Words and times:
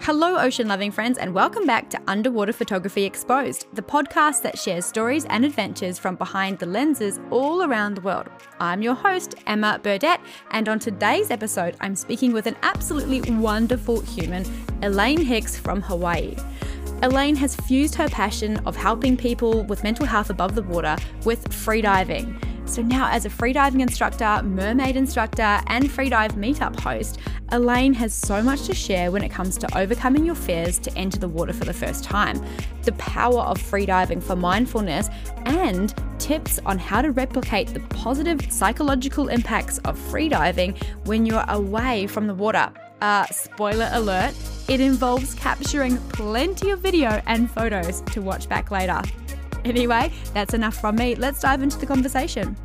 Hello, 0.00 0.36
ocean 0.36 0.66
loving 0.66 0.90
friends, 0.90 1.16
and 1.16 1.32
welcome 1.32 1.64
back 1.64 1.88
to 1.90 2.00
Underwater 2.08 2.52
Photography 2.52 3.04
Exposed, 3.04 3.66
the 3.72 3.82
podcast 3.82 4.42
that 4.42 4.58
shares 4.58 4.84
stories 4.84 5.24
and 5.26 5.44
adventures 5.44 5.98
from 5.98 6.16
behind 6.16 6.58
the 6.58 6.66
lenses 6.66 7.20
all 7.30 7.62
around 7.62 7.94
the 7.94 8.00
world. 8.00 8.28
I'm 8.58 8.82
your 8.82 8.94
host, 8.94 9.36
Emma 9.46 9.78
Burdett, 9.80 10.20
and 10.50 10.68
on 10.68 10.80
today's 10.80 11.30
episode, 11.30 11.76
I'm 11.80 11.94
speaking 11.94 12.32
with 12.32 12.46
an 12.46 12.56
absolutely 12.62 13.20
wonderful 13.30 14.00
human, 14.00 14.44
Elaine 14.82 15.22
Hicks 15.22 15.56
from 15.56 15.80
Hawaii. 15.82 16.36
Elaine 17.02 17.36
has 17.36 17.54
fused 17.54 17.94
her 17.94 18.08
passion 18.08 18.56
of 18.66 18.76
helping 18.76 19.16
people 19.16 19.62
with 19.64 19.84
mental 19.84 20.06
health 20.06 20.30
above 20.30 20.54
the 20.54 20.62
water 20.62 20.96
with 21.24 21.48
freediving. 21.48 22.40
So 22.64 22.80
now, 22.80 23.10
as 23.10 23.26
a 23.26 23.28
freediving 23.28 23.82
instructor, 23.82 24.40
mermaid 24.42 24.96
instructor, 24.96 25.60
and 25.66 25.90
freedive 25.90 26.32
meetup 26.32 26.78
host, 26.80 27.18
Elaine 27.50 27.92
has 27.94 28.14
so 28.14 28.42
much 28.42 28.64
to 28.66 28.74
share 28.74 29.10
when 29.10 29.22
it 29.22 29.28
comes 29.30 29.58
to 29.58 29.78
overcoming 29.78 30.24
your 30.24 30.34
fears 30.34 30.78
to 30.78 30.96
enter 30.96 31.18
the 31.18 31.28
water 31.28 31.52
for 31.52 31.64
the 31.64 31.72
first 31.74 32.02
time, 32.02 32.42
the 32.84 32.92
power 32.92 33.40
of 33.40 33.58
freediving 33.58 34.22
for 34.22 34.36
mindfulness, 34.36 35.10
and 35.44 35.94
tips 36.18 36.60
on 36.64 36.78
how 36.78 37.02
to 37.02 37.10
replicate 37.10 37.68
the 37.68 37.80
positive 37.80 38.40
psychological 38.50 39.28
impacts 39.28 39.78
of 39.80 39.98
freediving 39.98 40.80
when 41.04 41.26
you're 41.26 41.44
away 41.48 42.06
from 42.06 42.26
the 42.26 42.34
water. 42.34 42.72
Uh, 43.02 43.26
spoiler 43.26 43.90
alert, 43.92 44.32
it 44.68 44.80
involves 44.80 45.34
capturing 45.34 45.96
plenty 46.08 46.70
of 46.70 46.78
video 46.78 47.20
and 47.26 47.50
photos 47.50 48.00
to 48.12 48.22
watch 48.22 48.48
back 48.48 48.70
later. 48.70 49.02
Anyway, 49.64 50.12
that's 50.34 50.54
enough 50.54 50.80
from 50.80 50.96
me. 50.96 51.14
Let's 51.14 51.40
dive 51.40 51.62
into 51.62 51.78
the 51.78 51.86
conversation. 51.86 52.56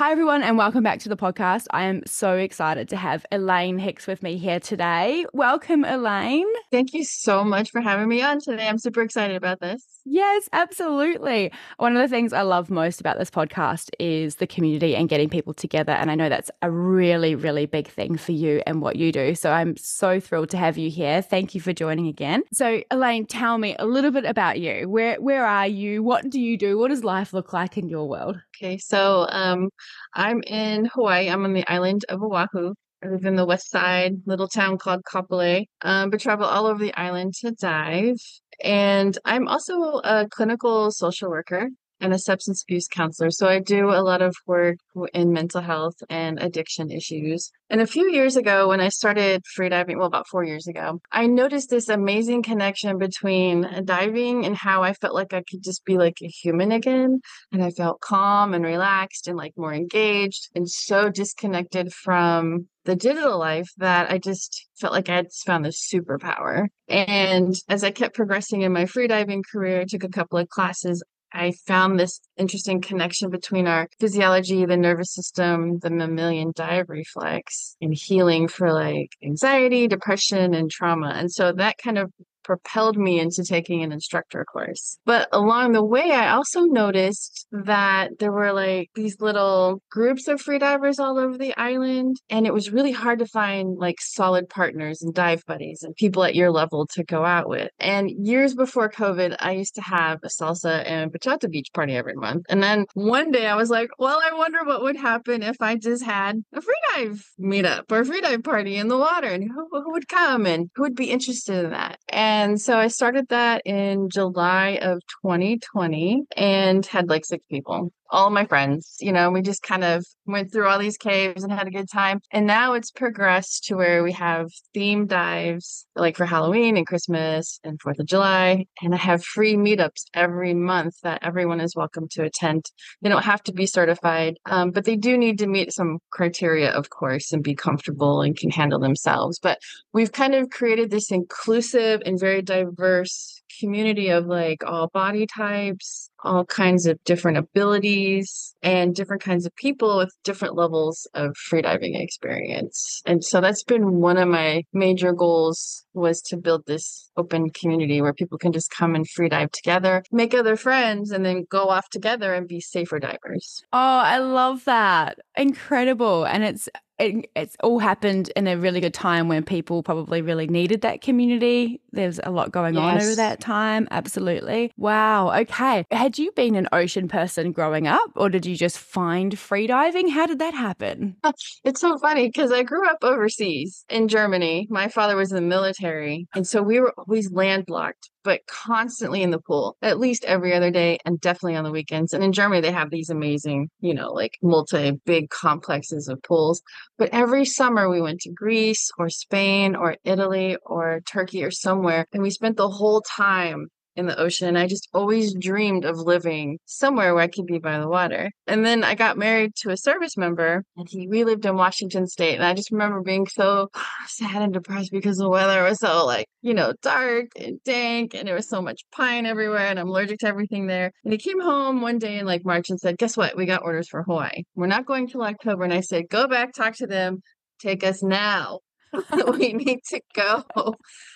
Hi, 0.00 0.12
everyone, 0.12 0.42
and 0.42 0.56
welcome 0.56 0.82
back 0.82 0.98
to 1.00 1.10
the 1.10 1.16
podcast. 1.16 1.66
I 1.72 1.84
am 1.84 2.00
so 2.06 2.34
excited 2.38 2.88
to 2.88 2.96
have 2.96 3.26
Elaine 3.30 3.78
Hicks 3.78 4.06
with 4.06 4.22
me 4.22 4.38
here 4.38 4.58
today. 4.58 5.26
Welcome, 5.34 5.84
Elaine. 5.84 6.46
Thank 6.70 6.94
you 6.94 7.04
so 7.04 7.44
much 7.44 7.70
for 7.70 7.82
having 7.82 8.08
me 8.08 8.22
on 8.22 8.40
today. 8.40 8.66
I'm 8.66 8.78
super 8.78 9.02
excited 9.02 9.36
about 9.36 9.60
this. 9.60 10.00
Yes, 10.06 10.48
absolutely. 10.54 11.52
One 11.76 11.94
of 11.94 12.00
the 12.00 12.08
things 12.08 12.32
I 12.32 12.40
love 12.40 12.70
most 12.70 12.98
about 12.98 13.18
this 13.18 13.30
podcast 13.30 13.90
is 13.98 14.36
the 14.36 14.46
community 14.46 14.96
and 14.96 15.06
getting 15.06 15.28
people 15.28 15.52
together. 15.52 15.92
And 15.92 16.10
I 16.10 16.14
know 16.14 16.30
that's 16.30 16.50
a 16.62 16.70
really, 16.70 17.34
really 17.34 17.66
big 17.66 17.86
thing 17.86 18.16
for 18.16 18.32
you 18.32 18.62
and 18.66 18.80
what 18.80 18.96
you 18.96 19.12
do. 19.12 19.34
So 19.34 19.52
I'm 19.52 19.76
so 19.76 20.18
thrilled 20.18 20.48
to 20.50 20.56
have 20.56 20.78
you 20.78 20.88
here. 20.88 21.20
Thank 21.20 21.54
you 21.54 21.60
for 21.60 21.74
joining 21.74 22.06
again. 22.06 22.42
So, 22.54 22.82
Elaine, 22.90 23.26
tell 23.26 23.58
me 23.58 23.76
a 23.78 23.84
little 23.84 24.12
bit 24.12 24.24
about 24.24 24.60
you. 24.60 24.88
Where 24.88 25.20
where 25.20 25.44
are 25.44 25.66
you? 25.66 26.02
What 26.02 26.30
do 26.30 26.40
you 26.40 26.56
do? 26.56 26.78
What 26.78 26.88
does 26.88 27.04
life 27.04 27.34
look 27.34 27.52
like 27.52 27.76
in 27.76 27.86
your 27.86 28.08
world? 28.08 28.40
Okay, 28.62 28.76
so 28.76 29.26
um, 29.30 29.70
I'm 30.12 30.42
in 30.42 30.84
Hawaii. 30.84 31.30
I'm 31.30 31.44
on 31.46 31.54
the 31.54 31.66
island 31.66 32.04
of 32.10 32.22
Oahu. 32.22 32.74
I 33.02 33.08
live 33.08 33.24
in 33.24 33.34
the 33.34 33.46
west 33.46 33.70
side, 33.70 34.16
little 34.26 34.48
town 34.48 34.76
called 34.76 35.00
Kapolei, 35.02 35.64
um, 35.80 36.10
but 36.10 36.20
travel 36.20 36.44
all 36.44 36.66
over 36.66 36.78
the 36.84 36.92
island 36.92 37.32
to 37.40 37.52
dive. 37.52 38.16
And 38.62 39.16
I'm 39.24 39.48
also 39.48 40.02
a 40.04 40.28
clinical 40.28 40.90
social 40.90 41.30
worker 41.30 41.70
and 42.00 42.12
a 42.12 42.18
substance 42.18 42.62
abuse 42.62 42.88
counselor. 42.88 43.30
So 43.30 43.48
I 43.48 43.58
do 43.58 43.90
a 43.90 44.02
lot 44.02 44.22
of 44.22 44.34
work 44.46 44.78
in 45.12 45.32
mental 45.32 45.60
health 45.60 45.96
and 46.08 46.42
addiction 46.42 46.90
issues. 46.90 47.50
And 47.68 47.80
a 47.80 47.86
few 47.86 48.10
years 48.10 48.36
ago, 48.36 48.68
when 48.68 48.80
I 48.80 48.88
started 48.88 49.42
freediving, 49.56 49.96
well, 49.96 50.06
about 50.06 50.28
four 50.28 50.44
years 50.44 50.66
ago, 50.66 51.00
I 51.12 51.26
noticed 51.26 51.70
this 51.70 51.88
amazing 51.88 52.42
connection 52.42 52.98
between 52.98 53.84
diving 53.84 54.44
and 54.44 54.56
how 54.56 54.82
I 54.82 54.92
felt 54.92 55.14
like 55.14 55.32
I 55.32 55.42
could 55.48 55.62
just 55.62 55.84
be 55.84 55.96
like 55.96 56.18
a 56.22 56.26
human 56.26 56.72
again. 56.72 57.20
And 57.52 57.62
I 57.62 57.70
felt 57.70 58.00
calm 58.00 58.54
and 58.54 58.64
relaxed 58.64 59.28
and 59.28 59.36
like 59.36 59.52
more 59.56 59.72
engaged 59.72 60.48
and 60.54 60.68
so 60.68 61.10
disconnected 61.10 61.92
from 61.92 62.68
the 62.84 62.96
digital 62.96 63.38
life 63.38 63.68
that 63.76 64.10
I 64.10 64.18
just 64.18 64.66
felt 64.78 64.92
like 64.92 65.08
I 65.08 65.16
had 65.16 65.32
found 65.46 65.64
this 65.64 65.88
superpower. 65.92 66.66
And 66.88 67.54
as 67.68 67.84
I 67.84 67.90
kept 67.90 68.16
progressing 68.16 68.62
in 68.62 68.72
my 68.72 68.84
freediving 68.84 69.42
career, 69.50 69.82
I 69.82 69.84
took 69.84 70.04
a 70.04 70.08
couple 70.08 70.38
of 70.38 70.48
classes 70.48 71.02
I 71.32 71.52
found 71.66 71.98
this 71.98 72.20
interesting 72.36 72.80
connection 72.80 73.30
between 73.30 73.66
our 73.66 73.88
physiology, 73.98 74.64
the 74.64 74.76
nervous 74.76 75.14
system, 75.14 75.78
the 75.78 75.90
mammalian 75.90 76.52
dive 76.54 76.88
reflex, 76.88 77.76
and 77.80 77.94
healing 77.94 78.48
for 78.48 78.72
like 78.72 79.12
anxiety, 79.22 79.86
depression, 79.86 80.54
and 80.54 80.70
trauma. 80.70 81.12
And 81.14 81.30
so 81.30 81.52
that 81.52 81.78
kind 81.78 81.98
of 81.98 82.12
propelled 82.50 82.98
me 82.98 83.20
into 83.20 83.44
taking 83.44 83.84
an 83.84 83.92
instructor 83.92 84.44
course. 84.44 84.98
But 85.06 85.28
along 85.30 85.70
the 85.70 85.84
way, 85.84 86.10
I 86.10 86.32
also 86.32 86.62
noticed 86.62 87.46
that 87.52 88.18
there 88.18 88.32
were 88.32 88.52
like 88.52 88.90
these 88.96 89.20
little 89.20 89.80
groups 89.88 90.26
of 90.26 90.42
freedivers 90.42 90.98
all 90.98 91.16
over 91.16 91.38
the 91.38 91.56
island. 91.56 92.16
And 92.28 92.48
it 92.48 92.52
was 92.52 92.72
really 92.72 92.90
hard 92.90 93.20
to 93.20 93.26
find 93.26 93.78
like 93.78 94.00
solid 94.00 94.48
partners 94.48 95.00
and 95.00 95.14
dive 95.14 95.46
buddies 95.46 95.84
and 95.84 95.94
people 95.94 96.24
at 96.24 96.34
your 96.34 96.50
level 96.50 96.88
to 96.94 97.04
go 97.04 97.24
out 97.24 97.48
with. 97.48 97.70
And 97.78 98.10
years 98.10 98.56
before 98.56 98.90
COVID, 98.90 99.36
I 99.38 99.52
used 99.52 99.76
to 99.76 99.82
have 99.82 100.18
a 100.24 100.28
salsa 100.28 100.82
and 100.84 101.12
bachata 101.12 101.48
beach 101.48 101.68
party 101.72 101.94
every 101.94 102.16
month. 102.16 102.46
And 102.48 102.64
then 102.64 102.86
one 102.94 103.30
day 103.30 103.46
I 103.46 103.54
was 103.54 103.70
like, 103.70 103.90
well, 103.96 104.20
I 104.20 104.36
wonder 104.36 104.64
what 104.64 104.82
would 104.82 104.96
happen 104.96 105.44
if 105.44 105.62
I 105.62 105.76
just 105.76 106.02
had 106.02 106.42
a 106.52 106.60
freedive 106.60 107.22
meetup 107.40 107.92
or 107.92 108.00
a 108.00 108.04
freedive 108.04 108.42
party 108.42 108.74
in 108.74 108.88
the 108.88 108.98
water 108.98 109.28
and 109.28 109.44
who, 109.44 109.68
who 109.70 109.92
would 109.92 110.08
come 110.08 110.46
and 110.46 110.68
who 110.74 110.82
would 110.82 110.96
be 110.96 111.12
interested 111.12 111.66
in 111.66 111.70
that. 111.70 112.00
And 112.08 112.39
and 112.40 112.58
so 112.58 112.78
I 112.78 112.88
started 112.88 113.28
that 113.28 113.60
in 113.66 114.08
July 114.08 114.78
of 114.80 115.02
2020 115.22 116.22
and 116.34 116.86
had 116.86 117.10
like 117.10 117.26
six 117.26 117.44
people 117.50 117.92
all 118.10 118.30
my 118.30 118.44
friends. 118.44 118.96
You 119.00 119.12
know, 119.12 119.30
we 119.30 119.42
just 119.42 119.62
kind 119.62 119.84
of 119.84 120.04
went 120.26 120.52
through 120.52 120.66
all 120.66 120.78
these 120.78 120.96
caves 120.96 121.42
and 121.42 121.52
had 121.52 121.66
a 121.66 121.70
good 121.70 121.88
time. 121.90 122.20
And 122.30 122.46
now 122.46 122.74
it's 122.74 122.90
progressed 122.90 123.64
to 123.64 123.76
where 123.76 124.02
we 124.02 124.12
have 124.12 124.48
theme 124.74 125.06
dives 125.06 125.86
like 125.96 126.16
for 126.16 126.26
Halloween 126.26 126.76
and 126.76 126.86
Christmas 126.86 127.60
and 127.64 127.78
4th 127.80 127.98
of 127.98 128.06
July. 128.06 128.66
And 128.82 128.94
I 128.94 128.98
have 128.98 129.24
free 129.24 129.54
meetups 129.54 130.04
every 130.14 130.54
month 130.54 130.94
that 131.02 131.22
everyone 131.22 131.60
is 131.60 131.76
welcome 131.76 132.08
to 132.12 132.24
attend. 132.24 132.64
They 133.02 133.08
don't 133.08 133.24
have 133.24 133.42
to 133.44 133.52
be 133.52 133.66
certified, 133.66 134.36
um, 134.46 134.70
but 134.70 134.84
they 134.84 134.96
do 134.96 135.16
need 135.16 135.38
to 135.40 135.46
meet 135.46 135.72
some 135.72 135.98
criteria, 136.10 136.70
of 136.70 136.90
course, 136.90 137.32
and 137.32 137.42
be 137.42 137.54
comfortable 137.54 138.22
and 138.22 138.36
can 138.36 138.50
handle 138.50 138.78
themselves. 138.78 139.38
But 139.38 139.58
we've 139.92 140.12
kind 140.12 140.34
of 140.34 140.50
created 140.50 140.90
this 140.90 141.10
inclusive 141.10 142.02
and 142.04 142.18
very 142.18 142.42
diverse 142.42 143.42
community 143.58 144.08
of 144.08 144.26
like 144.26 144.64
all 144.64 144.88
body 144.88 145.26
types, 145.26 146.09
all 146.24 146.44
kinds 146.44 146.86
of 146.86 147.02
different 147.04 147.38
abilities, 147.38 148.54
and 148.62 148.94
different 148.94 149.22
kinds 149.22 149.46
of 149.46 149.54
people 149.56 149.96
with 149.96 150.12
different 150.24 150.54
levels 150.54 151.08
of 151.14 151.34
freediving 151.50 152.00
experience. 152.00 153.02
And 153.06 153.24
so 153.24 153.40
that's 153.40 153.64
been 153.64 154.00
one 154.00 154.16
of 154.16 154.28
my 154.28 154.64
major 154.72 155.12
goals 155.12 155.84
was 155.92 156.20
to 156.22 156.36
build 156.36 156.66
this 156.66 157.10
open 157.16 157.50
community 157.50 158.00
where 158.00 158.12
people 158.12 158.38
can 158.38 158.52
just 158.52 158.70
come 158.70 158.94
and 158.94 159.06
freedive 159.08 159.50
together, 159.52 160.02
make 160.12 160.34
other 160.34 160.56
friends, 160.56 161.10
and 161.10 161.24
then 161.24 161.46
go 161.50 161.64
off 161.68 161.88
together 161.90 162.34
and 162.34 162.46
be 162.46 162.60
safer 162.60 162.98
divers. 162.98 163.62
Oh, 163.72 163.78
I 163.78 164.18
love 164.18 164.64
that. 164.64 165.18
Incredible. 165.36 166.24
And 166.24 166.44
it's 166.44 166.68
it, 167.00 167.30
it's 167.34 167.56
all 167.62 167.78
happened 167.78 168.30
in 168.36 168.46
a 168.46 168.56
really 168.56 168.80
good 168.80 168.94
time 168.94 169.26
when 169.28 169.42
people 169.42 169.82
probably 169.82 170.20
really 170.20 170.46
needed 170.46 170.82
that 170.82 171.00
community. 171.00 171.80
There's 171.92 172.20
a 172.22 172.30
lot 172.30 172.52
going 172.52 172.74
yes. 172.74 172.82
on 172.82 172.96
over 173.00 173.14
that 173.16 173.40
time. 173.40 173.88
Absolutely. 173.90 174.72
Wow. 174.76 175.32
Okay. 175.40 175.86
Had 175.90 176.09
you 176.18 176.32
been 176.32 176.54
an 176.54 176.68
ocean 176.72 177.08
person 177.08 177.52
growing 177.52 177.86
up 177.86 178.10
or 178.16 178.28
did 178.28 178.46
you 178.46 178.56
just 178.56 178.78
find 178.78 179.32
freediving? 179.36 180.10
How 180.10 180.26
did 180.26 180.38
that 180.38 180.54
happen? 180.54 181.16
It's 181.62 181.80
so 181.80 181.98
funny 181.98 182.28
because 182.28 182.52
I 182.52 182.62
grew 182.62 182.88
up 182.88 182.98
overseas 183.02 183.84
in 183.88 184.08
Germany. 184.08 184.66
My 184.70 184.88
father 184.88 185.16
was 185.16 185.30
in 185.30 185.36
the 185.36 185.42
military. 185.42 186.26
And 186.34 186.46
so 186.46 186.62
we 186.62 186.80
were 186.80 186.92
always 186.96 187.30
landlocked 187.30 188.10
but 188.22 188.46
constantly 188.46 189.22
in 189.22 189.30
the 189.30 189.40
pool 189.40 189.76
at 189.82 189.98
least 189.98 190.24
every 190.24 190.54
other 190.54 190.70
day 190.70 190.98
and 191.04 191.20
definitely 191.20 191.56
on 191.56 191.64
the 191.64 191.70
weekends. 191.70 192.12
And 192.12 192.22
in 192.22 192.32
Germany, 192.32 192.60
they 192.60 192.72
have 192.72 192.90
these 192.90 193.10
amazing, 193.10 193.70
you 193.80 193.94
know, 193.94 194.12
like 194.12 194.38
multi 194.42 194.92
big 195.04 195.30
complexes 195.30 196.08
of 196.08 196.22
pools. 196.22 196.62
But 196.98 197.10
every 197.12 197.44
summer 197.44 197.88
we 197.88 198.00
went 198.00 198.20
to 198.20 198.32
Greece 198.32 198.90
or 198.98 199.08
Spain 199.08 199.74
or 199.74 199.96
Italy 200.04 200.56
or 200.64 201.00
Turkey 201.06 201.44
or 201.44 201.50
somewhere, 201.50 202.06
and 202.12 202.22
we 202.22 202.30
spent 202.30 202.56
the 202.56 202.68
whole 202.68 203.02
time 203.02 203.68
in 204.00 204.06
the 204.06 204.18
ocean. 204.18 204.56
I 204.56 204.66
just 204.66 204.88
always 204.92 205.34
dreamed 205.34 205.84
of 205.84 205.98
living 205.98 206.58
somewhere 206.64 207.14
where 207.14 207.22
I 207.22 207.28
could 207.28 207.46
be 207.46 207.58
by 207.58 207.78
the 207.78 207.88
water. 207.88 208.30
And 208.46 208.66
then 208.66 208.82
I 208.82 208.94
got 208.96 209.16
married 209.16 209.54
to 209.56 209.70
a 209.70 209.76
service 209.76 210.16
member 210.16 210.64
and 210.76 210.88
he 210.88 211.06
we 211.06 211.22
lived 211.22 211.44
in 211.46 211.56
Washington 211.56 212.06
state. 212.06 212.34
And 212.34 212.44
I 212.44 212.54
just 212.54 212.72
remember 212.72 213.00
being 213.02 213.26
so 213.26 213.68
sad 214.06 214.42
and 214.42 214.52
depressed 214.52 214.90
because 214.90 215.18
the 215.18 215.28
weather 215.28 215.62
was 215.62 215.78
so 215.78 216.04
like, 216.04 216.26
you 216.42 216.54
know, 216.54 216.72
dark 216.82 217.26
and 217.38 217.62
dank 217.64 218.14
and 218.14 218.26
there 218.26 218.34
was 218.34 218.48
so 218.48 218.60
much 218.60 218.80
pine 218.90 219.26
everywhere 219.26 219.68
and 219.68 219.78
I'm 219.78 219.88
allergic 219.88 220.18
to 220.20 220.26
everything 220.26 220.66
there. 220.66 220.90
And 221.04 221.12
he 221.12 221.18
came 221.18 221.40
home 221.40 221.80
one 221.80 221.98
day 221.98 222.18
in 222.18 222.26
like 222.26 222.44
March 222.44 222.70
and 222.70 222.80
said, 222.80 222.98
Guess 222.98 223.16
what? 223.16 223.36
We 223.36 223.46
got 223.46 223.62
orders 223.62 223.88
for 223.88 224.02
Hawaii. 224.02 224.42
We're 224.56 224.66
not 224.66 224.86
going 224.86 225.06
till 225.06 225.22
October. 225.22 225.64
And 225.64 225.72
I 225.72 225.80
said, 225.80 226.08
Go 226.08 226.26
back, 226.26 226.54
talk 226.54 226.74
to 226.76 226.86
them, 226.86 227.20
take 227.60 227.84
us 227.84 228.02
now. 228.02 228.60
we 229.38 229.52
need 229.52 229.80
to 229.88 230.00
go. 230.14 230.44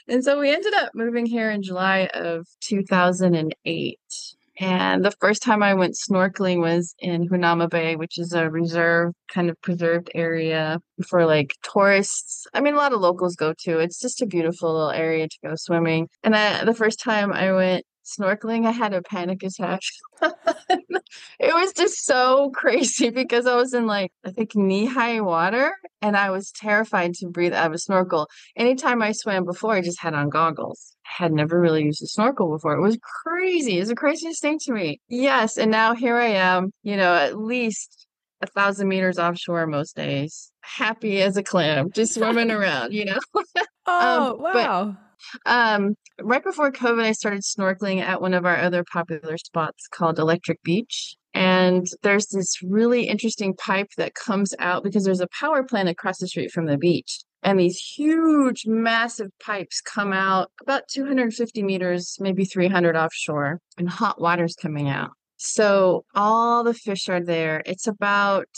And 0.09 0.25
so 0.25 0.39
we 0.39 0.51
ended 0.51 0.75
up 0.75 0.91
moving 0.95 1.27
here 1.27 1.51
in 1.51 1.63
July 1.63 2.09
of 2.15 2.47
2008. 2.61 3.99
And 4.61 5.05
the 5.05 5.11
first 5.11 5.43
time 5.43 5.65
I 5.65 5.75
went 5.75 5.97
snorkeling 5.97 6.61
was 6.61 6.95
in 7.01 7.29
Hanauma 7.29 7.69
Bay, 7.69 7.97
which 7.97 8.19
is 8.19 8.33
a 8.33 8.49
reserve 8.49 9.13
kind 9.29 9.51
of 9.51 9.61
preserved 9.63 10.11
area 10.15 10.81
for 11.09 11.27
like 11.27 11.57
tourists. 11.65 12.47
I 12.55 12.61
mean, 12.61 12.75
a 12.75 12.77
lot 12.77 12.93
of 12.93 13.01
locals 13.01 13.35
go 13.35 13.53
to. 13.65 13.81
It's 13.81 13.99
just 13.99 14.23
a 14.23 14.27
beautiful 14.27 14.73
little 14.73 14.91
area 14.91 15.29
to 15.29 15.39
go 15.45 15.55
swimming. 15.57 16.09
And 16.23 16.37
I, 16.37 16.65
the 16.65 16.75
first 16.75 17.01
time 17.01 17.33
I 17.33 17.53
went 17.53 17.85
snorkeling, 18.05 18.67
I 18.67 18.71
had 18.71 18.93
a 18.93 19.03
panic 19.03 19.43
attack. 19.43 19.81
it 20.23 21.55
was 21.55 21.73
just 21.73 22.05
so 22.05 22.51
crazy 22.51 23.11
because 23.11 23.47
I 23.47 23.57
was 23.57 23.75
in 23.75 23.87
like, 23.87 24.13
I 24.25 24.31
think 24.31 24.55
knee 24.55 24.87
high 24.87 25.21
water 25.21 25.73
and 26.03 26.17
I 26.17 26.31
was 26.31 26.53
terrified 26.53 27.15
to 27.15 27.29
breathe 27.29 27.53
out 27.53 27.67
of 27.67 27.73
a 27.73 27.79
snorkel. 27.79 28.29
Anytime 28.57 29.03
I 29.03 29.13
swam 29.13 29.45
before, 29.45 29.75
I 29.75 29.81
just 29.81 30.01
had 30.01 30.15
on 30.15 30.29
goggles. 30.29 30.95
I 31.07 31.23
had 31.25 31.33
never 31.33 31.61
really 31.61 31.85
used 31.85 32.03
a 32.03 32.07
snorkel 32.07 32.51
before. 32.51 32.75
It 32.75 32.83
was 32.83 32.99
crazy. 33.23 33.77
It 33.77 33.81
was 33.81 33.89
the 33.89 33.97
craziest 33.97 34.41
thing 34.43 34.59
to 34.61 34.73
me. 34.73 35.01
Yes. 35.09 35.57
And 35.57 35.71
now 35.71 35.95
here 35.95 36.17
I 36.17 36.29
am, 36.29 36.71
you 36.83 36.97
know, 36.97 37.15
at 37.15 37.39
least 37.39 38.07
a 38.43 38.47
thousand 38.47 38.89
meters 38.89 39.19
offshore 39.19 39.67
most 39.67 39.97
days, 39.97 40.53
happy 40.61 41.23
as 41.23 41.37
a 41.37 41.43
clam, 41.43 41.91
just 41.91 42.15
swimming 42.15 42.51
around, 42.53 42.93
you 42.93 43.07
know? 43.07 43.19
oh, 43.87 44.33
um, 44.33 44.43
wow. 44.43 44.85
But, 44.87 45.04
um, 45.47 45.97
right 46.21 46.43
before 46.43 46.73
COVID, 46.73 47.03
I 47.03 47.13
started 47.13 47.43
snorkeling 47.43 48.01
at 48.01 48.21
one 48.21 48.35
of 48.35 48.45
our 48.45 48.57
other 48.57 48.85
popular 48.93 49.37
spots 49.39 49.87
called 49.89 50.19
Electric 50.19 50.63
Beach. 50.63 51.17
And 51.35 51.87
there's 52.03 52.29
this 52.29 52.63
really 52.63 53.09
interesting 53.09 53.55
pipe 53.55 53.89
that 53.97 54.15
comes 54.15 54.55
out 54.61 54.85
because 54.85 55.05
there's 55.05 55.21
a 55.21 55.29
power 55.39 55.65
plant 55.65 55.89
across 55.89 56.19
the 56.19 56.29
street 56.29 56.53
from 56.53 56.67
the 56.67 56.79
beach. 56.79 57.21
And 57.43 57.61
these 57.61 57.79
huge, 57.79 58.63
massive 58.67 59.31
pipes 59.45 59.83
come 59.83 60.13
out 60.13 60.51
about 60.63 60.89
250 60.89 61.63
meters, 61.63 62.17
maybe 62.21 62.45
300 62.45 62.97
offshore, 62.97 63.61
and 63.77 63.89
hot 63.89 64.21
water's 64.21 64.55
coming 64.55 64.89
out. 64.89 65.11
So 65.37 66.05
all 66.15 66.65
the 66.65 66.73
fish 66.73 67.09
are 67.09 67.23
there. 67.23 67.63
It's 67.67 67.87
about 67.87 68.49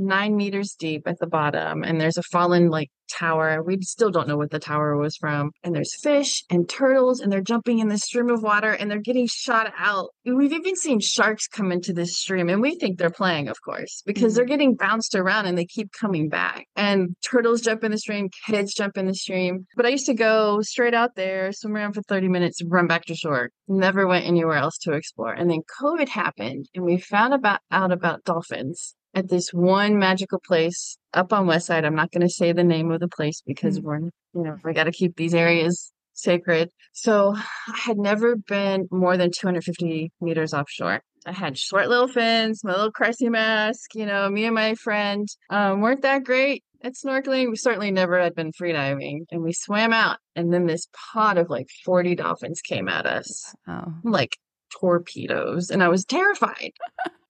nine 0.00 0.36
meters 0.36 0.74
deep 0.78 1.02
at 1.06 1.18
the 1.18 1.26
bottom, 1.26 1.82
and 1.82 2.00
there's 2.00 2.18
a 2.18 2.22
fallen 2.22 2.68
like 2.68 2.90
tower. 3.10 3.62
We 3.62 3.80
still 3.82 4.10
don't 4.10 4.28
know 4.28 4.36
what 4.36 4.50
the 4.50 4.58
tower 4.58 4.96
was 4.96 5.16
from. 5.16 5.50
And 5.62 5.74
there's 5.74 5.94
fish 6.00 6.44
and 6.50 6.68
turtles, 6.68 7.20
and 7.20 7.32
they're 7.32 7.40
jumping 7.40 7.80
in 7.80 7.88
the 7.88 7.98
stream 7.98 8.30
of 8.30 8.42
water 8.42 8.72
and 8.72 8.90
they're 8.90 9.00
getting 9.00 9.26
shot 9.26 9.72
out. 9.78 10.10
We've 10.24 10.52
even 10.52 10.76
seen 10.76 11.00
sharks 11.00 11.46
come 11.46 11.72
into 11.72 11.92
this 11.92 12.16
stream, 12.16 12.48
and 12.48 12.60
we 12.60 12.76
think 12.76 12.98
they're 12.98 13.10
playing, 13.10 13.48
of 13.48 13.60
course, 13.62 14.02
because 14.06 14.32
mm-hmm. 14.32 14.36
they're 14.36 14.44
getting 14.44 14.74
bounced 14.74 15.14
around 15.14 15.46
and 15.46 15.58
they 15.58 15.64
keep 15.64 15.92
coming 15.92 16.28
back. 16.28 16.66
And 16.76 17.16
turtles 17.22 17.60
jump 17.62 17.84
in 17.84 17.90
the 17.90 17.98
stream, 17.98 18.28
kids 18.46 18.74
jump 18.74 18.96
in 18.96 19.06
the 19.06 19.14
stream. 19.14 19.66
But 19.76 19.86
I 19.86 19.90
used 19.90 20.06
to 20.06 20.14
go 20.14 20.60
straight 20.62 20.94
out 20.94 21.14
there, 21.16 21.52
swim 21.52 21.76
around 21.76 21.94
for 21.94 22.02
30 22.02 22.28
minutes, 22.28 22.62
run 22.64 22.86
back 22.86 23.06
to 23.06 23.14
shore. 23.14 23.50
Never 23.68 24.06
went 24.06 24.26
anywhere 24.26 24.56
else 24.56 24.78
to 24.78 24.92
explore. 24.92 25.32
And 25.32 25.50
then 25.50 25.60
COVID 25.80 26.08
happened, 26.08 26.66
and 26.74 26.84
we 26.84 26.98
found 26.98 27.34
about 27.34 27.60
out 27.70 27.92
about 27.92 28.24
dolphins 28.24 28.94
at 29.14 29.28
this 29.28 29.52
one 29.52 29.98
magical 29.98 30.38
place 30.38 30.98
up 31.12 31.32
on 31.32 31.46
West 31.46 31.66
Side. 31.66 31.84
I'm 31.84 31.94
not 31.94 32.10
going 32.10 32.26
to 32.26 32.28
say 32.28 32.52
the 32.52 32.64
name 32.64 32.90
of 32.90 33.00
the 33.00 33.08
place 33.08 33.42
because 33.46 33.78
mm-hmm. 33.78 33.86
we're, 33.86 33.98
you 34.34 34.42
know, 34.44 34.56
we 34.64 34.72
got 34.72 34.84
to 34.84 34.92
keep 34.92 35.16
these 35.16 35.34
areas 35.34 35.92
sacred. 36.14 36.70
So 36.92 37.34
I 37.36 37.78
had 37.84 37.98
never 37.98 38.36
been 38.36 38.88
more 38.90 39.16
than 39.16 39.30
250 39.30 40.12
meters 40.20 40.54
offshore. 40.54 41.02
I 41.26 41.32
had 41.32 41.58
short 41.58 41.88
little 41.88 42.08
fins, 42.08 42.64
my 42.64 42.72
little 42.72 42.92
Cressi 42.92 43.30
mask, 43.30 43.94
you 43.94 44.06
know, 44.06 44.28
me 44.30 44.46
and 44.46 44.54
my 44.54 44.74
friend 44.74 45.28
um, 45.50 45.80
weren't 45.80 46.02
that 46.02 46.24
great 46.24 46.64
at 46.82 46.94
snorkeling. 46.94 47.50
We 47.50 47.56
certainly 47.56 47.90
never 47.90 48.18
had 48.18 48.34
been 48.34 48.52
freediving. 48.52 49.26
And 49.30 49.42
we 49.42 49.52
swam 49.52 49.92
out, 49.92 50.18
and 50.34 50.52
then 50.52 50.66
this 50.66 50.88
pod 51.12 51.36
of 51.36 51.50
like 51.50 51.68
40 51.84 52.14
dolphins 52.14 52.62
came 52.62 52.88
at 52.88 53.04
us. 53.04 53.54
Oh. 53.68 53.92
Like 54.02 54.38
torpedoes. 54.80 55.70
And 55.70 55.82
I 55.82 55.88
was 55.88 56.04
terrified 56.04 56.72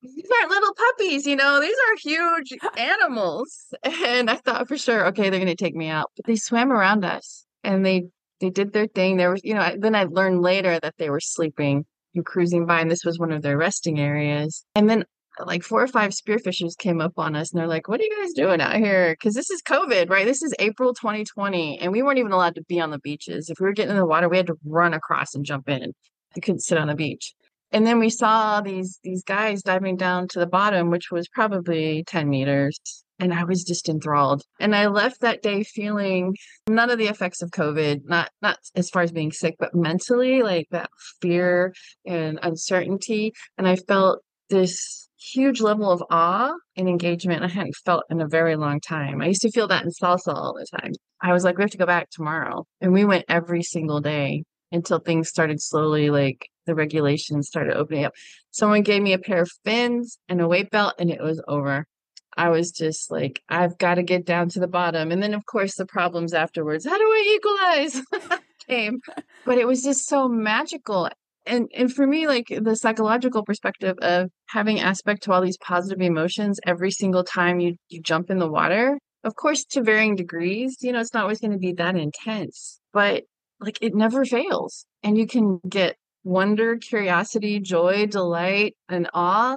these 0.03 0.31
aren't 0.41 0.51
little 0.51 0.75
puppies, 0.75 1.27
you 1.27 1.37
know, 1.37 1.61
these 1.61 1.77
are 1.77 1.97
huge 2.03 2.59
animals. 2.77 3.75
And 3.83 4.31
I 4.31 4.37
thought 4.37 4.69
for 4.69 4.77
sure, 4.77 5.07
okay, 5.09 5.31
they're 5.31 5.41
going 5.41 5.47
to 5.47 5.55
take 5.55 5.75
me 5.75 5.89
out. 5.89 6.11
But 6.17 6.27
they 6.27 6.37
swam 6.37 6.73
around 6.73 7.05
us 7.05 7.45
and 7.63 7.85
they 7.85 8.05
they 8.41 8.51
did 8.51 8.73
their 8.73 8.87
thing. 8.87 9.17
There 9.19 9.31
was, 9.31 9.43
you 9.45 9.55
know, 9.55 9.75
then 9.79 9.95
I 9.95 10.05
learned 10.05 10.41
later 10.41 10.79
that 10.81 10.95
they 10.99 11.11
were 11.11 11.21
sleeping 11.21 11.85
and 12.15 12.25
cruising 12.25 12.65
by, 12.65 12.81
and 12.81 12.91
this 12.91 13.05
was 13.05 13.19
one 13.19 13.33
of 13.33 13.43
their 13.43 13.59
resting 13.59 14.01
areas. 14.01 14.65
And 14.75 14.89
then 14.89 15.05
like 15.39 15.63
four 15.63 15.83
or 15.83 15.87
five 15.87 16.13
spearfishers 16.13 16.77
came 16.77 17.01
up 17.01 17.13
on 17.19 17.37
us 17.37 17.53
and 17.53 17.61
they're 17.61 17.69
like, 17.69 17.89
What 17.89 18.01
are 18.01 18.05
you 18.05 18.17
guys 18.21 18.33
doing 18.33 18.61
out 18.61 18.77
here? 18.77 19.13
Because 19.13 19.35
this 19.35 19.51
is 19.51 19.63
COVID, 19.63 20.09
right? 20.09 20.27
This 20.27 20.43
is 20.43 20.55
April 20.59 20.95
2020, 20.95 21.79
and 21.79 21.93
we 21.93 22.03
weren't 22.03 22.19
even 22.19 22.33
allowed 22.33 22.55
to 22.55 22.65
be 22.65 22.81
on 22.81 22.91
the 22.91 22.99
beaches. 22.99 23.51
If 23.51 23.61
we 23.61 23.67
were 23.67 23.73
getting 23.73 23.93
in 23.93 23.99
the 23.99 24.07
water, 24.07 24.29
we 24.29 24.39
had 24.39 24.47
to 24.47 24.59
run 24.65 24.95
across 24.95 25.35
and 25.35 25.45
jump 25.45 25.69
in. 25.69 25.93
We 26.35 26.41
couldn't 26.41 26.61
sit 26.61 26.79
on 26.79 26.89
the 26.89 26.95
beach 26.95 27.35
and 27.73 27.87
then 27.87 27.99
we 27.99 28.11
saw 28.11 28.61
these 28.61 28.99
these 29.03 29.23
guys 29.25 29.63
diving 29.63 29.97
down 29.97 30.29
to 30.29 30.39
the 30.39 30.47
bottom 30.47 30.91
which 30.91 31.11
was 31.11 31.29
probably 31.29 32.05
10 32.07 32.29
meters 32.29 32.79
and 33.19 33.33
i 33.35 33.45
was 33.45 33.65
just 33.65 33.89
enthralled. 33.89 34.43
And 34.59 34.75
i 34.75 34.87
left 34.87 35.21
that 35.21 35.43
day 35.43 35.63
feeling 35.63 36.37
none 36.69 36.91
of 36.91 36.99
the 36.99 37.09
effects 37.09 37.43
of 37.43 37.51
covid 37.51 38.03
not 38.05 38.31
not 38.43 38.59
as 38.75 38.91
far 38.91 39.03
as 39.03 39.13
being 39.13 39.33
sick 39.33 39.57
but 39.59 39.75
mentally 39.75 40.43
like 40.43 40.69
that 40.71 40.91
fear 41.21 41.75
and 42.07 42.39
uncertainty. 42.43 43.33
And 43.59 43.69
i 43.69 43.77
felt 43.77 44.21
this 44.49 45.09
huge 45.19 45.61
level 45.61 45.91
of 45.91 46.03
awe 46.11 46.55
and 46.77 46.89
engagement 46.89 47.45
i 47.45 47.49
hadn't 47.49 47.77
felt 47.85 48.05
in 48.11 48.21
a 48.21 48.27
very 48.29 48.57
long 48.57 48.81
time. 48.81 49.21
I 49.21 49.27
used 49.27 49.43
to 49.43 49.51
feel 49.51 49.69
that 49.69 49.85
in 49.85 49.91
salsa 49.91 50.35
all 50.35 50.55
the 50.55 50.67
time. 50.81 50.93
I 51.23 51.33
was 51.33 51.45
like 51.45 51.59
we 51.59 51.63
have 51.63 51.71
to 51.73 51.79
go 51.79 51.87
back 51.87 52.09
tomorrow. 52.11 52.67
And 52.81 52.93
we 52.93 53.05
went 53.05 53.27
every 53.29 53.63
single 53.63 54.01
day 54.01 54.45
until 54.73 54.99
things 54.99 55.29
started 55.29 55.61
slowly 55.61 56.11
like 56.11 56.49
the 56.67 56.75
regulations 56.75 57.49
started 57.49 57.77
opening 57.77 58.05
up. 58.05 58.13
Someone 58.51 58.83
gave 58.83 59.03
me 59.03 59.13
a 59.13 59.19
pair 59.19 59.43
of 59.43 59.51
fins 59.65 60.19
and 60.29 60.41
a 60.41 60.49
weight 60.49 60.71
belt, 60.71 60.95
and 60.99 61.11
it 61.11 61.21
was 61.21 61.43
over. 61.49 61.87
I 62.37 62.49
was 62.49 62.71
just 62.71 63.11
like, 63.11 63.43
I've 63.49 63.77
got 63.79 63.97
to 63.97 64.03
get 64.03 64.25
down 64.25 64.49
to 64.51 64.61
the 64.61 64.69
bottom. 64.69 65.11
And 65.11 65.23
then, 65.23 65.35
of 65.35 65.45
course, 65.47 65.75
the 65.75 65.85
problems 65.85 66.33
afterwards. 66.33 66.87
How 66.87 66.97
do 66.97 67.05
I 67.05 67.39
equalize? 67.39 68.41
came, 68.71 69.01
but 69.45 69.59
it 69.59 69.67
was 69.67 69.83
just 69.83 70.07
so 70.07 70.29
magical. 70.29 71.09
And 71.47 71.69
and 71.75 71.93
for 71.93 72.07
me, 72.07 72.27
like 72.27 72.47
the 72.49 72.77
psychological 72.77 73.45
perspective 73.45 73.97
of 74.01 74.31
having 74.47 74.81
aspect 74.81 75.23
to 75.25 75.33
all 75.33 75.41
these 75.41 75.59
positive 75.59 76.01
emotions 76.01 76.61
every 76.67 76.91
single 76.91 77.25
time 77.25 77.61
you 77.61 77.77
you 77.89 78.01
jump 78.01 78.31
in 78.31 78.39
the 78.39 78.51
water. 78.51 78.99
Of 79.25 79.35
course, 79.35 79.65
to 79.67 79.83
varying 79.83 80.17
degrees. 80.17 80.77
You 80.81 80.93
know, 80.93 81.01
it's 81.01 81.13
not 81.13 81.25
always 81.25 81.41
going 81.41 81.53
to 81.53 81.59
be 81.59 81.73
that 81.75 81.97
intense, 81.97 82.81
but 82.93 83.25
like 83.61 83.79
it 83.81 83.95
never 83.95 84.25
fails, 84.25 84.87
and 85.03 85.17
you 85.19 85.27
can 85.27 85.61
get 85.69 85.97
wonder, 86.25 86.77
curiosity, 86.77 87.61
joy, 87.61 88.07
delight, 88.07 88.75
and 88.89 89.09
awe 89.15 89.57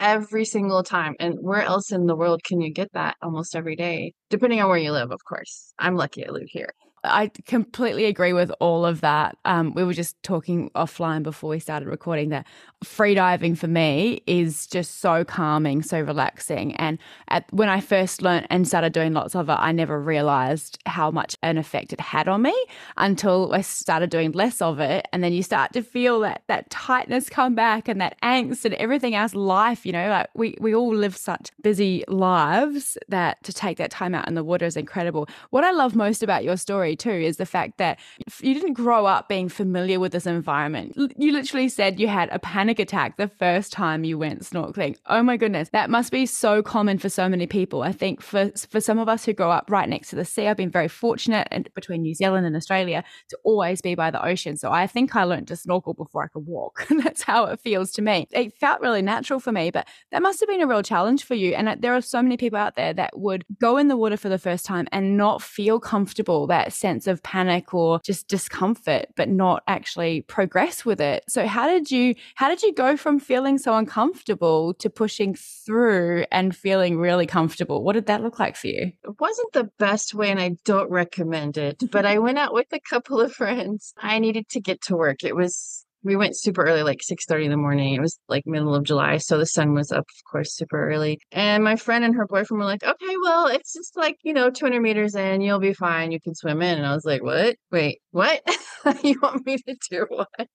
every 0.00 0.44
single 0.44 0.82
time. 0.82 1.14
And 1.18 1.36
where 1.40 1.62
else 1.62 1.92
in 1.92 2.06
the 2.06 2.16
world 2.16 2.42
can 2.44 2.60
you 2.60 2.72
get 2.72 2.92
that 2.92 3.16
almost 3.22 3.56
every 3.56 3.76
day? 3.76 4.12
Depending 4.30 4.60
on 4.60 4.68
where 4.68 4.78
you 4.78 4.92
live, 4.92 5.10
of 5.10 5.20
course. 5.28 5.72
I'm 5.78 5.96
lucky 5.96 6.26
I 6.26 6.30
live 6.30 6.48
here. 6.48 6.70
I 7.04 7.30
completely 7.46 8.06
agree 8.06 8.32
with 8.32 8.50
all 8.60 8.86
of 8.86 9.00
that. 9.02 9.36
Um, 9.44 9.74
we 9.74 9.84
were 9.84 9.92
just 9.92 10.20
talking 10.22 10.70
offline 10.74 11.22
before 11.22 11.50
we 11.50 11.60
started 11.60 11.88
recording 11.88 12.30
that 12.30 12.46
freediving 12.82 13.56
for 13.56 13.66
me 13.66 14.22
is 14.26 14.66
just 14.66 15.00
so 15.00 15.24
calming, 15.24 15.82
so 15.82 16.00
relaxing. 16.00 16.74
And 16.76 16.98
at, 17.28 17.44
when 17.52 17.68
I 17.68 17.80
first 17.80 18.22
learned 18.22 18.46
and 18.50 18.66
started 18.66 18.92
doing 18.92 19.12
lots 19.12 19.34
of 19.34 19.48
it, 19.48 19.56
I 19.58 19.72
never 19.72 20.00
realized 20.00 20.78
how 20.86 21.10
much 21.10 21.36
an 21.42 21.58
effect 21.58 21.92
it 21.92 22.00
had 22.00 22.28
on 22.28 22.42
me 22.42 22.54
until 22.96 23.52
I 23.52 23.60
started 23.62 24.10
doing 24.10 24.32
less 24.32 24.62
of 24.62 24.80
it. 24.80 25.06
And 25.12 25.22
then 25.22 25.32
you 25.32 25.42
start 25.42 25.72
to 25.74 25.82
feel 25.82 26.20
that 26.20 26.42
that 26.48 26.70
tightness 26.70 27.28
come 27.28 27.54
back 27.54 27.88
and 27.88 28.00
that 28.00 28.16
angst 28.22 28.64
and 28.64 28.74
everything 28.74 29.14
else. 29.14 29.34
Life, 29.34 29.84
you 29.84 29.92
know, 29.92 30.08
like 30.08 30.28
we 30.34 30.56
we 30.60 30.74
all 30.74 30.94
live 30.94 31.16
such 31.16 31.50
busy 31.62 32.04
lives 32.08 32.96
that 33.08 33.42
to 33.44 33.52
take 33.52 33.78
that 33.78 33.90
time 33.90 34.14
out 34.14 34.28
in 34.28 34.34
the 34.34 34.44
water 34.44 34.66
is 34.66 34.76
incredible. 34.76 35.28
What 35.50 35.64
I 35.64 35.70
love 35.70 35.94
most 35.94 36.22
about 36.22 36.44
your 36.44 36.56
story 36.56 36.93
too 36.96 37.10
is 37.10 37.36
the 37.36 37.46
fact 37.46 37.78
that 37.78 37.98
you 38.40 38.54
didn't 38.54 38.74
grow 38.74 39.06
up 39.06 39.28
being 39.28 39.48
familiar 39.48 40.00
with 40.00 40.12
this 40.12 40.26
environment. 40.26 40.94
You 41.16 41.32
literally 41.32 41.68
said 41.68 42.00
you 42.00 42.08
had 42.08 42.28
a 42.30 42.38
panic 42.38 42.78
attack 42.78 43.16
the 43.16 43.28
first 43.28 43.72
time 43.72 44.04
you 44.04 44.18
went 44.18 44.42
snorkeling. 44.42 44.96
Oh 45.06 45.22
my 45.22 45.36
goodness, 45.36 45.68
that 45.70 45.90
must 45.90 46.12
be 46.12 46.26
so 46.26 46.62
common 46.62 46.98
for 46.98 47.08
so 47.08 47.28
many 47.28 47.46
people. 47.46 47.82
I 47.82 47.92
think 47.92 48.20
for 48.20 48.50
for 48.70 48.80
some 48.80 48.98
of 48.98 49.08
us 49.08 49.24
who 49.24 49.32
grow 49.32 49.50
up 49.50 49.70
right 49.70 49.88
next 49.88 50.10
to 50.10 50.16
the 50.16 50.24
sea, 50.24 50.46
I've 50.46 50.56
been 50.56 50.70
very 50.70 50.88
fortunate 50.88 51.48
and 51.50 51.68
between 51.74 52.02
New 52.02 52.14
Zealand 52.14 52.46
and 52.46 52.56
Australia 52.56 53.04
to 53.28 53.38
always 53.44 53.80
be 53.80 53.94
by 53.94 54.10
the 54.10 54.24
ocean. 54.24 54.56
So 54.56 54.70
I 54.70 54.86
think 54.86 55.14
I 55.16 55.24
learned 55.24 55.48
to 55.48 55.56
snorkel 55.56 55.94
before 55.94 56.24
I 56.24 56.28
could 56.28 56.46
walk. 56.46 56.86
That's 57.02 57.22
how 57.22 57.44
it 57.46 57.60
feels 57.60 57.92
to 57.92 58.02
me. 58.02 58.28
It 58.30 58.54
felt 58.58 58.80
really 58.80 59.02
natural 59.02 59.40
for 59.40 59.52
me, 59.52 59.70
but 59.70 59.86
that 60.12 60.22
must 60.22 60.40
have 60.40 60.48
been 60.48 60.62
a 60.62 60.66
real 60.66 60.82
challenge 60.82 61.24
for 61.24 61.34
you. 61.34 61.54
And 61.54 61.68
uh, 61.68 61.76
there 61.78 61.94
are 61.94 62.00
so 62.00 62.22
many 62.22 62.36
people 62.36 62.58
out 62.58 62.76
there 62.76 62.92
that 62.94 63.18
would 63.18 63.44
go 63.60 63.76
in 63.76 63.88
the 63.88 63.96
water 63.96 64.16
for 64.16 64.28
the 64.28 64.38
first 64.38 64.64
time 64.64 64.86
and 64.92 65.16
not 65.16 65.42
feel 65.42 65.80
comfortable, 65.80 66.46
that 66.46 66.72
sense 66.84 67.06
of 67.06 67.22
panic 67.22 67.72
or 67.72 67.98
just 68.04 68.28
discomfort, 68.28 69.06
but 69.16 69.30
not 69.30 69.62
actually 69.66 70.20
progress 70.20 70.84
with 70.84 71.00
it. 71.00 71.24
So 71.28 71.46
how 71.46 71.66
did 71.66 71.90
you 71.90 72.14
how 72.34 72.50
did 72.50 72.62
you 72.62 72.74
go 72.74 72.94
from 72.98 73.18
feeling 73.18 73.56
so 73.56 73.74
uncomfortable 73.74 74.74
to 74.74 74.90
pushing 74.90 75.34
through 75.34 76.26
and 76.30 76.54
feeling 76.54 76.98
really 76.98 77.26
comfortable? 77.26 77.82
What 77.82 77.94
did 77.94 78.06
that 78.06 78.22
look 78.22 78.38
like 78.38 78.54
for 78.54 78.66
you? 78.66 78.92
It 79.02 79.18
wasn't 79.18 79.54
the 79.54 79.70
best 79.78 80.12
way, 80.12 80.30
and 80.30 80.38
I 80.38 80.56
don't 80.66 80.90
recommend 80.90 81.56
it, 81.56 81.82
but 81.90 82.04
I 82.04 82.18
went 82.18 82.36
out 82.36 82.52
with 82.52 82.70
a 82.72 82.80
couple 82.80 83.18
of 83.18 83.32
friends. 83.32 83.94
I 83.96 84.18
needed 84.18 84.50
to 84.50 84.60
get 84.60 84.82
to 84.82 84.96
work. 84.96 85.24
It 85.24 85.34
was 85.34 85.86
we 86.04 86.16
went 86.16 86.36
super 86.36 86.64
early, 86.64 86.82
like 86.82 87.02
6 87.02 87.24
30 87.26 87.46
in 87.46 87.50
the 87.50 87.56
morning. 87.56 87.94
It 87.94 88.00
was 88.00 88.18
like 88.28 88.46
middle 88.46 88.74
of 88.74 88.84
July. 88.84 89.16
So 89.16 89.38
the 89.38 89.46
sun 89.46 89.74
was 89.74 89.90
up, 89.90 90.04
of 90.04 90.30
course, 90.30 90.54
super 90.54 90.88
early. 90.90 91.18
And 91.32 91.64
my 91.64 91.76
friend 91.76 92.04
and 92.04 92.14
her 92.14 92.26
boyfriend 92.26 92.60
were 92.60 92.66
like, 92.66 92.84
okay, 92.84 93.14
well, 93.22 93.46
it's 93.46 93.72
just 93.72 93.96
like, 93.96 94.18
you 94.22 94.32
know, 94.32 94.50
200 94.50 94.80
meters 94.80 95.14
in, 95.14 95.40
you'll 95.40 95.58
be 95.58 95.72
fine. 95.72 96.12
You 96.12 96.20
can 96.20 96.34
swim 96.34 96.62
in. 96.62 96.78
And 96.78 96.86
I 96.86 96.94
was 96.94 97.04
like, 97.04 97.22
what? 97.22 97.56
Wait, 97.72 98.00
what? 98.10 98.42
you 99.02 99.18
want 99.22 99.46
me 99.46 99.56
to 99.56 99.76
do 99.90 100.06
what? 100.08 100.48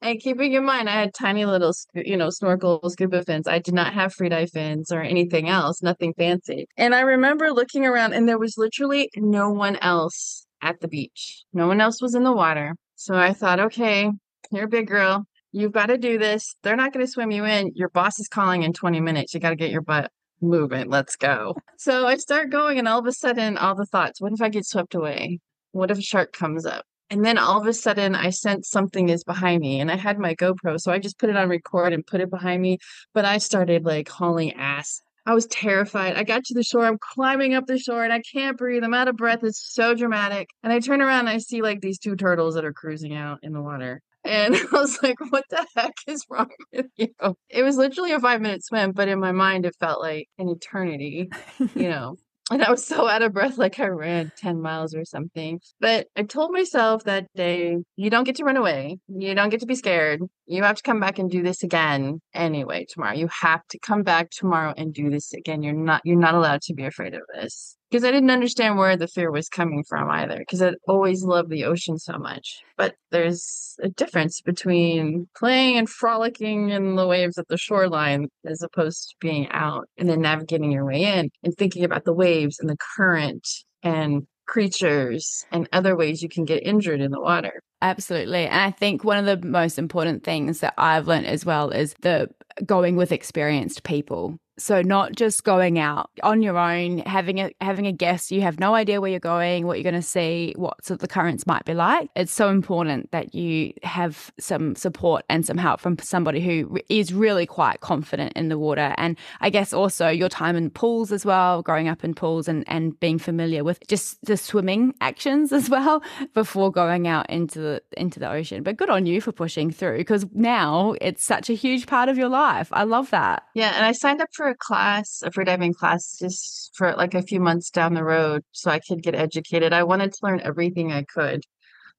And 0.00 0.20
keeping 0.20 0.52
in 0.52 0.64
mind, 0.64 0.88
I 0.88 0.92
had 0.92 1.14
tiny 1.14 1.46
little, 1.46 1.72
you 1.94 2.16
know, 2.16 2.28
snorkel 2.28 2.90
scuba 2.90 3.24
fins. 3.24 3.48
I 3.48 3.58
did 3.58 3.72
not 3.72 3.94
have 3.94 4.12
free 4.12 4.28
dive 4.28 4.50
fins 4.50 4.92
or 4.92 5.00
anything 5.00 5.48
else, 5.48 5.82
nothing 5.82 6.12
fancy. 6.12 6.66
And 6.76 6.94
I 6.94 7.00
remember 7.00 7.52
looking 7.52 7.86
around, 7.86 8.12
and 8.12 8.28
there 8.28 8.38
was 8.38 8.58
literally 8.58 9.08
no 9.16 9.50
one 9.50 9.76
else 9.76 10.46
at 10.60 10.80
the 10.80 10.88
beach. 10.88 11.44
No 11.54 11.68
one 11.68 11.80
else 11.80 12.02
was 12.02 12.14
in 12.14 12.22
the 12.22 12.32
water. 12.32 12.74
So 12.96 13.14
I 13.14 13.32
thought, 13.32 13.60
okay, 13.60 14.10
you're 14.54 14.66
a 14.66 14.68
big 14.68 14.86
girl. 14.86 15.26
You've 15.52 15.72
got 15.72 15.86
to 15.86 15.98
do 15.98 16.18
this. 16.18 16.56
They're 16.62 16.76
not 16.76 16.92
going 16.92 17.04
to 17.04 17.10
swim 17.10 17.30
you 17.30 17.44
in. 17.44 17.72
Your 17.74 17.88
boss 17.88 18.18
is 18.18 18.28
calling 18.28 18.62
in 18.62 18.72
20 18.72 19.00
minutes. 19.00 19.34
You 19.34 19.40
got 19.40 19.50
to 19.50 19.56
get 19.56 19.70
your 19.70 19.82
butt 19.82 20.10
moving. 20.40 20.90
Let's 20.90 21.16
go. 21.16 21.56
So 21.78 22.06
I 22.06 22.16
start 22.16 22.50
going, 22.50 22.78
and 22.78 22.88
all 22.88 22.98
of 22.98 23.06
a 23.06 23.12
sudden, 23.12 23.56
all 23.56 23.74
the 23.74 23.86
thoughts 23.86 24.20
what 24.20 24.32
if 24.32 24.42
I 24.42 24.48
get 24.48 24.66
swept 24.66 24.94
away? 24.94 25.40
What 25.72 25.90
if 25.90 25.98
a 25.98 26.02
shark 26.02 26.32
comes 26.32 26.66
up? 26.66 26.84
And 27.10 27.24
then 27.24 27.38
all 27.38 27.60
of 27.60 27.66
a 27.66 27.72
sudden, 27.72 28.14
I 28.14 28.30
sense 28.30 28.68
something 28.68 29.08
is 29.08 29.24
behind 29.24 29.60
me, 29.60 29.80
and 29.80 29.90
I 29.90 29.96
had 29.96 30.18
my 30.18 30.34
GoPro, 30.34 30.80
so 30.80 30.90
I 30.90 30.98
just 30.98 31.18
put 31.18 31.30
it 31.30 31.36
on 31.36 31.48
record 31.48 31.92
and 31.92 32.06
put 32.06 32.20
it 32.20 32.30
behind 32.30 32.62
me. 32.62 32.78
But 33.12 33.24
I 33.24 33.38
started 33.38 33.84
like 33.84 34.08
hauling 34.08 34.54
ass. 34.54 35.00
I 35.26 35.34
was 35.34 35.46
terrified. 35.46 36.16
I 36.16 36.22
got 36.22 36.44
to 36.44 36.54
the 36.54 36.62
shore. 36.62 36.84
I'm 36.84 36.98
climbing 36.98 37.54
up 37.54 37.66
the 37.66 37.78
shore 37.78 38.04
and 38.04 38.12
I 38.12 38.20
can't 38.20 38.58
breathe. 38.58 38.84
I'm 38.84 38.92
out 38.92 39.08
of 39.08 39.16
breath. 39.16 39.42
It's 39.42 39.72
so 39.72 39.94
dramatic. 39.94 40.50
And 40.62 40.70
I 40.70 40.80
turn 40.80 41.00
around 41.00 41.20
and 41.20 41.30
I 41.30 41.38
see 41.38 41.62
like 41.62 41.80
these 41.80 41.98
two 41.98 42.14
turtles 42.14 42.56
that 42.56 42.64
are 42.66 42.74
cruising 42.74 43.14
out 43.14 43.38
in 43.42 43.54
the 43.54 43.62
water. 43.62 44.02
And 44.24 44.56
I 44.56 44.66
was 44.72 45.02
like, 45.02 45.16
what 45.30 45.44
the 45.50 45.66
heck 45.76 45.94
is 46.06 46.24
wrong 46.30 46.50
with 46.72 46.86
you? 46.96 47.08
It 47.48 47.62
was 47.62 47.76
literally 47.76 48.12
a 48.12 48.20
five 48.20 48.40
minute 48.40 48.64
swim, 48.64 48.92
but 48.92 49.08
in 49.08 49.20
my 49.20 49.32
mind, 49.32 49.66
it 49.66 49.76
felt 49.78 50.00
like 50.00 50.28
an 50.38 50.48
eternity, 50.48 51.30
you 51.74 51.88
know. 51.88 52.16
And 52.50 52.62
I 52.62 52.70
was 52.70 52.86
so 52.86 53.08
out 53.08 53.22
of 53.22 53.32
breath, 53.32 53.56
like 53.56 53.80
I 53.80 53.86
ran 53.86 54.30
10 54.36 54.60
miles 54.60 54.94
or 54.94 55.06
something. 55.06 55.60
But 55.80 56.08
I 56.14 56.24
told 56.24 56.52
myself 56.52 57.04
that 57.04 57.26
day, 57.34 57.78
you 57.96 58.10
don't 58.10 58.24
get 58.24 58.36
to 58.36 58.44
run 58.44 58.58
away. 58.58 58.98
You 59.08 59.34
don't 59.34 59.48
get 59.48 59.60
to 59.60 59.66
be 59.66 59.74
scared. 59.74 60.20
You 60.44 60.62
have 60.62 60.76
to 60.76 60.82
come 60.82 61.00
back 61.00 61.18
and 61.18 61.30
do 61.30 61.42
this 61.42 61.62
again 61.62 62.20
anyway 62.34 62.84
tomorrow. 62.86 63.14
You 63.14 63.28
have 63.40 63.62
to 63.70 63.78
come 63.78 64.02
back 64.02 64.28
tomorrow 64.30 64.74
and 64.76 64.92
do 64.92 65.08
this 65.08 65.32
again. 65.32 65.62
You're 65.62 65.72
not 65.72 66.02
you're 66.04 66.18
not 66.18 66.34
allowed 66.34 66.60
to 66.62 66.74
be 66.74 66.84
afraid 66.84 67.14
of 67.14 67.22
this 67.34 67.78
because 67.94 68.04
I 68.04 68.10
didn't 68.10 68.32
understand 68.32 68.76
where 68.76 68.96
the 68.96 69.06
fear 69.06 69.30
was 69.30 69.48
coming 69.48 69.84
from 69.88 70.10
either, 70.10 70.36
because 70.36 70.60
I 70.60 70.72
always 70.88 71.22
loved 71.22 71.48
the 71.48 71.62
ocean 71.62 71.96
so 71.96 72.18
much. 72.18 72.60
But 72.76 72.96
there's 73.12 73.76
a 73.84 73.88
difference 73.88 74.40
between 74.40 75.28
playing 75.36 75.76
and 75.76 75.88
frolicking 75.88 76.70
in 76.70 76.96
the 76.96 77.06
waves 77.06 77.38
at 77.38 77.46
the 77.46 77.56
shoreline 77.56 78.26
as 78.44 78.62
opposed 78.62 79.10
to 79.10 79.14
being 79.20 79.46
out 79.50 79.88
and 79.96 80.08
then 80.08 80.20
navigating 80.20 80.72
your 80.72 80.84
way 80.84 81.04
in 81.04 81.30
and 81.44 81.54
thinking 81.56 81.84
about 81.84 82.04
the 82.04 82.12
waves 82.12 82.58
and 82.58 82.68
the 82.68 82.76
current 82.96 83.46
and 83.84 84.26
creatures 84.48 85.46
and 85.52 85.68
other 85.72 85.94
ways 85.94 86.20
you 86.20 86.28
can 86.28 86.44
get 86.44 86.66
injured 86.66 87.00
in 87.00 87.12
the 87.12 87.20
water. 87.20 87.62
Absolutely. 87.80 88.46
And 88.46 88.60
I 88.60 88.72
think 88.72 89.04
one 89.04 89.24
of 89.24 89.40
the 89.40 89.46
most 89.46 89.78
important 89.78 90.24
things 90.24 90.58
that 90.60 90.74
I've 90.76 91.06
learned 91.06 91.26
as 91.26 91.46
well 91.46 91.70
is 91.70 91.94
the 92.00 92.28
going 92.66 92.96
with 92.96 93.12
experienced 93.12 93.84
people 93.84 94.36
so 94.58 94.82
not 94.82 95.12
just 95.12 95.44
going 95.44 95.78
out 95.78 96.10
on 96.22 96.42
your 96.42 96.56
own, 96.56 96.98
having 96.98 97.40
a 97.40 97.50
having 97.60 97.86
a 97.86 97.92
guess. 97.92 98.30
You 98.30 98.42
have 98.42 98.60
no 98.60 98.74
idea 98.74 99.00
where 99.00 99.10
you're 99.10 99.20
going, 99.20 99.66
what 99.66 99.78
you're 99.78 99.90
going 99.90 100.00
to 100.00 100.02
see, 100.02 100.54
what 100.56 100.84
sort 100.84 100.96
of 100.96 101.00
the 101.00 101.08
currents 101.08 101.46
might 101.46 101.64
be 101.64 101.74
like. 101.74 102.10
It's 102.14 102.32
so 102.32 102.48
important 102.48 103.10
that 103.10 103.34
you 103.34 103.72
have 103.82 104.32
some 104.38 104.76
support 104.76 105.24
and 105.28 105.44
some 105.44 105.58
help 105.58 105.80
from 105.80 105.98
somebody 105.98 106.40
who 106.40 106.78
is 106.88 107.12
really 107.12 107.46
quite 107.46 107.80
confident 107.80 108.32
in 108.34 108.48
the 108.48 108.58
water. 108.58 108.94
And 108.96 109.16
I 109.40 109.50
guess 109.50 109.72
also 109.72 110.08
your 110.08 110.28
time 110.28 110.56
in 110.56 110.70
pools 110.70 111.10
as 111.10 111.24
well, 111.24 111.62
growing 111.62 111.88
up 111.88 112.04
in 112.04 112.14
pools 112.14 112.48
and 112.48 112.64
and 112.68 112.98
being 113.00 113.18
familiar 113.18 113.64
with 113.64 113.80
just 113.88 114.24
the 114.24 114.36
swimming 114.36 114.94
actions 115.00 115.52
as 115.58 115.68
well 115.68 116.02
before 116.32 116.70
going 116.70 117.08
out 117.08 117.28
into 117.28 117.58
the 117.58 117.82
into 117.96 118.20
the 118.20 118.30
ocean. 118.30 118.62
But 118.62 118.76
good 118.76 118.90
on 118.90 119.06
you 119.06 119.20
for 119.20 119.32
pushing 119.32 119.70
through 119.70 119.98
because 119.98 120.26
now 120.32 120.94
it's 121.00 121.24
such 121.24 121.50
a 121.50 121.54
huge 121.54 121.86
part 121.86 122.08
of 122.08 122.16
your 122.16 122.28
life. 122.28 122.68
I 122.72 122.84
love 122.84 123.10
that. 123.10 123.44
Yeah, 123.54 123.72
and 123.74 123.84
I 123.84 123.92
signed 123.92 124.20
up 124.20 124.28
for 124.32 124.43
for 124.44 124.50
a 124.50 124.56
class, 124.56 125.22
a 125.24 125.30
free 125.30 125.46
diving 125.46 125.72
class, 125.72 126.18
just 126.18 126.70
for 126.74 126.92
like 126.96 127.14
a 127.14 127.22
few 127.22 127.40
months 127.40 127.70
down 127.70 127.94
the 127.94 128.04
road 128.04 128.42
so 128.52 128.70
I 128.70 128.78
could 128.78 129.02
get 129.02 129.14
educated. 129.14 129.72
I 129.72 129.84
wanted 129.84 130.12
to 130.12 130.18
learn 130.22 130.42
everything 130.42 130.92
I 130.92 131.04
could 131.04 131.44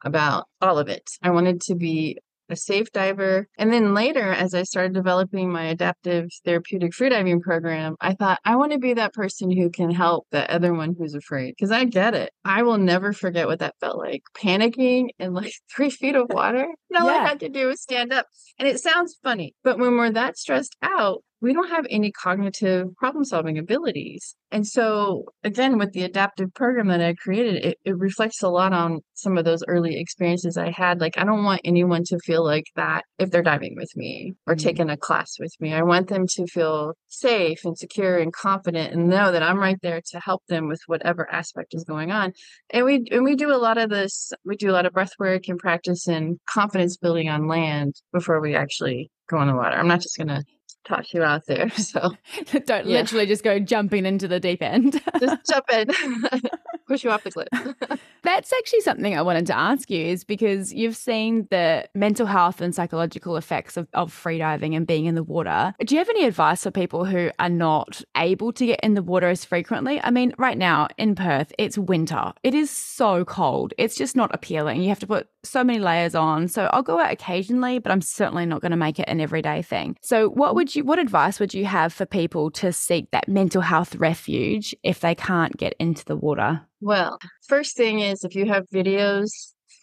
about 0.03 0.45
all 0.61 0.77
of 0.77 0.87
it. 0.87 1.09
I 1.23 1.31
wanted 1.31 1.59
to 1.61 1.75
be 1.75 2.19
a 2.49 2.55
safe 2.55 2.91
diver. 2.91 3.47
And 3.57 3.73
then 3.73 3.95
later, 3.95 4.31
as 4.31 4.53
I 4.53 4.61
started 4.61 4.93
developing 4.93 5.51
my 5.51 5.63
adaptive 5.63 6.29
therapeutic 6.45 6.91
freediving 6.91 7.41
program, 7.41 7.95
I 7.99 8.13
thought 8.13 8.39
I 8.45 8.55
want 8.57 8.71
to 8.73 8.77
be 8.77 8.93
that 8.93 9.13
person 9.13 9.49
who 9.49 9.71
can 9.71 9.89
help 9.89 10.27
the 10.29 10.47
other 10.53 10.71
one 10.73 10.95
who's 10.95 11.15
afraid 11.15 11.55
because 11.57 11.71
I 11.71 11.85
get 11.85 12.13
it. 12.13 12.31
I 12.43 12.61
will 12.61 12.77
never 12.77 13.13
forget 13.13 13.47
what 13.47 13.59
that 13.59 13.75
felt 13.79 13.97
like 13.97 14.21
panicking 14.37 15.09
in 15.17 15.33
like 15.33 15.53
three 15.75 15.89
feet 15.89 16.15
of 16.15 16.27
water. 16.29 16.67
And 16.95 17.03
all 17.03 17.11
yeah. 17.11 17.23
I 17.23 17.27
had 17.27 17.39
to 17.41 17.49
do 17.49 17.67
was 17.67 17.81
stand 17.81 18.13
up. 18.13 18.27
And 18.57 18.67
it 18.67 18.79
sounds 18.79 19.17
funny, 19.21 19.53
but 19.63 19.79
when 19.79 19.97
we're 19.97 20.11
that 20.11 20.37
stressed 20.37 20.75
out, 20.81 21.23
we 21.41 21.53
don't 21.53 21.69
have 21.69 21.85
any 21.89 22.11
cognitive 22.11 22.95
problem 22.95 23.23
solving 23.23 23.57
abilities. 23.57 24.35
And 24.51 24.65
so, 24.65 25.25
again, 25.43 25.77
with 25.77 25.91
the 25.91 26.03
adaptive 26.03 26.53
program 26.53 26.87
that 26.87 27.01
I 27.01 27.13
created, 27.13 27.65
it, 27.65 27.77
it 27.83 27.97
reflects 27.97 28.41
a 28.41 28.47
lot 28.47 28.71
on 28.71 29.01
some 29.15 29.37
of 29.37 29.43
those 29.43 29.63
early 29.67 29.99
experiences 29.99 30.57
I 30.57 30.71
had. 30.71 31.01
Like, 31.01 31.17
I 31.17 31.25
don't 31.25 31.43
want 31.43 31.61
anyone 31.65 32.03
to 32.05 32.19
feel 32.19 32.43
like 32.43 32.67
that 32.75 33.03
if 33.19 33.31
they're 33.31 33.43
diving 33.43 33.75
with 33.75 33.91
me 33.95 34.33
or 34.47 34.55
mm-hmm. 34.55 34.63
taking 34.63 34.89
a 34.89 34.97
class 34.97 35.33
with 35.39 35.53
me. 35.59 35.73
I 35.73 35.83
want 35.83 36.07
them 36.07 36.25
to 36.35 36.47
feel 36.47 36.93
safe 37.09 37.65
and 37.65 37.77
secure 37.77 38.17
and 38.17 38.31
confident 38.31 38.93
and 38.93 39.09
know 39.09 39.31
that 39.31 39.43
I'm 39.43 39.59
right 39.59 39.77
there 39.81 40.01
to 40.11 40.19
help 40.19 40.43
them 40.47 40.67
with 40.67 40.81
whatever 40.87 41.29
aspect 41.31 41.73
is 41.73 41.83
going 41.83 42.11
on. 42.11 42.33
And 42.69 42.85
we 42.85 43.07
and 43.11 43.23
we 43.23 43.35
do 43.35 43.53
a 43.53 43.57
lot 43.57 43.77
of 43.77 43.89
this, 43.89 44.31
we 44.45 44.55
do 44.55 44.69
a 44.69 44.73
lot 44.73 44.85
of 44.85 44.93
breath 44.93 45.13
work 45.19 45.47
and 45.47 45.59
practice 45.59 46.07
and 46.07 46.39
confidence 46.49 46.84
building 46.97 47.29
on 47.29 47.47
land 47.47 47.95
before 48.13 48.39
we 48.39 48.55
actually 48.55 49.11
go 49.29 49.41
in 49.41 49.47
the 49.47 49.55
water. 49.55 49.75
I'm 49.75 49.87
not 49.87 50.01
just 50.01 50.17
gonna 50.17 50.43
toss 50.85 51.13
you 51.13 51.23
out 51.23 51.45
there. 51.47 51.69
So 51.77 52.11
don't 52.65 52.87
yeah. 52.87 52.99
literally 52.99 53.25
just 53.25 53.43
go 53.43 53.59
jumping 53.59 54.05
into 54.05 54.27
the 54.27 54.39
deep 54.39 54.61
end. 54.61 55.01
just 55.19 55.45
jump 55.49 55.65
in, 55.71 55.87
push 56.87 57.03
you 57.03 57.09
off 57.09 57.23
the 57.23 57.31
cliff. 57.31 57.47
That's 58.23 58.51
actually 58.53 58.81
something 58.81 59.15
I 59.15 59.21
wanted 59.21 59.45
to 59.47 59.57
ask 59.57 59.89
you 59.89 60.05
is 60.05 60.23
because 60.23 60.73
you've 60.73 60.95
seen 60.95 61.47
the 61.51 61.87
mental 61.93 62.25
health 62.25 62.61
and 62.61 62.73
psychological 62.73 63.37
effects 63.37 63.77
of, 63.77 63.87
of 63.93 64.11
freediving 64.11 64.75
and 64.75 64.87
being 64.87 65.05
in 65.05 65.15
the 65.15 65.23
water. 65.23 65.73
Do 65.85 65.93
you 65.93 65.99
have 65.99 66.09
any 66.09 66.25
advice 66.25 66.63
for 66.63 66.71
people 66.71 67.05
who 67.05 67.29
are 67.39 67.49
not 67.49 68.01
able 68.17 68.51
to 68.53 68.65
get 68.65 68.79
in 68.81 68.95
the 68.95 69.03
water 69.03 69.29
as 69.29 69.45
frequently? 69.45 70.01
I 70.01 70.09
mean, 70.09 70.33
right 70.37 70.57
now 70.57 70.87
in 70.97 71.15
Perth, 71.15 71.53
it's 71.59 71.77
winter. 71.77 72.33
It 72.43 72.53
is 72.53 72.69
so 72.69 73.25
cold. 73.25 73.73
It's 73.77 73.95
just 73.95 74.15
not 74.15 74.33
appealing. 74.33 74.81
You 74.81 74.89
have 74.89 74.99
to 74.99 75.07
put 75.07 75.27
so 75.43 75.63
many 75.63 75.79
layers 75.79 76.15
on. 76.15 76.47
So 76.47 76.69
I'll 76.73 76.81
go 76.83 76.99
out 76.99 77.11
occasionally, 77.11 77.79
but 77.79 77.91
I'm 77.91 78.01
certainly 78.01 78.45
not 78.45 78.61
going 78.61 78.71
to 78.71 78.77
make 78.77 78.99
it 78.99 79.07
an 79.07 79.21
everyday 79.21 79.61
thing. 79.61 79.97
So 80.01 80.29
what 80.29 80.55
would 80.55 80.75
you 80.75 80.83
what 80.83 80.99
advice 80.99 81.39
would 81.39 81.53
you 81.53 81.65
have 81.65 81.93
for 81.93 82.05
people 82.05 82.51
to 82.51 82.73
seek 82.73 83.11
that 83.11 83.27
mental 83.27 83.61
health 83.61 83.95
refuge 83.95 84.75
if 84.83 84.99
they 84.99 85.15
can't 85.15 85.55
get 85.57 85.75
into 85.79 86.03
the 86.05 86.15
water? 86.15 86.61
Well, 86.81 87.17
first 87.47 87.75
thing 87.75 87.99
is 87.99 88.23
if 88.23 88.35
you 88.35 88.45
have 88.45 88.69
videos 88.73 89.29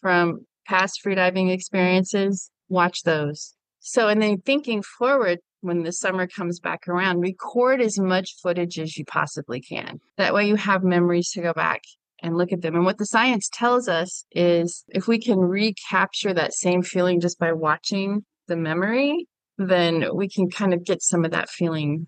from 0.00 0.46
past 0.66 1.00
freediving 1.04 1.50
experiences, 1.50 2.50
watch 2.68 3.02
those. 3.02 3.54
So 3.80 4.08
and 4.08 4.22
then 4.22 4.40
thinking 4.40 4.82
forward 4.82 5.40
when 5.60 5.82
the 5.82 5.92
summer 5.92 6.26
comes 6.26 6.60
back 6.60 6.86
around, 6.88 7.20
record 7.20 7.80
as 7.80 7.98
much 7.98 8.34
footage 8.42 8.78
as 8.78 8.96
you 8.96 9.04
possibly 9.04 9.60
can. 9.60 10.00
That 10.18 10.34
way 10.34 10.46
you 10.46 10.56
have 10.56 10.82
memories 10.82 11.30
to 11.32 11.42
go 11.42 11.52
back 11.52 11.82
and 12.20 12.36
look 12.36 12.52
at 12.52 12.62
them. 12.62 12.74
And 12.74 12.84
what 12.84 12.98
the 12.98 13.06
science 13.06 13.48
tells 13.52 13.88
us 13.88 14.24
is 14.32 14.84
if 14.88 15.08
we 15.08 15.20
can 15.20 15.38
recapture 15.38 16.34
that 16.34 16.54
same 16.54 16.82
feeling 16.82 17.20
just 17.20 17.38
by 17.38 17.52
watching 17.52 18.24
the 18.48 18.56
memory, 18.56 19.26
then 19.58 20.04
we 20.14 20.28
can 20.28 20.50
kind 20.50 20.74
of 20.74 20.84
get 20.84 21.02
some 21.02 21.24
of 21.24 21.30
that 21.30 21.48
feeling 21.48 22.06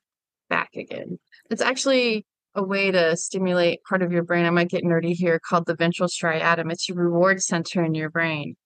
back 0.48 0.70
again. 0.76 1.18
It's 1.50 1.62
actually 1.62 2.26
a 2.54 2.62
way 2.62 2.90
to 2.90 3.16
stimulate 3.16 3.82
part 3.84 4.02
of 4.02 4.12
your 4.12 4.22
brain. 4.22 4.46
I 4.46 4.50
might 4.50 4.70
get 4.70 4.84
nerdy 4.84 5.12
here 5.12 5.40
called 5.40 5.66
the 5.66 5.74
ventral 5.74 6.08
striatum. 6.08 6.70
It's 6.70 6.88
your 6.88 6.98
reward 6.98 7.42
center 7.42 7.82
in 7.82 7.94
your 7.94 8.10
brain. 8.10 8.56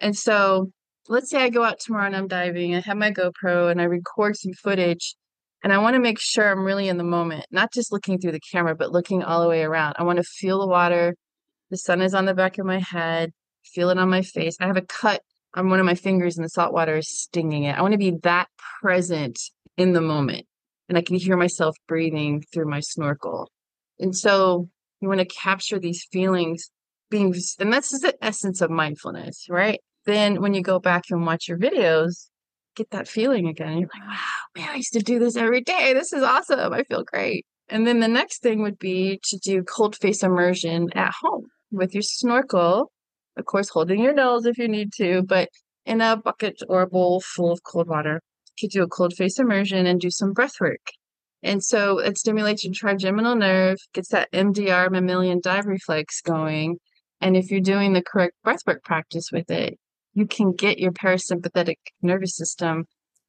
And 0.00 0.16
so 0.16 0.70
let's 1.08 1.30
say 1.30 1.42
I 1.42 1.50
go 1.50 1.62
out 1.62 1.78
tomorrow 1.78 2.06
and 2.06 2.16
I'm 2.16 2.28
diving, 2.28 2.74
I 2.74 2.80
have 2.80 2.96
my 2.96 3.10
GoPro 3.10 3.70
and 3.70 3.80
I 3.80 3.84
record 3.84 4.36
some 4.36 4.52
footage 4.52 5.14
and 5.62 5.72
I 5.72 5.78
want 5.78 5.94
to 5.94 6.00
make 6.00 6.18
sure 6.18 6.50
I'm 6.50 6.64
really 6.64 6.88
in 6.88 6.98
the 6.98 7.04
moment, 7.04 7.46
not 7.50 7.72
just 7.72 7.92
looking 7.92 8.18
through 8.18 8.32
the 8.32 8.40
camera, 8.52 8.74
but 8.74 8.92
looking 8.92 9.22
all 9.22 9.42
the 9.42 9.48
way 9.48 9.62
around. 9.62 9.96
I 9.98 10.02
want 10.02 10.18
to 10.18 10.22
feel 10.22 10.60
the 10.60 10.66
water. 10.66 11.14
The 11.70 11.78
sun 11.78 12.02
is 12.02 12.14
on 12.14 12.26
the 12.26 12.34
back 12.34 12.58
of 12.58 12.66
my 12.66 12.80
head, 12.80 13.32
feel 13.64 13.90
it 13.90 13.98
on 13.98 14.08
my 14.08 14.22
face. 14.22 14.56
I 14.60 14.66
have 14.66 14.76
a 14.76 14.82
cut 14.82 15.22
on 15.54 15.70
one 15.70 15.80
of 15.80 15.86
my 15.86 15.94
fingers 15.94 16.36
and 16.36 16.44
the 16.44 16.50
salt 16.50 16.72
water 16.72 16.96
is 16.96 17.08
stinging 17.08 17.64
it. 17.64 17.76
I 17.76 17.82
want 17.82 17.92
to 17.92 17.98
be 17.98 18.12
that 18.22 18.48
present 18.80 19.38
in 19.76 19.92
the 19.92 20.00
moment. 20.00 20.46
And 20.88 20.98
I 20.98 21.02
can 21.02 21.16
hear 21.16 21.36
myself 21.36 21.76
breathing 21.88 22.42
through 22.52 22.68
my 22.68 22.80
snorkel. 22.80 23.50
And 23.98 24.16
so 24.16 24.68
you 25.00 25.08
want 25.08 25.20
to 25.20 25.26
capture 25.26 25.78
these 25.78 26.06
feelings 26.12 26.70
being, 27.10 27.34
and 27.58 27.72
that's 27.72 27.90
the 28.00 28.14
essence 28.22 28.60
of 28.60 28.70
mindfulness, 28.70 29.46
right? 29.48 29.80
then 30.04 30.40
when 30.40 30.54
you 30.54 30.62
go 30.62 30.78
back 30.78 31.04
and 31.10 31.26
watch 31.26 31.48
your 31.48 31.58
videos, 31.58 32.28
get 32.76 32.90
that 32.90 33.08
feeling 33.08 33.48
again. 33.48 33.78
You're 33.78 33.90
like, 33.94 34.08
wow, 34.08 34.16
man, 34.56 34.70
I 34.70 34.76
used 34.76 34.92
to 34.94 35.00
do 35.00 35.18
this 35.18 35.36
every 35.36 35.60
day. 35.60 35.92
This 35.94 36.12
is 36.12 36.22
awesome. 36.22 36.72
I 36.72 36.82
feel 36.84 37.04
great. 37.04 37.46
And 37.68 37.86
then 37.86 38.00
the 38.00 38.08
next 38.08 38.42
thing 38.42 38.62
would 38.62 38.78
be 38.78 39.20
to 39.24 39.38
do 39.38 39.62
cold 39.62 39.96
face 39.96 40.22
immersion 40.22 40.90
at 40.94 41.14
home 41.20 41.46
with 41.70 41.94
your 41.94 42.02
snorkel, 42.02 42.90
of 43.36 43.44
course, 43.46 43.70
holding 43.70 44.02
your 44.02 44.14
nose 44.14 44.44
if 44.44 44.58
you 44.58 44.68
need 44.68 44.92
to, 44.96 45.22
but 45.22 45.48
in 45.86 46.00
a 46.00 46.16
bucket 46.16 46.60
or 46.68 46.82
a 46.82 46.86
bowl 46.86 47.20
full 47.20 47.52
of 47.52 47.62
cold 47.62 47.88
water. 47.88 48.20
Could 48.60 48.70
do 48.70 48.82
a 48.82 48.88
cold 48.88 49.14
face 49.14 49.38
immersion 49.38 49.86
and 49.86 50.00
do 50.00 50.10
some 50.10 50.32
breath 50.32 50.60
work. 50.60 50.86
And 51.42 51.62
so 51.62 51.98
it 51.98 52.16
stimulates 52.16 52.64
your 52.64 52.72
trigeminal 52.72 53.34
nerve, 53.34 53.76
gets 53.92 54.08
that 54.08 54.32
MDR 54.32 54.90
mammalian 54.90 55.40
dive 55.42 55.66
reflex 55.66 56.20
going. 56.22 56.78
And 57.20 57.36
if 57.36 57.50
you're 57.50 57.60
doing 57.60 57.92
the 57.92 58.02
correct 58.02 58.34
breathwork 58.44 58.82
practice 58.82 59.30
with 59.32 59.50
it, 59.50 59.78
you 60.14 60.26
can 60.26 60.52
get 60.52 60.78
your 60.78 60.92
parasympathetic 60.92 61.76
nervous 62.00 62.36
system 62.36 62.86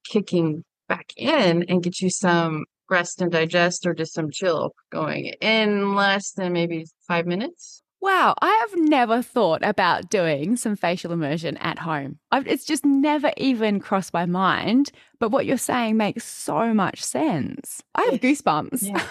kicking 0.08 0.64
back 0.88 1.12
in 1.18 1.64
and 1.64 1.84
get 1.84 2.00
you 2.00 2.10
some 2.10 2.66
rest 2.90 3.22
and 3.22 3.32
digest 3.32 3.86
or 3.86 3.94
just 3.94 4.14
some 4.14 4.30
chill 4.32 4.74
going 4.92 5.34
in 5.42 5.96
less 5.96 6.32
than 6.32 6.54
maybe 6.54 6.86
five 7.08 7.26
minutes. 7.26 7.82
Wow, 8.06 8.36
I 8.40 8.54
have 8.62 8.80
never 8.88 9.24
thought 9.24 9.62
about 9.64 10.12
doing 10.12 10.58
some 10.58 10.76
facial 10.76 11.12
immersion 11.12 11.58
at 11.58 11.80
home. 11.80 12.20
I've, 12.32 12.46
it's 12.46 12.64
just 12.64 12.86
never 12.86 13.32
even 13.36 13.80
crossed 13.80 14.14
my 14.14 14.28
mind. 14.28 14.92
But 15.20 15.32
what 15.32 15.48
you're 15.48 15.58
saying 15.58 15.98
makes 15.98 16.24
so 16.24 16.72
much 16.72 17.04
sense. 17.04 17.82
I 17.96 18.04
have 18.04 18.22
goosebumps. 18.22 18.84
Yeah. 18.84 19.04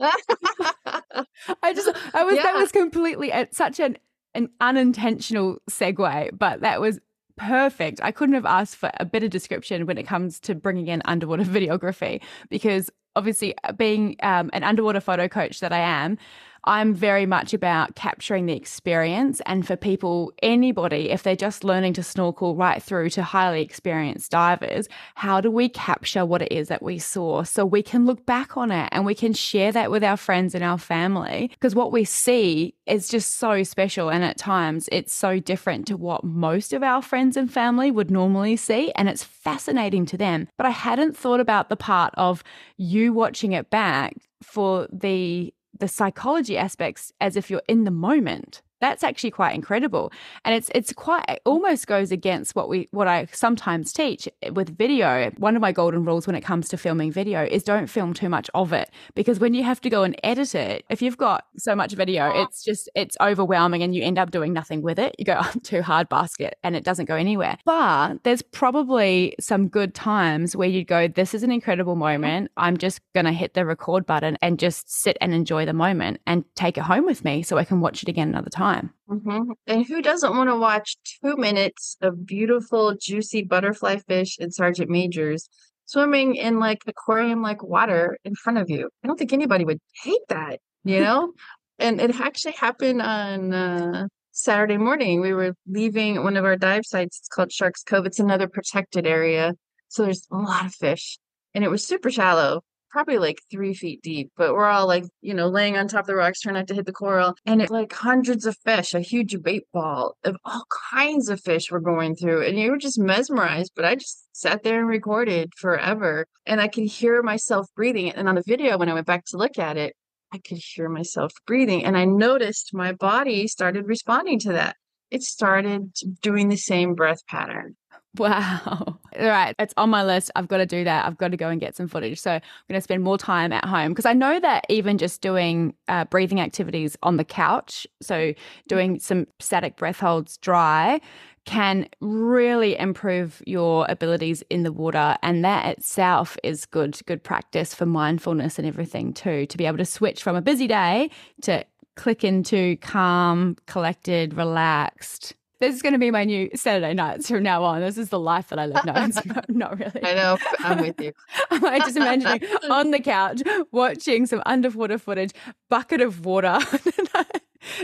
I 1.64 1.74
just, 1.74 1.90
I 2.14 2.22
was, 2.22 2.36
yeah. 2.36 2.44
that 2.44 2.54
was 2.54 2.70
completely 2.70 3.32
at 3.32 3.56
such 3.56 3.80
an, 3.80 3.98
an 4.36 4.50
unintentional 4.60 5.58
segue, 5.68 6.38
but 6.38 6.60
that 6.60 6.80
was 6.80 7.00
perfect. 7.36 7.98
I 8.04 8.12
couldn't 8.12 8.36
have 8.36 8.46
asked 8.46 8.76
for 8.76 8.92
a 9.00 9.04
better 9.04 9.26
description 9.26 9.84
when 9.84 9.98
it 9.98 10.06
comes 10.06 10.38
to 10.40 10.54
bringing 10.54 10.86
in 10.86 11.02
underwater 11.06 11.42
videography 11.44 12.22
because 12.50 12.88
obviously 13.16 13.54
being 13.76 14.16
um, 14.22 14.50
an 14.52 14.62
underwater 14.62 15.00
photo 15.00 15.28
coach 15.28 15.60
that 15.60 15.72
I 15.72 15.80
am, 15.80 16.18
I'm 16.64 16.94
very 16.94 17.26
much 17.26 17.52
about 17.52 17.96
capturing 17.96 18.46
the 18.46 18.54
experience. 18.54 19.40
And 19.46 19.66
for 19.66 19.76
people, 19.76 20.32
anybody, 20.42 21.10
if 21.10 21.22
they're 21.22 21.34
just 21.34 21.64
learning 21.64 21.94
to 21.94 22.02
snorkel 22.02 22.54
right 22.54 22.82
through 22.82 23.10
to 23.10 23.22
highly 23.22 23.62
experienced 23.62 24.30
divers, 24.30 24.88
how 25.16 25.40
do 25.40 25.50
we 25.50 25.68
capture 25.68 26.24
what 26.24 26.42
it 26.42 26.52
is 26.52 26.68
that 26.68 26.82
we 26.82 26.98
saw 26.98 27.42
so 27.42 27.64
we 27.64 27.82
can 27.82 28.06
look 28.06 28.24
back 28.26 28.56
on 28.56 28.70
it 28.70 28.88
and 28.92 29.04
we 29.04 29.14
can 29.14 29.32
share 29.32 29.72
that 29.72 29.90
with 29.90 30.04
our 30.04 30.16
friends 30.16 30.54
and 30.54 30.62
our 30.62 30.78
family? 30.78 31.48
Because 31.50 31.74
what 31.74 31.92
we 31.92 32.04
see 32.04 32.74
is 32.86 33.08
just 33.08 33.38
so 33.38 33.62
special. 33.64 34.08
And 34.10 34.22
at 34.22 34.38
times 34.38 34.88
it's 34.92 35.12
so 35.12 35.40
different 35.40 35.86
to 35.88 35.96
what 35.96 36.22
most 36.22 36.72
of 36.72 36.82
our 36.82 37.02
friends 37.02 37.36
and 37.36 37.52
family 37.52 37.90
would 37.90 38.10
normally 38.10 38.56
see. 38.56 38.92
And 38.92 39.08
it's 39.08 39.24
fascinating 39.24 40.06
to 40.06 40.16
them. 40.16 40.48
But 40.56 40.66
I 40.66 40.70
hadn't 40.70 41.16
thought 41.16 41.40
about 41.40 41.68
the 41.68 41.76
part 41.76 42.14
of 42.16 42.44
you 42.76 43.12
watching 43.12 43.52
it 43.52 43.70
back 43.70 44.14
for 44.42 44.88
the 44.92 45.52
the 45.82 45.88
psychology 45.88 46.56
aspects 46.56 47.12
as 47.20 47.36
if 47.36 47.50
you're 47.50 47.68
in 47.68 47.82
the 47.82 47.90
moment 47.90 48.62
that's 48.82 49.04
actually 49.04 49.30
quite 49.30 49.54
incredible. 49.54 50.12
And 50.44 50.56
it's 50.56 50.68
it's 50.74 50.92
quite 50.92 51.24
it 51.28 51.40
almost 51.46 51.86
goes 51.86 52.10
against 52.10 52.56
what 52.56 52.68
we 52.68 52.88
what 52.90 53.06
i 53.06 53.26
sometimes 53.32 53.92
teach 53.92 54.28
with 54.52 54.76
video. 54.76 55.30
One 55.38 55.54
of 55.54 55.62
my 55.62 55.70
golden 55.70 56.04
rules 56.04 56.26
when 56.26 56.34
it 56.34 56.40
comes 56.40 56.68
to 56.70 56.76
filming 56.76 57.12
video 57.12 57.44
is 57.44 57.62
don't 57.62 57.86
film 57.86 58.12
too 58.12 58.28
much 58.28 58.50
of 58.54 58.72
it 58.72 58.90
because 59.14 59.38
when 59.38 59.54
you 59.54 59.62
have 59.62 59.80
to 59.82 59.88
go 59.88 60.02
and 60.02 60.18
edit 60.24 60.56
it 60.56 60.84
if 60.90 61.00
you've 61.00 61.16
got 61.16 61.44
so 61.56 61.76
much 61.76 61.92
video 61.92 62.32
it's 62.34 62.64
just 62.64 62.90
it's 62.96 63.16
overwhelming 63.20 63.84
and 63.84 63.94
you 63.94 64.02
end 64.02 64.18
up 64.18 64.32
doing 64.32 64.52
nothing 64.52 64.82
with 64.82 64.98
it. 64.98 65.14
You 65.16 65.24
go 65.24 65.38
oh, 65.40 65.52
too 65.62 65.82
hard 65.82 66.08
basket 66.08 66.58
and 66.64 66.74
it 66.74 66.82
doesn't 66.82 67.06
go 67.06 67.14
anywhere. 67.14 67.58
But 67.64 68.24
there's 68.24 68.42
probably 68.42 69.36
some 69.38 69.68
good 69.68 69.94
times 69.94 70.56
where 70.56 70.68
you'd 70.68 70.88
go 70.88 71.06
this 71.06 71.34
is 71.34 71.44
an 71.44 71.52
incredible 71.52 71.94
moment. 71.94 72.50
I'm 72.56 72.76
just 72.76 73.00
going 73.14 73.26
to 73.26 73.32
hit 73.32 73.54
the 73.54 73.64
record 73.64 74.06
button 74.06 74.36
and 74.42 74.58
just 74.58 74.90
sit 74.90 75.16
and 75.20 75.32
enjoy 75.32 75.66
the 75.66 75.72
moment 75.72 76.20
and 76.26 76.44
take 76.56 76.76
it 76.76 76.82
home 76.82 77.06
with 77.06 77.24
me 77.24 77.42
so 77.44 77.58
i 77.58 77.64
can 77.64 77.80
watch 77.80 78.02
it 78.02 78.08
again 78.08 78.28
another 78.28 78.50
time 78.50 78.71
time. 78.71 78.71
Mm-hmm. 79.12 79.52
And 79.66 79.86
who 79.86 80.00
doesn't 80.00 80.36
want 80.36 80.48
to 80.48 80.56
watch 80.56 80.96
two 81.04 81.36
minutes 81.36 81.96
of 82.00 82.24
beautiful, 82.26 82.94
juicy 82.98 83.42
butterfly 83.42 83.96
fish 84.08 84.38
and 84.38 84.54
Sergeant 84.54 84.88
Majors 84.88 85.48
swimming 85.84 86.36
in 86.36 86.58
like 86.58 86.82
aquarium 86.86 87.42
like 87.42 87.62
water 87.62 88.16
in 88.24 88.34
front 88.34 88.58
of 88.58 88.70
you? 88.70 88.88
I 89.04 89.06
don't 89.06 89.18
think 89.18 89.32
anybody 89.32 89.64
would 89.64 89.80
hate 90.02 90.26
that, 90.28 90.60
you 90.84 91.00
know? 91.00 91.32
and 91.78 92.00
it 92.00 92.18
actually 92.20 92.52
happened 92.52 93.02
on 93.02 93.52
uh, 93.52 94.06
Saturday 94.30 94.78
morning. 94.78 95.20
We 95.20 95.34
were 95.34 95.54
leaving 95.68 96.22
one 96.24 96.38
of 96.38 96.44
our 96.44 96.56
dive 96.56 96.86
sites. 96.86 97.18
It's 97.18 97.28
called 97.28 97.52
Sharks 97.52 97.82
Cove. 97.82 98.06
It's 98.06 98.20
another 98.20 98.48
protected 98.48 99.06
area. 99.06 99.52
So 99.88 100.04
there's 100.04 100.26
a 100.32 100.36
lot 100.36 100.64
of 100.64 100.74
fish. 100.74 101.18
And 101.54 101.64
it 101.64 101.70
was 101.70 101.86
super 101.86 102.10
shallow 102.10 102.62
probably 102.92 103.18
like 103.18 103.40
three 103.50 103.74
feet 103.74 104.02
deep, 104.02 104.30
but 104.36 104.52
we're 104.52 104.68
all 104.68 104.86
like, 104.86 105.04
you 105.22 105.34
know, 105.34 105.48
laying 105.48 105.76
on 105.76 105.88
top 105.88 106.02
of 106.02 106.06
the 106.06 106.14
rocks, 106.14 106.40
trying 106.40 106.54
not 106.54 106.66
to 106.68 106.74
hit 106.74 106.86
the 106.86 106.92
coral. 106.92 107.34
And 107.46 107.62
it's 107.62 107.70
like 107.70 107.92
hundreds 107.92 108.46
of 108.46 108.56
fish, 108.64 108.94
a 108.94 109.00
huge 109.00 109.42
bait 109.42 109.64
ball 109.72 110.16
of 110.24 110.36
all 110.44 110.64
kinds 110.92 111.28
of 111.28 111.40
fish 111.40 111.70
were 111.70 111.80
going 111.80 112.14
through. 112.14 112.44
And 112.46 112.58
you 112.58 112.70
were 112.70 112.78
just 112.78 112.98
mesmerized. 112.98 113.72
But 113.74 113.86
I 113.86 113.94
just 113.94 114.26
sat 114.32 114.62
there 114.62 114.78
and 114.78 114.88
recorded 114.88 115.52
forever. 115.56 116.26
And 116.46 116.60
I 116.60 116.68
could 116.68 116.84
hear 116.84 117.22
myself 117.22 117.66
breathing. 117.74 118.12
And 118.12 118.28
on 118.28 118.34
the 118.34 118.44
video, 118.46 118.76
when 118.76 118.88
I 118.88 118.94
went 118.94 119.06
back 119.06 119.24
to 119.26 119.36
look 119.38 119.58
at 119.58 119.76
it, 119.76 119.94
I 120.32 120.38
could 120.38 120.58
hear 120.58 120.88
myself 120.88 121.32
breathing. 121.46 121.84
And 121.84 121.96
I 121.96 122.04
noticed 122.04 122.74
my 122.74 122.92
body 122.92 123.48
started 123.48 123.86
responding 123.86 124.38
to 124.40 124.52
that. 124.52 124.76
It 125.10 125.22
started 125.22 125.92
doing 126.22 126.48
the 126.48 126.56
same 126.56 126.94
breath 126.94 127.26
pattern. 127.26 127.76
Wow. 128.18 128.98
All 129.18 129.26
right. 129.26 129.54
It's 129.58 129.74
on 129.76 129.90
my 129.90 130.04
list. 130.04 130.30
I've 130.36 130.48
got 130.48 130.58
to 130.58 130.66
do 130.66 130.84
that. 130.84 131.06
I've 131.06 131.16
got 131.16 131.30
to 131.30 131.36
go 131.36 131.48
and 131.48 131.60
get 131.60 131.76
some 131.76 131.88
footage. 131.88 132.20
So 132.20 132.32
I'm 132.32 132.40
going 132.68 132.78
to 132.78 132.82
spend 132.82 133.02
more 133.02 133.16
time 133.18 133.52
at 133.52 133.64
home 133.64 133.92
because 133.92 134.06
I 134.06 134.12
know 134.12 134.38
that 134.40 134.66
even 134.68 134.98
just 134.98 135.20
doing 135.20 135.74
uh, 135.88 136.04
breathing 136.06 136.40
activities 136.40 136.96
on 137.02 137.16
the 137.16 137.24
couch, 137.24 137.86
so 138.00 138.34
doing 138.68 138.98
some 139.00 139.26
static 139.40 139.76
breath 139.76 140.00
holds 140.00 140.36
dry, 140.38 141.00
can 141.44 141.88
really 142.00 142.78
improve 142.78 143.42
your 143.46 143.86
abilities 143.88 144.42
in 144.48 144.62
the 144.62 144.72
water. 144.72 145.16
And 145.22 145.44
that 145.44 145.66
itself 145.66 146.36
is 146.42 146.66
good, 146.66 146.98
good 147.06 147.24
practice 147.24 147.74
for 147.74 147.86
mindfulness 147.86 148.58
and 148.58 148.68
everything 148.68 149.12
too, 149.12 149.46
to 149.46 149.56
be 149.56 149.66
able 149.66 149.78
to 149.78 149.84
switch 149.84 150.22
from 150.22 150.36
a 150.36 150.42
busy 150.42 150.66
day 150.66 151.10
to 151.42 151.64
click 151.96 152.24
into 152.24 152.76
calm, 152.76 153.56
collected, 153.66 154.34
relaxed 154.34 155.34
this 155.62 155.76
is 155.76 155.82
going 155.82 155.92
to 155.92 155.98
be 155.98 156.10
my 156.10 156.24
new 156.24 156.50
Saturday 156.56 156.92
nights 156.92 157.28
from 157.28 157.44
now 157.44 157.62
on. 157.62 157.80
This 157.80 157.96
is 157.96 158.08
the 158.08 158.18
life 158.18 158.48
that 158.48 158.58
I 158.58 158.66
live. 158.66 158.84
No, 158.84 158.92
not, 158.92 159.48
not 159.48 159.78
really. 159.78 160.04
I 160.04 160.14
know. 160.14 160.36
I'm 160.58 160.80
with 160.80 161.00
you. 161.00 161.12
Like 161.62 161.84
just 161.84 161.96
imagining 161.96 162.42
on 162.68 162.90
the 162.90 162.98
couch 162.98 163.42
watching 163.70 164.26
some 164.26 164.42
underwater 164.44 164.98
footage, 164.98 165.30
bucket 165.70 166.00
of 166.00 166.24
water. 166.24 166.58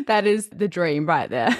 that 0.07 0.27
is 0.27 0.49
the 0.49 0.67
dream 0.67 1.07
right 1.07 1.31
there. 1.31 1.51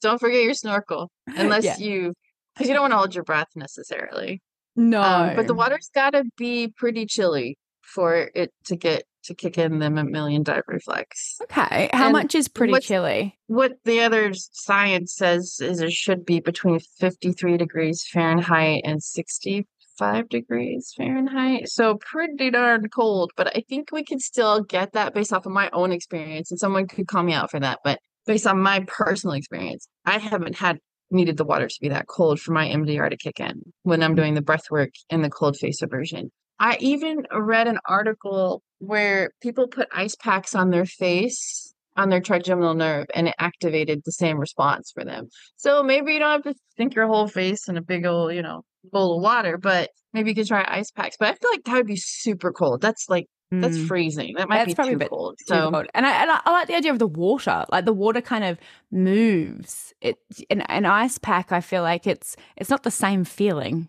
don't 0.00 0.20
forget 0.20 0.44
your 0.44 0.54
snorkel, 0.54 1.10
unless 1.26 1.64
yeah. 1.64 1.78
you, 1.78 2.12
because 2.54 2.68
you 2.68 2.74
don't 2.74 2.82
want 2.82 2.92
to 2.92 2.98
hold 2.98 3.14
your 3.14 3.24
breath 3.24 3.48
necessarily. 3.56 4.40
No, 4.76 5.02
um, 5.02 5.34
but 5.34 5.48
the 5.48 5.54
water's 5.54 5.90
got 5.92 6.10
to 6.10 6.24
be 6.36 6.72
pretty 6.76 7.06
chilly 7.06 7.58
for 7.82 8.30
it 8.34 8.52
to 8.66 8.76
get 8.76 9.02
to 9.30 9.34
kick 9.34 9.58
in 9.58 9.78
the 9.78 9.88
mammalian 9.88 10.42
dive 10.42 10.64
reflex. 10.66 11.38
Okay. 11.44 11.88
How 11.92 12.06
and 12.06 12.12
much 12.12 12.34
is 12.34 12.48
pretty 12.48 12.78
chilly? 12.80 13.38
What 13.46 13.72
the 13.84 14.00
other 14.00 14.32
science 14.34 15.14
says 15.14 15.58
is 15.60 15.80
it 15.80 15.92
should 15.92 16.26
be 16.26 16.40
between 16.40 16.80
53 16.98 17.56
degrees 17.56 18.04
Fahrenheit 18.04 18.82
and 18.84 19.02
65 19.02 20.28
degrees 20.28 20.92
Fahrenheit. 20.96 21.68
So 21.68 21.94
pretty 21.94 22.50
darn 22.50 22.88
cold, 22.88 23.30
but 23.36 23.56
I 23.56 23.62
think 23.68 23.92
we 23.92 24.04
could 24.04 24.20
still 24.20 24.62
get 24.62 24.92
that 24.92 25.14
based 25.14 25.32
off 25.32 25.46
of 25.46 25.52
my 25.52 25.70
own 25.72 25.92
experience. 25.92 26.50
And 26.50 26.58
someone 26.58 26.88
could 26.88 27.06
call 27.06 27.22
me 27.22 27.32
out 27.32 27.52
for 27.52 27.60
that. 27.60 27.78
But 27.84 28.00
based 28.26 28.48
on 28.48 28.60
my 28.60 28.84
personal 28.88 29.36
experience, 29.36 29.86
I 30.04 30.18
haven't 30.18 30.56
had 30.56 30.78
needed 31.12 31.36
the 31.36 31.44
water 31.44 31.68
to 31.68 31.80
be 31.80 31.88
that 31.90 32.08
cold 32.08 32.40
for 32.40 32.52
my 32.52 32.66
MDR 32.66 33.10
to 33.10 33.16
kick 33.16 33.38
in 33.38 33.62
when 33.84 34.02
I'm 34.02 34.16
doing 34.16 34.34
the 34.34 34.42
breath 34.42 34.70
work 34.70 34.90
and 35.08 35.24
the 35.24 35.30
cold 35.30 35.56
face 35.56 35.82
aversion. 35.82 36.32
I 36.58 36.76
even 36.80 37.26
read 37.32 37.68
an 37.68 37.78
article 37.86 38.62
where 38.80 39.30
people 39.40 39.68
put 39.68 39.88
ice 39.92 40.16
packs 40.16 40.54
on 40.54 40.70
their 40.70 40.84
face 40.84 41.72
on 41.96 42.08
their 42.08 42.20
trigeminal 42.20 42.74
nerve 42.74 43.06
and 43.14 43.28
it 43.28 43.34
activated 43.38 44.02
the 44.04 44.12
same 44.12 44.38
response 44.38 44.90
for 44.92 45.04
them. 45.04 45.28
So 45.56 45.82
maybe 45.82 46.14
you 46.14 46.18
don't 46.18 46.44
have 46.44 46.54
to 46.54 46.60
think 46.76 46.94
your 46.94 47.06
whole 47.06 47.28
face 47.28 47.68
in 47.68 47.76
a 47.76 47.82
big 47.82 48.06
old, 48.06 48.32
you 48.32 48.42
know, 48.42 48.62
bowl 48.84 49.16
of 49.16 49.22
water, 49.22 49.58
but 49.58 49.90
maybe 50.12 50.30
you 50.30 50.34
could 50.34 50.46
try 50.46 50.64
ice 50.66 50.90
packs. 50.90 51.16
But 51.18 51.28
I 51.28 51.34
feel 51.34 51.50
like 51.50 51.64
that 51.64 51.74
would 51.74 51.86
be 51.86 51.96
super 51.96 52.52
cold. 52.52 52.80
That's 52.80 53.08
like 53.08 53.26
that's 53.52 53.76
mm. 53.76 53.88
freezing. 53.88 54.34
That 54.36 54.48
might 54.48 54.66
That's 54.66 54.88
be 54.88 54.96
too 54.96 55.08
cold. 55.08 55.36
Too 55.40 55.54
so, 55.54 55.70
cold. 55.72 55.86
And 55.92 56.06
I, 56.06 56.22
and 56.22 56.30
I, 56.30 56.50
like 56.50 56.68
the 56.68 56.76
idea 56.76 56.92
of 56.92 57.00
the 57.00 57.08
water. 57.08 57.64
Like 57.70 57.84
the 57.84 57.92
water 57.92 58.20
kind 58.20 58.44
of 58.44 58.58
moves. 58.92 59.92
It 60.00 60.18
an, 60.50 60.60
an 60.62 60.86
ice 60.86 61.18
pack. 61.18 61.50
I 61.50 61.60
feel 61.60 61.82
like 61.82 62.06
it's 62.06 62.36
it's 62.56 62.70
not 62.70 62.84
the 62.84 62.92
same 62.92 63.24
feeling. 63.24 63.88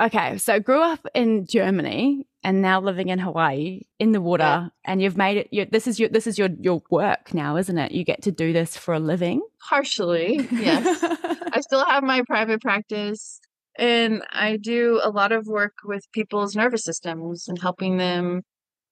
Okay, 0.00 0.38
so 0.38 0.60
grew 0.60 0.80
up 0.80 1.06
in 1.14 1.46
Germany 1.46 2.26
and 2.44 2.62
now 2.62 2.80
living 2.80 3.08
in 3.08 3.18
Hawaii 3.18 3.82
in 3.98 4.12
the 4.12 4.20
water, 4.20 4.44
yeah. 4.44 4.68
and 4.84 5.02
you've 5.02 5.16
made 5.16 5.38
it. 5.38 5.48
You, 5.50 5.66
this 5.70 5.86
is 5.86 5.98
your 5.98 6.08
this 6.08 6.26
is 6.26 6.38
your 6.38 6.50
your 6.60 6.82
work 6.90 7.34
now, 7.34 7.56
isn't 7.56 7.76
it? 7.76 7.92
You 7.92 8.04
get 8.04 8.22
to 8.22 8.32
do 8.32 8.52
this 8.52 8.76
for 8.76 8.94
a 8.94 9.00
living. 9.00 9.42
Partially, 9.68 10.48
yes. 10.52 11.02
I 11.52 11.60
still 11.60 11.84
have 11.84 12.04
my 12.04 12.22
private 12.28 12.60
practice 12.60 13.40
and 13.78 14.22
I 14.32 14.56
do 14.56 15.00
a 15.02 15.10
lot 15.10 15.30
of 15.32 15.46
work 15.46 15.74
with 15.84 16.02
people's 16.12 16.56
nervous 16.56 16.84
systems 16.84 17.46
and 17.48 17.58
helping 17.60 17.96
them 17.96 18.42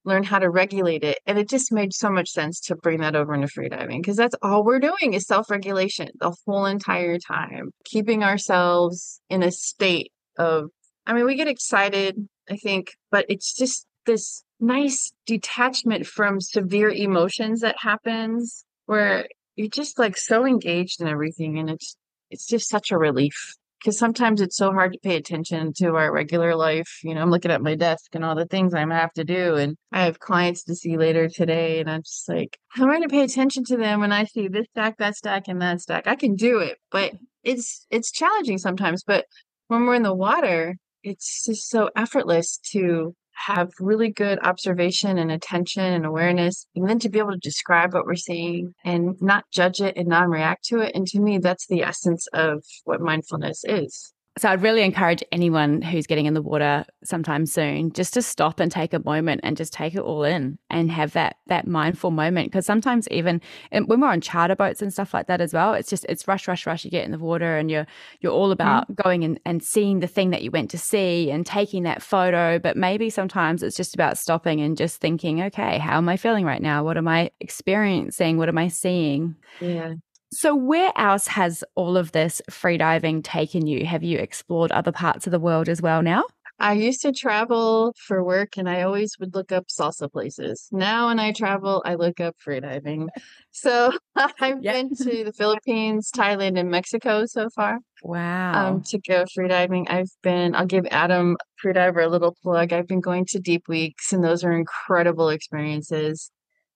learn 0.04 0.22
how 0.22 0.38
to 0.38 0.48
regulate 0.48 1.02
it. 1.02 1.18
And 1.26 1.38
it 1.38 1.48
just 1.48 1.72
made 1.72 1.92
so 1.92 2.08
much 2.08 2.30
sense 2.30 2.60
to 2.60 2.76
bring 2.76 3.00
that 3.00 3.16
over 3.16 3.34
into 3.34 3.48
freediving 3.48 3.98
because 3.98 4.16
that's 4.16 4.36
all 4.40 4.64
we're 4.64 4.78
doing 4.78 5.12
is 5.12 5.26
self 5.26 5.50
regulation 5.50 6.08
the 6.20 6.34
whole 6.46 6.64
entire 6.64 7.18
time, 7.18 7.70
keeping 7.84 8.22
ourselves 8.22 9.20
in 9.28 9.42
a 9.42 9.50
state 9.50 10.12
of, 10.38 10.70
I 11.06 11.12
mean, 11.12 11.24
we 11.24 11.36
get 11.36 11.48
excited, 11.48 12.28
I 12.50 12.56
think, 12.56 12.96
but 13.10 13.26
it's 13.28 13.54
just 13.54 13.86
this 14.06 14.42
nice 14.60 15.12
detachment 15.26 16.06
from 16.06 16.40
severe 16.40 16.90
emotions 16.90 17.60
that 17.60 17.76
happens 17.78 18.64
where 18.86 19.26
you're 19.56 19.68
just 19.68 19.98
like 19.98 20.16
so 20.16 20.44
engaged 20.44 21.00
in 21.00 21.08
everything 21.08 21.58
and 21.58 21.68
it's 21.70 21.96
it's 22.30 22.46
just 22.46 22.68
such 22.68 22.90
a 22.90 22.98
relief 22.98 23.56
because 23.78 23.98
sometimes 23.98 24.40
it's 24.40 24.56
so 24.56 24.72
hard 24.72 24.92
to 24.92 24.98
pay 24.98 25.16
attention 25.16 25.72
to 25.74 25.94
our 25.94 26.12
regular 26.12 26.56
life. 26.56 27.00
You 27.04 27.14
know, 27.14 27.20
I'm 27.20 27.30
looking 27.30 27.50
at 27.50 27.62
my 27.62 27.76
desk 27.76 28.14
and 28.14 28.24
all 28.24 28.34
the 28.34 28.46
things 28.46 28.74
I 28.74 28.80
have 28.80 29.12
to 29.12 29.24
do, 29.24 29.54
and 29.54 29.76
I 29.92 30.04
have 30.04 30.18
clients 30.18 30.64
to 30.64 30.74
see 30.74 30.96
later 30.96 31.28
today, 31.28 31.78
and 31.80 31.88
I'm 31.88 32.02
just 32.02 32.28
like, 32.28 32.58
how 32.68 32.84
am 32.84 32.90
I 32.90 32.94
going 32.94 33.08
to 33.08 33.08
pay 33.08 33.22
attention 33.22 33.64
to 33.64 33.76
them 33.76 34.00
when 34.00 34.12
I 34.12 34.24
see 34.24 34.48
this 34.48 34.66
stack, 34.72 34.96
that 34.98 35.14
stack, 35.16 35.44
and 35.46 35.60
that 35.62 35.80
stack? 35.80 36.06
I 36.06 36.16
can 36.16 36.34
do 36.34 36.58
it, 36.58 36.78
but 36.90 37.12
it's 37.44 37.86
it's 37.90 38.10
challenging 38.10 38.58
sometimes. 38.58 39.04
But 39.04 39.26
when 39.68 39.84
we're 39.84 39.94
in 39.94 40.02
the 40.02 40.14
water, 40.14 40.76
it's 41.06 41.44
just 41.44 41.70
so 41.70 41.88
effortless 41.96 42.58
to 42.72 43.14
have 43.36 43.70
really 43.78 44.10
good 44.10 44.40
observation 44.42 45.18
and 45.18 45.30
attention 45.30 45.84
and 45.84 46.04
awareness, 46.04 46.66
and 46.74 46.88
then 46.88 46.98
to 46.98 47.08
be 47.08 47.18
able 47.18 47.32
to 47.32 47.38
describe 47.38 47.94
what 47.94 48.06
we're 48.06 48.16
seeing 48.16 48.74
and 48.84 49.14
not 49.22 49.44
judge 49.52 49.80
it 49.80 49.96
and 49.96 50.08
non 50.08 50.28
react 50.28 50.64
to 50.64 50.80
it. 50.80 50.92
And 50.94 51.06
to 51.08 51.20
me, 51.20 51.38
that's 51.38 51.66
the 51.68 51.82
essence 51.82 52.26
of 52.32 52.64
what 52.84 53.00
mindfulness 53.00 53.62
is. 53.64 54.12
So 54.38 54.50
I'd 54.50 54.60
really 54.60 54.82
encourage 54.82 55.24
anyone 55.32 55.80
who's 55.80 56.06
getting 56.06 56.26
in 56.26 56.34
the 56.34 56.42
water 56.42 56.84
sometime 57.02 57.46
soon 57.46 57.90
just 57.92 58.12
to 58.14 58.22
stop 58.22 58.60
and 58.60 58.70
take 58.70 58.92
a 58.92 58.98
moment 58.98 59.40
and 59.42 59.56
just 59.56 59.72
take 59.72 59.94
it 59.94 60.00
all 60.00 60.24
in 60.24 60.58
and 60.68 60.90
have 60.90 61.14
that 61.14 61.36
that 61.46 61.66
mindful 61.66 62.10
moment. 62.10 62.48
Because 62.48 62.66
sometimes 62.66 63.08
even 63.10 63.40
when 63.70 63.98
we're 64.00 64.08
on 64.08 64.20
charter 64.20 64.54
boats 64.54 64.82
and 64.82 64.92
stuff 64.92 65.14
like 65.14 65.26
that 65.28 65.40
as 65.40 65.54
well 65.54 65.72
it's 65.72 65.88
just 65.88 66.04
it's 66.08 66.28
rush 66.28 66.46
rush 66.48 66.66
rush 66.66 66.84
you 66.84 66.90
get 66.90 67.06
in 67.06 67.12
the 67.12 67.18
water 67.18 67.56
and 67.56 67.70
you're 67.70 67.86
you're 68.20 68.32
all 68.32 68.50
about 68.50 68.90
mm. 68.90 69.02
going 69.02 69.24
and, 69.24 69.40
and 69.46 69.62
seeing 69.62 70.00
the 70.00 70.06
thing 70.06 70.30
that 70.30 70.42
you 70.42 70.50
went 70.50 70.70
to 70.70 70.78
see 70.78 71.30
and 71.30 71.46
taking 71.46 71.84
that 71.84 72.02
photo. 72.02 72.58
But 72.58 72.76
maybe 72.76 73.08
sometimes 73.08 73.62
it's 73.62 73.76
just 73.76 73.94
about 73.94 74.18
stopping 74.18 74.60
and 74.60 74.76
just 74.76 75.00
thinking 75.00 75.40
okay 75.44 75.78
how 75.78 75.96
am 75.96 76.10
I 76.10 76.18
feeling 76.18 76.44
right 76.44 76.60
now? 76.60 76.84
What 76.84 76.98
am 76.98 77.08
I 77.08 77.30
experiencing? 77.40 78.36
What 78.36 78.50
am 78.50 78.58
I 78.58 78.68
seeing? 78.68 79.36
Yeah 79.60 79.94
so, 80.36 80.54
where 80.54 80.92
else 80.96 81.26
has 81.28 81.64
all 81.76 81.96
of 81.96 82.12
this 82.12 82.42
freediving 82.50 83.24
taken 83.24 83.66
you? 83.66 83.86
Have 83.86 84.02
you 84.02 84.18
explored 84.18 84.70
other 84.70 84.92
parts 84.92 85.26
of 85.26 85.30
the 85.30 85.40
world 85.40 85.66
as 85.66 85.80
well 85.80 86.02
now? 86.02 86.24
I 86.58 86.74
used 86.74 87.00
to 87.02 87.12
travel 87.12 87.94
for 87.98 88.22
work 88.22 88.56
and 88.58 88.68
I 88.68 88.82
always 88.82 89.18
would 89.18 89.34
look 89.34 89.50
up 89.50 89.68
salsa 89.68 90.12
places. 90.12 90.68
Now, 90.72 91.08
when 91.08 91.18
I 91.18 91.32
travel, 91.32 91.82
I 91.86 91.94
look 91.94 92.20
up 92.20 92.36
freediving. 92.44 93.08
So, 93.58 93.90
I've 94.14 94.62
yep. 94.62 94.74
been 94.74 94.94
to 94.96 95.24
the 95.24 95.32
Philippines, 95.32 96.10
Thailand, 96.14 96.58
and 96.58 96.70
Mexico 96.70 97.24
so 97.24 97.48
far. 97.48 97.78
Wow. 98.02 98.52
Um, 98.68 98.82
to 98.88 98.98
go 98.98 99.24
freediving. 99.34 99.86
I've 99.88 100.10
been, 100.22 100.54
I'll 100.54 100.66
give 100.66 100.84
Adam 100.90 101.38
Freediver 101.64 102.04
a 102.04 102.08
little 102.08 102.36
plug. 102.42 102.74
I've 102.74 102.86
been 102.86 103.00
going 103.00 103.24
to 103.30 103.40
Deep 103.40 103.66
Weeks, 103.66 104.12
and 104.12 104.22
those 104.22 104.44
are 104.44 104.52
incredible 104.52 105.30
experiences 105.30 106.30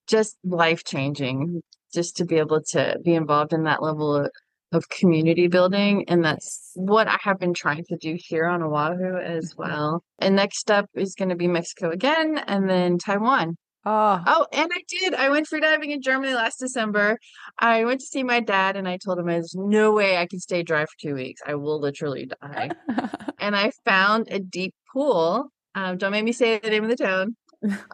just 0.06 0.36
life 0.42 0.84
changing 0.84 1.62
just 1.92 2.16
to 2.18 2.24
be 2.24 2.36
able 2.36 2.62
to 2.70 2.98
be 3.04 3.14
involved 3.14 3.52
in 3.52 3.64
that 3.64 3.82
level 3.82 4.14
of, 4.16 4.30
of 4.72 4.88
community 4.88 5.48
building. 5.48 6.04
And 6.08 6.24
that's 6.24 6.72
what 6.74 7.08
I 7.08 7.18
have 7.22 7.38
been 7.38 7.54
trying 7.54 7.84
to 7.86 7.96
do 7.96 8.16
here 8.18 8.46
on 8.46 8.62
Oahu 8.62 9.16
as 9.16 9.54
well. 9.56 10.02
And 10.18 10.36
next 10.36 10.70
up 10.70 10.86
is 10.94 11.14
going 11.14 11.30
to 11.30 11.36
be 11.36 11.48
Mexico 11.48 11.90
again 11.90 12.38
and 12.46 12.68
then 12.68 12.98
Taiwan. 12.98 13.56
Oh. 13.86 14.22
oh, 14.26 14.46
and 14.52 14.70
I 14.72 14.82
did. 14.88 15.14
I 15.14 15.30
went 15.30 15.48
freediving 15.48 15.90
in 15.90 16.02
Germany 16.02 16.34
last 16.34 16.58
December. 16.58 17.18
I 17.58 17.84
went 17.84 18.00
to 18.00 18.06
see 18.06 18.22
my 18.22 18.40
dad 18.40 18.76
and 18.76 18.86
I 18.86 18.98
told 18.98 19.18
him 19.18 19.26
there's 19.26 19.54
no 19.54 19.92
way 19.92 20.18
I 20.18 20.26
can 20.26 20.38
stay 20.38 20.62
dry 20.62 20.82
for 20.84 20.92
two 21.00 21.14
weeks. 21.14 21.40
I 21.46 21.54
will 21.54 21.80
literally 21.80 22.28
die. 22.42 22.70
and 23.38 23.56
I 23.56 23.72
found 23.86 24.28
a 24.30 24.38
deep 24.38 24.74
pool. 24.92 25.50
Um, 25.74 25.96
don't 25.96 26.12
make 26.12 26.24
me 26.24 26.32
say 26.32 26.58
the 26.58 26.68
name 26.68 26.84
of 26.84 26.90
the 26.90 26.96
town 26.96 27.36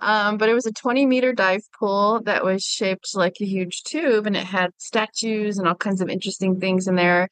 um, 0.01 0.39
but 0.39 0.49
it 0.49 0.55
was 0.55 0.67
a 0.67 0.73
20 0.73 1.07
meter 1.07 1.33
dive 1.33 1.63
pool 1.79 2.21
that 2.25 2.45
was 2.45 2.63
shaped 2.63 3.15
like 3.15 3.37
a 3.41 3.47
huge 3.47 3.83
tube 3.83 4.27
and 4.27 4.37
it 4.37 4.45
had 4.45 4.71
statues 4.79 5.59
and 5.59 5.67
all 5.67 5.75
kinds 5.75 6.01
of 6.01 6.09
interesting 6.09 6.61
things 6.61 6.87
in 6.87 6.95
there. 6.95 7.29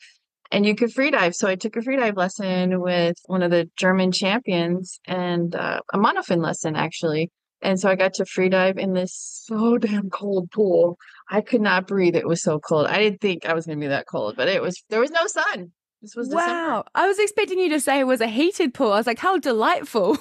And 0.51 0.66
you 0.66 0.75
could 0.75 0.92
free 0.92 1.11
dive. 1.11 1.35
So 1.35 1.49
I 1.49 1.57
took 1.57 1.77
a 1.77 1.83
free 1.83 1.97
dive 1.97 2.16
lesson 2.16 2.81
with 2.81 3.16
one 3.27 3.42
of 3.42 3.51
the 3.51 3.68
German 3.77 4.12
champions 4.12 5.01
and 5.07 5.55
uh, 5.55 5.81
a 5.92 5.99
monofin 5.99 6.42
lesson, 6.42 6.77
actually. 6.77 7.31
And 7.62 7.81
so 7.81 7.88
I 7.88 7.94
got 7.94 8.14
to 8.14 8.27
free 8.27 8.51
dive 8.51 8.77
in 8.77 8.92
this 8.92 9.14
so 9.47 9.79
damn 9.79 10.11
cold 10.11 10.51
pool. 10.51 10.99
I 11.31 11.40
could 11.40 11.62
not 11.62 11.87
breathe. 11.87 12.14
It 12.14 12.29
was 12.29 12.42
so 12.42 12.59
cold. 12.59 12.87
I 12.87 12.99
didn't 12.99 13.20
think 13.20 13.47
I 13.47 13.55
was 13.55 13.66
going 13.66 13.79
to 13.79 13.85
be 13.85 13.88
that 13.88 14.07
cold, 14.07 14.37
but 14.37 14.49
it 14.49 14.61
was, 14.61 14.83
there 14.90 15.01
was 15.01 15.11
no 15.11 15.27
sun. 15.27 15.73
This 16.03 16.14
was 16.14 16.29
December. 16.29 16.53
Wow. 16.53 16.85
I 16.94 17.07
was 17.07 17.18
expecting 17.18 17.59
you 17.59 17.70
to 17.70 17.81
say 17.81 17.99
it 17.99 18.07
was 18.07 18.20
a 18.20 18.27
heated 18.27 18.75
pool. 18.75 18.92
I 18.92 18.99
was 18.99 19.07
like, 19.07 19.18
how 19.18 19.38
delightful. 19.38 20.18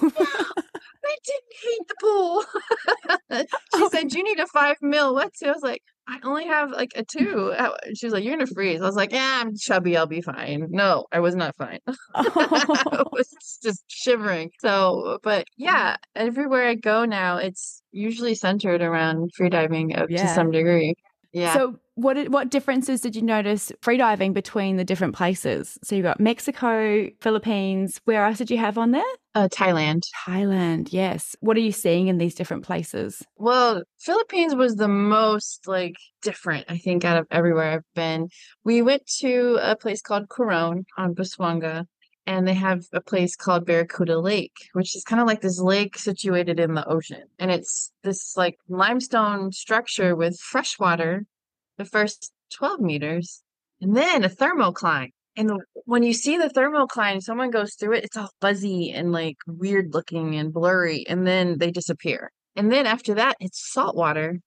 Didn't 1.25 1.53
hate 1.62 1.88
the 1.88 1.95
pool. 2.01 2.43
she 3.75 3.83
oh. 3.83 3.89
said, 3.91 4.13
You 4.13 4.23
need 4.23 4.39
a 4.39 4.47
five 4.47 4.77
mil 4.81 5.15
wetsuit. 5.15 5.47
I 5.47 5.51
was 5.51 5.62
like, 5.63 5.81
I 6.07 6.19
only 6.23 6.45
have 6.45 6.71
like 6.71 6.91
a 6.95 7.03
two. 7.03 7.53
She 7.95 8.05
was 8.05 8.13
like, 8.13 8.23
You're 8.23 8.33
gonna 8.36 8.47
freeze. 8.47 8.81
I 8.81 8.86
was 8.86 8.95
like, 8.95 9.12
Yeah, 9.12 9.41
I'm 9.41 9.55
chubby, 9.55 9.95
I'll 9.95 10.07
be 10.07 10.21
fine. 10.21 10.67
No, 10.69 11.05
I 11.12 11.19
was 11.19 11.36
not 11.36 11.55
fine. 11.55 11.79
I 12.15 13.03
was 13.12 13.29
just 13.63 13.83
shivering. 13.88 14.51
So, 14.59 15.19
but 15.23 15.45
yeah, 15.57 15.97
everywhere 16.15 16.67
I 16.67 16.75
go 16.75 17.05
now, 17.05 17.38
it's 17.38 17.81
usually 17.91 18.36
centered 18.36 18.81
around 18.81 19.31
freediving 19.39 19.91
yeah. 20.09 20.23
to 20.23 20.33
some 20.33 20.51
degree. 20.51 20.95
Yeah. 21.33 21.53
So 21.53 21.79
what 21.95 22.29
what 22.29 22.49
differences 22.49 23.01
did 23.01 23.15
you 23.15 23.21
notice 23.21 23.71
freediving 23.81 24.33
between 24.33 24.77
the 24.77 24.83
different 24.83 25.15
places? 25.15 25.77
So 25.83 25.95
you 25.95 26.03
got 26.03 26.19
Mexico, 26.19 27.09
Philippines. 27.21 27.99
Where 28.05 28.25
else 28.25 28.37
did 28.37 28.51
you 28.51 28.57
have 28.59 28.77
on 28.77 28.91
there? 28.91 29.03
Uh, 29.35 29.47
Thailand. 29.47 30.03
Thailand, 30.27 30.89
yes. 30.91 31.35
What 31.39 31.57
are 31.57 31.61
you 31.61 31.71
seeing 31.71 32.07
in 32.07 32.19
these 32.19 32.35
different 32.35 32.63
places? 32.63 33.23
Well, 33.35 33.83
Philippines 33.99 34.53
was 34.53 34.75
the 34.75 34.87
most 34.87 35.67
like 35.67 35.95
different, 36.21 36.65
I 36.69 36.77
think, 36.77 37.03
out 37.03 37.17
of 37.17 37.27
everywhere 37.31 37.71
I've 37.71 37.93
been. 37.95 38.29
We 38.63 38.83
went 38.83 39.07
to 39.19 39.59
a 39.61 39.75
place 39.75 40.01
called 40.01 40.29
Coron 40.29 40.85
on 40.97 41.15
Busuanga, 41.15 41.85
and 42.25 42.47
they 42.47 42.53
have 42.53 42.86
a 42.93 43.01
place 43.01 43.36
called 43.36 43.65
Barracuda 43.65 44.19
Lake, 44.19 44.55
which 44.73 44.95
is 44.95 45.03
kind 45.03 45.21
of 45.21 45.27
like 45.27 45.41
this 45.41 45.59
lake 45.59 45.97
situated 45.97 46.59
in 46.59 46.73
the 46.73 46.88
ocean. 46.88 47.23
And 47.39 47.51
it's 47.51 47.91
this 48.03 48.38
like 48.38 48.57
limestone 48.67 49.51
structure 49.51 50.15
with 50.15 50.39
fresh 50.39 50.79
water 50.79 51.25
the 51.77 51.86
first 51.86 52.31
12 52.55 52.79
meters, 52.79 53.41
and 53.81 53.95
then 53.95 54.23
a 54.23 54.29
thermocline. 54.29 55.09
And 55.36 55.51
when 55.86 56.03
you 56.03 56.13
see 56.13 56.38
the 56.38 56.49
thermocline, 56.49 57.21
someone 57.21 57.49
goes 57.49 57.73
through 57.73 57.93
it, 57.93 58.03
it's 58.03 58.17
all 58.17 58.29
fuzzy 58.39 58.91
and 58.91 59.12
like 59.12 59.38
weird 59.47 59.93
looking 59.93 60.36
and 60.36 60.53
blurry, 60.53 61.05
and 61.07 61.25
then 61.25 61.57
they 61.57 61.71
disappear. 61.71 62.31
And 62.55 62.71
then 62.71 62.86
after 62.86 63.15
that, 63.15 63.36
it's 63.39 63.71
salt 63.71 63.95
water, 63.95 64.39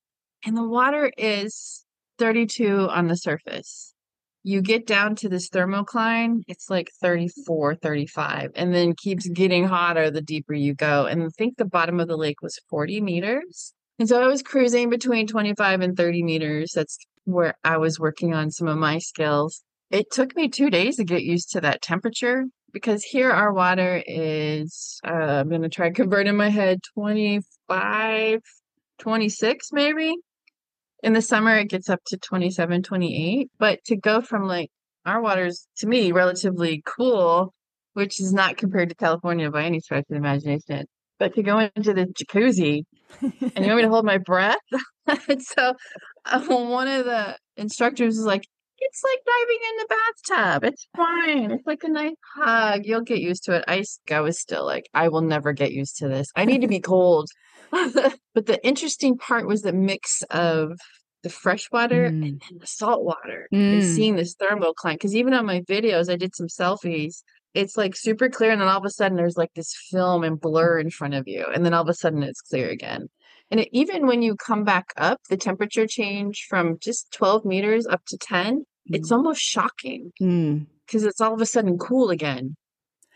and 0.45 0.57
the 0.57 0.67
water 0.67 1.11
is 1.19 1.85
32 2.19 2.89
on 2.89 3.09
the 3.09 3.17
surface. 3.17 3.93
You 4.49 4.63
get 4.63 4.87
down 4.87 5.17
to 5.17 5.29
this 5.29 5.49
thermocline, 5.49 6.43
it's 6.47 6.71
like 6.71 6.93
34, 7.03 7.75
35, 7.75 8.53
and 8.55 8.73
then 8.73 8.95
keeps 8.95 9.27
getting 9.27 9.67
hotter 9.67 10.09
the 10.09 10.23
deeper 10.23 10.55
you 10.55 10.73
go. 10.73 11.05
And 11.05 11.25
I 11.25 11.27
think 11.37 11.57
the 11.57 11.65
bottom 11.65 11.99
of 11.99 12.07
the 12.07 12.17
lake 12.17 12.43
was 12.43 12.61
40 12.71 13.01
meters. 13.01 13.75
And 13.99 14.09
so 14.09 14.23
I 14.23 14.29
was 14.29 14.45
cruising 14.45 14.89
between 14.89 15.27
25 15.27 15.81
and 15.81 15.97
30 15.97 16.23
meters. 16.23 16.71
That's 16.77 16.97
where 17.25 17.55
I 17.65 17.79
was 17.79 17.99
working 17.99 18.35
on 18.35 18.53
some 18.53 18.69
of 18.69 18.79
my 18.79 18.99
skills. 18.99 19.65
It 19.91 20.13
took 20.13 20.37
me 20.37 20.49
two 20.49 20.71
days 20.71 20.99
to 20.99 21.05
get 21.05 21.25
used 21.25 21.51
to 21.51 21.61
that 21.63 21.83
temperature 21.83 22.45
because 22.73 23.03
here 23.03 23.33
our 23.33 23.53
water 23.53 24.01
is, 24.07 25.01
uh, 25.05 25.11
I'm 25.11 25.49
going 25.49 25.63
to 25.63 25.69
try 25.69 25.89
to 25.89 25.95
convert 25.95 26.29
in 26.29 26.37
my 26.37 26.51
head 26.51 26.79
25, 26.95 28.39
26 29.01 29.73
maybe. 29.73 30.15
In 31.03 31.13
the 31.13 31.23
summer, 31.23 31.57
it 31.57 31.69
gets 31.69 31.89
up 31.89 32.01
to 32.07 32.17
27, 32.17 32.83
28. 32.83 33.51
But 33.59 33.85
to 33.85 33.97
go 33.97 34.21
from 34.21 34.47
like 34.47 34.71
our 35.05 35.21
water's 35.21 35.69
to 35.79 35.87
me 35.87 36.13
relatively 36.13 36.83
cool, 36.85 37.55
which 37.95 38.21
is 38.21 38.33
not 38.33 38.57
compared 38.57 38.89
to 38.89 38.95
California 38.95 39.51
by 39.51 39.65
any 39.65 39.81
stretch 39.81 40.01
of 40.01 40.07
the 40.11 40.17
imagination. 40.17 40.87
But 41.19 41.35
to 41.35 41.43
go 41.43 41.71
into 41.75 41.95
the 41.95 42.07
jacuzzi 42.07 42.83
and 43.23 43.33
you 43.65 43.67
want 43.67 43.77
me 43.77 43.83
to 43.83 43.89
hold 43.89 44.05
my 44.05 44.19
breath? 44.19 44.59
so 45.41 45.75
one 46.49 46.89
of 46.89 47.05
the 47.05 47.37
instructors 47.57 48.17
was 48.17 48.27
like, 48.27 48.47
it's 48.79 49.03
like 49.03 49.19
diving 49.27 49.59
in 49.71 49.77
the 49.79 49.87
bathtub. 49.89 50.65
It's 50.65 50.89
fine. 50.97 51.51
It's 51.51 51.67
like 51.67 51.85
a 51.85 51.89
nice 51.89 52.15
hug. 52.37 52.83
You'll 52.85 53.03
get 53.03 53.21
used 53.21 53.45
to 53.45 53.57
it. 53.57 53.65
I, 53.69 53.85
I 54.11 54.21
was 54.21 54.39
still 54.39 54.65
like, 54.65 54.89
I 54.95 55.09
will 55.09 55.23
never 55.23 55.53
get 55.53 55.73
used 55.73 55.99
to 55.99 56.09
this. 56.09 56.29
I 56.37 56.45
need 56.45 56.61
to 56.63 56.69
be 56.69 56.81
cold. 56.81 57.29
but 57.71 58.47
the 58.47 58.61
interesting 58.65 59.19
part 59.19 59.47
was 59.47 59.63
the 59.63 59.73
mix 59.73 60.23
of 60.31 60.79
the 61.23 61.31
fresh 61.31 61.69
water 61.73 62.09
Mm. 62.09 62.09
and 62.09 62.23
then 62.49 62.59
the 62.61 62.67
salt 62.67 63.03
water 63.03 63.49
Mm. 63.53 63.73
and 63.75 63.85
seeing 63.85 64.17
this 64.17 64.35
thermocline. 64.37 64.95
Because 64.95 65.17
even 65.17 65.35
on 65.35 65.47
my 65.47 65.63
videos, 65.63 66.11
I 66.11 66.17
did 66.17 66.37
some 66.37 66.47
selfies. 66.47 67.23
It's 67.55 67.77
like 67.77 67.97
super 67.97 68.29
clear, 68.29 68.51
and 68.53 68.61
then 68.61 68.69
all 68.69 68.79
of 68.79 68.85
a 68.85 68.91
sudden 68.91 69.17
there's 69.17 69.39
like 69.39 69.51
this 69.57 69.75
film 69.91 70.23
and 70.25 70.39
blur 70.39 70.79
in 70.79 70.91
front 70.91 71.15
of 71.15 71.27
you, 71.27 71.47
and 71.55 71.65
then 71.65 71.73
all 71.73 71.83
of 71.83 71.89
a 71.89 71.95
sudden 71.95 72.23
it's 72.23 72.43
clear 72.43 72.69
again. 72.69 73.09
And 73.51 73.61
it, 73.61 73.69
even 73.73 74.07
when 74.07 74.23
you 74.23 74.37
come 74.37 74.65
back 74.65 74.87
up, 74.97 75.21
the 75.29 75.37
temperature 75.37 75.87
change 75.87 76.47
from 76.49 76.79
just 76.81 77.13
12 77.13 77.45
meters 77.45 77.87
up 77.87 78.03
to 78.09 78.19
10, 78.19 78.65
it's 78.87 79.13
almost 79.13 79.41
shocking 79.41 80.13
Mm. 80.21 80.67
because 80.87 81.05
it's 81.05 81.21
all 81.21 81.35
of 81.35 81.41
a 81.41 81.47
sudden 81.47 81.79
cool 81.79 82.11
again, 82.11 82.57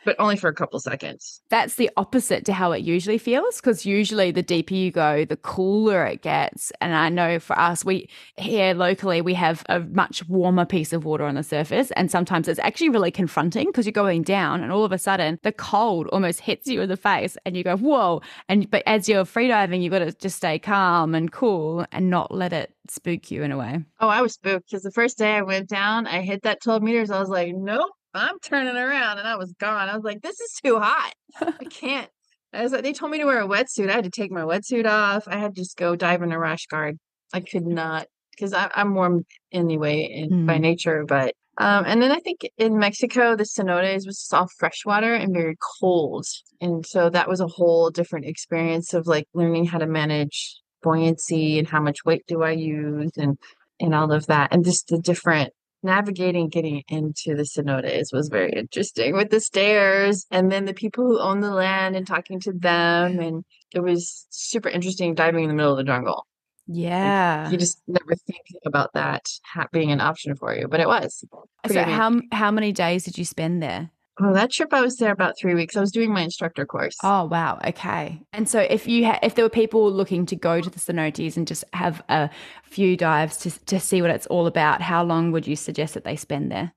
but 0.04 0.16
only 0.18 0.36
for 0.36 0.48
a 0.48 0.54
couple 0.54 0.78
seconds. 0.80 1.40
That's 1.50 1.74
the 1.74 1.90
opposite 1.96 2.44
to 2.46 2.52
how 2.52 2.72
it 2.72 2.82
usually 2.82 3.18
feels 3.18 3.56
because 3.56 3.84
usually 3.84 4.30
the 4.30 4.42
deeper 4.42 4.74
you 4.74 4.90
go, 4.90 5.24
the 5.24 5.36
cooler 5.36 6.04
it 6.04 6.22
gets. 6.22 6.72
And 6.80 6.94
I 6.94 7.08
know 7.08 7.38
for 7.38 7.58
us, 7.58 7.84
we 7.84 8.08
here 8.36 8.74
locally, 8.74 9.20
we 9.20 9.34
have 9.34 9.64
a 9.68 9.80
much 9.80 10.26
warmer 10.28 10.64
piece 10.64 10.92
of 10.92 11.04
water 11.04 11.24
on 11.24 11.34
the 11.34 11.42
surface. 11.42 11.90
And 11.92 12.10
sometimes 12.10 12.48
it's 12.48 12.60
actually 12.60 12.88
really 12.90 13.10
confronting 13.10 13.66
because 13.66 13.86
you're 13.86 13.92
going 13.92 14.22
down 14.22 14.62
and 14.62 14.72
all 14.72 14.84
of 14.84 14.92
a 14.92 14.98
sudden 14.98 15.38
the 15.42 15.52
cold 15.52 16.06
almost 16.08 16.40
hits 16.40 16.66
you 16.66 16.80
in 16.80 16.88
the 16.88 16.96
face 16.96 17.36
and 17.44 17.56
you 17.56 17.64
go, 17.64 17.76
whoa. 17.76 18.22
And 18.48 18.70
but 18.70 18.82
as 18.86 19.08
you're 19.08 19.24
freediving, 19.24 19.82
you've 19.82 19.92
got 19.92 20.00
to 20.00 20.12
just 20.12 20.36
stay 20.36 20.58
calm 20.58 21.14
and 21.14 21.30
cool 21.30 21.84
and 21.92 22.10
not 22.10 22.32
let 22.34 22.52
it 22.52 22.74
spook 22.88 23.30
you 23.30 23.42
in 23.42 23.52
a 23.52 23.58
way. 23.58 23.84
Oh, 24.00 24.08
I 24.08 24.22
was 24.22 24.34
spooked 24.34 24.70
because 24.70 24.82
the 24.82 24.90
first 24.90 25.18
day 25.18 25.32
I 25.36 25.42
went 25.42 25.68
down, 25.68 26.06
I 26.06 26.22
hit 26.22 26.42
that 26.42 26.60
12 26.62 26.82
meters. 26.82 27.10
I 27.10 27.20
was 27.20 27.28
like, 27.28 27.52
nope, 27.54 27.90
I'm 28.14 28.38
turning 28.40 28.76
around. 28.76 29.18
And 29.18 29.28
I 29.28 29.36
was 29.36 29.52
gone. 29.58 29.88
I 29.88 29.94
was 29.94 30.04
like, 30.04 30.22
this 30.22 30.40
is 30.40 30.58
too 30.62 30.78
hot. 30.78 31.12
I 31.40 31.64
can't. 31.70 32.08
I 32.52 32.62
was 32.62 32.72
like, 32.72 32.82
they 32.82 32.92
told 32.92 33.12
me 33.12 33.18
to 33.18 33.24
wear 33.24 33.40
a 33.40 33.46
wetsuit. 33.46 33.88
I 33.90 33.94
had 33.94 34.04
to 34.04 34.10
take 34.10 34.32
my 34.32 34.40
wetsuit 34.42 34.86
off. 34.86 35.28
I 35.28 35.36
had 35.38 35.54
to 35.54 35.60
just 35.60 35.76
go 35.76 35.94
dive 35.94 36.22
in 36.22 36.32
a 36.32 36.38
rash 36.38 36.66
guard. 36.66 36.98
I 37.32 37.40
could 37.40 37.66
not 37.66 38.06
because 38.32 38.52
I'm 38.54 38.94
warm 38.94 39.24
anyway 39.52 40.02
in, 40.02 40.46
by 40.46 40.56
Mm. 40.56 40.60
nature. 40.62 41.04
But, 41.06 41.34
um, 41.58 41.84
and 41.86 42.00
then 42.02 42.10
I 42.10 42.20
think 42.20 42.40
in 42.56 42.78
Mexico, 42.78 43.36
the 43.36 43.44
cenotes 43.44 44.06
was 44.06 44.26
all 44.32 44.48
freshwater 44.58 45.14
and 45.14 45.32
very 45.34 45.56
cold. 45.78 46.24
And 46.60 46.84
so 46.86 47.10
that 47.10 47.28
was 47.28 47.40
a 47.40 47.46
whole 47.46 47.90
different 47.90 48.24
experience 48.26 48.94
of 48.94 49.06
like 49.06 49.26
learning 49.34 49.66
how 49.66 49.78
to 49.78 49.86
manage 49.86 50.56
buoyancy 50.82 51.58
and 51.58 51.68
how 51.68 51.80
much 51.82 52.04
weight 52.04 52.24
do 52.26 52.42
I 52.42 52.52
use 52.52 53.12
and 53.16 53.36
and 53.78 53.94
all 53.94 54.10
of 54.12 54.26
that 54.26 54.48
and 54.52 54.64
just 54.64 54.88
the 54.88 54.98
different 54.98 55.52
navigating 55.82 56.48
getting 56.48 56.82
into 56.88 57.34
the 57.34 57.42
cenotes 57.42 58.12
was 58.12 58.28
very 58.28 58.52
interesting 58.52 59.14
with 59.14 59.30
the 59.30 59.40
stairs 59.40 60.26
and 60.30 60.50
then 60.52 60.64
the 60.66 60.74
people 60.74 61.04
who 61.04 61.18
own 61.18 61.40
the 61.40 61.50
land 61.50 61.96
and 61.96 62.06
talking 62.06 62.38
to 62.40 62.52
them 62.52 63.18
and 63.20 63.44
it 63.74 63.80
was 63.80 64.26
super 64.30 64.68
interesting 64.68 65.14
diving 65.14 65.44
in 65.44 65.48
the 65.48 65.54
middle 65.54 65.72
of 65.72 65.78
the 65.78 65.84
jungle 65.84 66.26
Yeah. 66.66 67.50
you 67.50 67.56
just 67.56 67.80
never 67.86 68.14
think 68.26 68.42
about 68.66 68.92
that 68.94 69.22
ha- 69.44 69.68
being 69.72 69.90
an 69.90 70.00
option 70.00 70.36
for 70.36 70.54
you 70.54 70.68
but 70.68 70.80
it 70.80 70.86
was 70.88 71.24
So 71.68 71.82
how 71.82 72.20
how 72.32 72.50
many 72.50 72.72
days 72.72 73.04
did 73.04 73.16
you 73.18 73.24
spend 73.24 73.62
there? 73.62 73.90
Oh 74.22 74.32
that 74.34 74.50
trip 74.52 74.72
i 74.72 74.80
was 74.80 74.96
there 74.96 75.12
about 75.12 75.34
three 75.40 75.54
weeks 75.54 75.76
i 75.76 75.80
was 75.80 75.90
doing 75.90 76.12
my 76.12 76.20
instructor 76.22 76.64
course 76.66 76.96
Oh 77.02 77.24
wow, 77.24 77.58
okay. 77.64 78.20
And 78.32 78.48
so 78.48 78.60
if 78.60 78.86
you 78.86 79.06
ha- 79.06 79.18
if 79.22 79.34
there 79.34 79.44
were 79.44 79.48
people 79.50 79.90
looking 79.90 80.26
to 80.26 80.36
go 80.36 80.60
to 80.60 80.68
the 80.70 80.78
cenotes 80.78 81.36
and 81.36 81.46
just 81.46 81.64
have 81.72 82.02
a 82.08 82.28
few 82.64 82.96
dives 82.96 83.36
to 83.38 83.50
to 83.66 83.80
see 83.80 84.02
what 84.02 84.10
it's 84.10 84.26
all 84.26 84.46
about, 84.46 84.80
how 84.82 85.02
long 85.04 85.32
would 85.32 85.46
you 85.46 85.56
suggest 85.56 85.94
that 85.94 86.04
they 86.04 86.16
spend 86.16 86.50
there? 86.52 86.72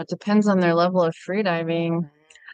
it 0.00 0.06
depends 0.08 0.46
on 0.46 0.60
their 0.60 0.74
level 0.74 1.02
of 1.02 1.14
freediving 1.28 2.08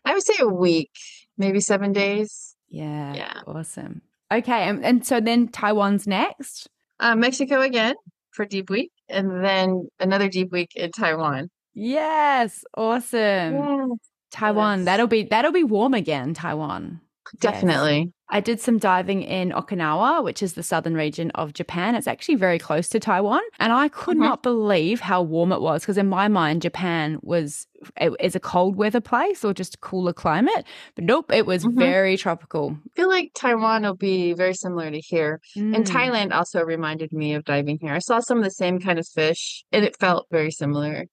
i 0.06 0.12
would 0.14 0.22
say 0.22 0.34
a 0.40 0.48
week 0.48 0.90
maybe 1.36 1.60
seven 1.60 1.92
days 1.92 2.56
Yeah, 2.68 3.14
Yeah. 3.14 3.40
awesome. 3.46 4.02
Okay, 4.32 4.62
and, 4.68 4.84
and 4.84 5.06
so 5.06 5.20
then 5.20 5.48
Taiwan's 5.48 6.06
next. 6.06 6.68
uh, 7.00 7.14
Mexico 7.14 7.60
again 7.60 7.94
for 8.32 8.44
Deep 8.46 8.68
Week, 8.70 8.90
and 9.08 9.44
then 9.44 9.88
another 10.00 10.28
Deep 10.28 10.50
Week 10.50 10.70
in 10.74 10.90
Taiwan. 10.90 11.50
Yes, 11.74 12.64
awesome. 12.76 13.98
Taiwan. 14.34 14.80
Yes. 14.80 14.84
That'll 14.86 15.06
be 15.06 15.22
that'll 15.24 15.52
be 15.52 15.64
warm 15.64 15.94
again. 15.94 16.34
Taiwan. 16.34 17.00
Yes. 17.32 17.40
Definitely. 17.40 18.12
I 18.30 18.40
did 18.40 18.60
some 18.60 18.78
diving 18.78 19.22
in 19.22 19.50
Okinawa, 19.50 20.24
which 20.24 20.42
is 20.42 20.54
the 20.54 20.62
southern 20.62 20.94
region 20.94 21.30
of 21.32 21.52
Japan. 21.52 21.94
It's 21.94 22.06
actually 22.06 22.34
very 22.34 22.58
close 22.58 22.88
to 22.88 22.98
Taiwan. 23.00 23.40
And 23.60 23.72
I 23.72 23.88
could 23.88 24.16
Mhm. 24.16 24.20
not 24.28 24.42
believe 24.42 25.00
how 25.00 25.22
warm 25.22 25.52
it 25.52 25.60
was 25.60 25.82
because, 25.82 25.98
in 25.98 26.08
my 26.08 26.26
mind, 26.28 26.62
Japan 26.62 27.18
was 27.22 27.66
it 28.00 28.12
is 28.18 28.34
a 28.34 28.40
cold 28.40 28.76
weather 28.76 29.00
place 29.00 29.44
or 29.44 29.52
just 29.54 29.80
cooler 29.82 30.12
climate. 30.14 30.64
But 30.94 31.04
nope, 31.04 31.30
it 31.32 31.44
was 31.46 31.64
Mhm. 31.66 31.76
very 31.76 32.16
tropical. 32.16 32.76
I 32.84 32.90
feel 32.96 33.08
like 33.10 33.30
Taiwan 33.34 33.82
will 33.82 33.94
be 33.94 34.32
very 34.32 34.54
similar 34.54 34.90
to 34.90 35.00
here. 35.00 35.40
And 35.54 35.84
Mm. 35.84 35.92
Thailand 35.94 36.34
also 36.34 36.62
reminded 36.62 37.12
me 37.12 37.34
of 37.34 37.44
diving 37.44 37.78
here. 37.80 37.92
I 37.92 37.98
saw 37.98 38.20
some 38.20 38.38
of 38.38 38.44
the 38.44 38.50
same 38.50 38.80
kind 38.80 38.98
of 38.98 39.06
fish, 39.06 39.64
and 39.70 39.84
it 39.84 39.96
felt 40.00 40.26
very 40.30 40.50
similar 40.50 41.04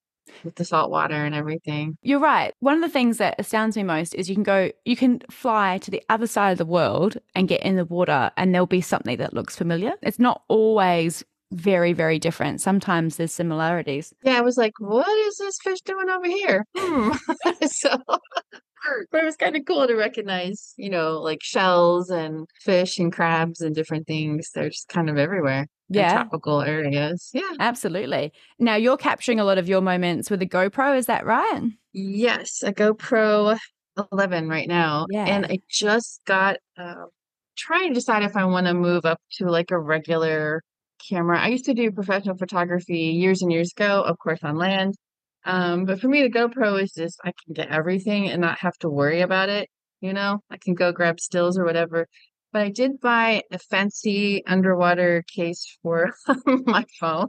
with 0.43 0.55
the 0.55 0.65
salt 0.65 0.91
water 0.91 1.15
and 1.15 1.35
everything. 1.35 1.97
You're 2.01 2.19
right. 2.19 2.53
One 2.59 2.75
of 2.75 2.81
the 2.81 2.89
things 2.89 3.17
that 3.17 3.35
astounds 3.39 3.75
me 3.75 3.83
most 3.83 4.15
is 4.15 4.29
you 4.29 4.35
can 4.35 4.43
go, 4.43 4.71
you 4.85 4.95
can 4.95 5.21
fly 5.29 5.77
to 5.79 5.91
the 5.91 6.03
other 6.09 6.27
side 6.27 6.51
of 6.51 6.57
the 6.57 6.65
world 6.65 7.17
and 7.35 7.47
get 7.47 7.61
in 7.63 7.75
the 7.75 7.85
water, 7.85 8.31
and 8.37 8.53
there'll 8.53 8.67
be 8.67 8.81
something 8.81 9.17
that 9.17 9.33
looks 9.33 9.55
familiar. 9.55 9.93
It's 10.01 10.19
not 10.19 10.43
always 10.47 11.23
very, 11.51 11.93
very 11.93 12.17
different. 12.17 12.61
Sometimes 12.61 13.17
there's 13.17 13.33
similarities. 13.33 14.13
Yeah, 14.23 14.37
I 14.37 14.41
was 14.41 14.57
like, 14.57 14.73
what 14.79 15.07
is 15.27 15.37
this 15.37 15.57
fish 15.61 15.81
doing 15.81 16.09
over 16.09 16.27
here? 16.27 16.65
Hmm. 16.75 17.11
so, 17.67 17.89
but 19.11 19.21
it 19.21 19.25
was 19.25 19.35
kind 19.35 19.55
of 19.55 19.65
cool 19.65 19.85
to 19.85 19.95
recognize, 19.95 20.73
you 20.77 20.89
know, 20.89 21.19
like 21.19 21.43
shells 21.43 22.09
and 22.09 22.47
fish 22.61 22.99
and 22.99 23.11
crabs 23.11 23.61
and 23.61 23.75
different 23.75 24.07
things. 24.07 24.49
They're 24.53 24.69
just 24.69 24.87
kind 24.87 25.09
of 25.09 25.17
everywhere. 25.17 25.67
Yeah. 25.95 26.13
tropical 26.13 26.62
areas. 26.62 27.30
Yeah. 27.34 27.51
Absolutely. 27.60 28.34
Now 28.60 28.75
you're 28.75 28.97
capturing 28.97 29.39
a 29.39 29.43
lot 29.45 29.58
of 29.58 29.67
your 29.67 29.82
moments 29.82 30.30
with 30.30 30.41
a 30.41 30.45
GoPro, 30.45 30.97
is 30.97 31.06
that 31.08 31.25
right? 31.25 31.62
Yes, 31.93 32.63
a 32.63 32.73
GoPro 32.73 33.58
11 34.12 34.47
right 34.47 34.67
now. 34.67 35.06
Yeah. 35.10 35.25
And 35.25 35.45
I 35.45 35.60
just 35.69 36.21
got 36.25 36.58
uh, 36.77 37.06
trying 37.58 37.89
to 37.89 37.93
decide 37.93 38.23
if 38.23 38.36
I 38.36 38.45
want 38.45 38.67
to 38.67 38.73
move 38.73 39.06
up 39.06 39.19
to 39.34 39.45
like 39.47 39.71
a 39.71 39.80
regular 39.80 40.62
camera. 41.10 41.39
I 41.39 41.47
used 41.47 41.65
to 41.65 41.73
do 41.73 41.91
professional 41.91 42.38
photography 42.38 42.97
years 42.97 43.41
and 43.41 43.51
years 43.51 43.71
ago, 43.75 44.01
of 44.01 44.17
course, 44.19 44.43
on 44.43 44.56
land. 44.56 44.95
Um, 45.43 45.86
but 45.86 45.99
for 45.99 46.08
me, 46.08 46.21
the 46.21 46.30
GoPro 46.30 46.82
is 46.82 46.91
just 46.93 47.19
I 47.23 47.32
can 47.43 47.54
get 47.54 47.69
everything 47.69 48.30
and 48.30 48.41
not 48.41 48.60
have 48.60 48.77
to 48.80 48.89
worry 48.89 49.21
about 49.21 49.49
it. 49.49 49.69
You 49.99 50.13
know, 50.13 50.39
I 50.49 50.58
can 50.58 50.73
go 50.73 50.91
grab 50.91 51.19
stills 51.19 51.58
or 51.58 51.65
whatever. 51.65 52.08
But 52.53 52.63
I 52.63 52.69
did 52.69 52.99
buy 52.99 53.43
a 53.51 53.59
fancy 53.59 54.43
underwater 54.45 55.23
case 55.33 55.77
for 55.81 56.13
my 56.65 56.85
phone 56.99 57.27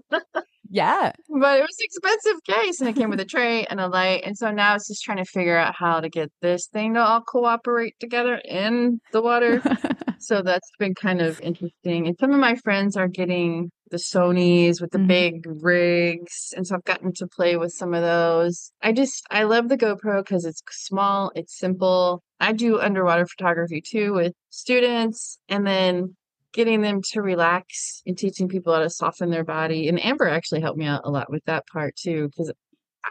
Yeah. 0.71 1.13
but 1.29 1.59
it 1.59 1.63
was 1.63 1.77
an 1.79 1.85
expensive 1.85 2.45
case 2.45 2.81
and 2.81 2.89
it 2.89 2.97
came 2.97 3.11
with 3.11 3.21
a 3.21 3.25
tray 3.25 3.65
and 3.67 3.79
a 3.81 3.89
light 3.89 4.23
and 4.25 4.37
so 4.37 4.51
now 4.51 4.75
it's 4.75 4.89
just 4.89 5.03
trying 5.03 5.19
to 5.19 5.25
figure 5.25 5.57
out 5.57 5.75
how 5.77 6.01
to 6.01 6.09
get 6.09 6.33
this 6.41 6.67
thing 6.67 6.95
to 6.95 7.01
all 7.01 7.21
cooperate 7.21 7.95
together 8.01 8.41
in 8.45 9.01
the 9.13 9.23
water 9.23 9.63
so 10.19 10.43
that's 10.43 10.71
been 10.79 10.95
kind 10.95 11.21
of 11.21 11.41
interesting 11.41 12.07
and 12.07 12.17
some 12.19 12.33
of 12.33 12.41
my 12.41 12.55
friends 12.57 12.97
are 12.97 13.09
getting 13.09 13.71
the 13.93 13.99
sonys 13.99 14.81
with 14.81 14.91
the 14.91 14.99
Mhm. 14.99 15.07
big 15.07 15.45
rigs 15.63 16.53
and 16.57 16.67
so 16.67 16.75
i've 16.75 16.85
gotten 16.85 17.13
to 17.13 17.27
play 17.27 17.57
with 17.57 17.73
some 17.73 17.95
of 17.95 18.03
those 18.03 18.73
i 18.83 18.91
just 18.91 19.25
i 19.31 19.45
love 19.45 19.69
the 19.69 19.79
gopro 19.79 20.25
because 20.25 20.45
it's 20.45 20.63
small 20.71 21.31
it's 21.37 21.57
simple 21.57 22.23
i 22.41 22.53
do 22.53 22.81
underwater 22.81 23.27
photography 23.27 23.81
too 23.81 24.13
with 24.15 24.33
students 24.51 25.39
and 25.49 25.67
then 25.67 26.17
getting 26.53 26.83
them 26.83 27.01
to 27.13 27.23
relax 27.23 28.03
and 28.07 28.17
teaching 28.19 28.49
people 28.49 28.75
how 28.75 28.81
to 28.81 28.91
soften 28.91 29.31
their 29.31 29.45
body. 29.45 29.89
And 29.89 30.03
Amber 30.05 30.29
actually 30.29 30.61
helped 30.61 30.79
me 30.79 30.87
out 30.87 31.01
a 31.05 31.11
lot 31.11 31.31
with 31.31 31.43
that 31.47 31.65
part 31.67 31.97
too, 31.97 32.29
because 32.29 32.53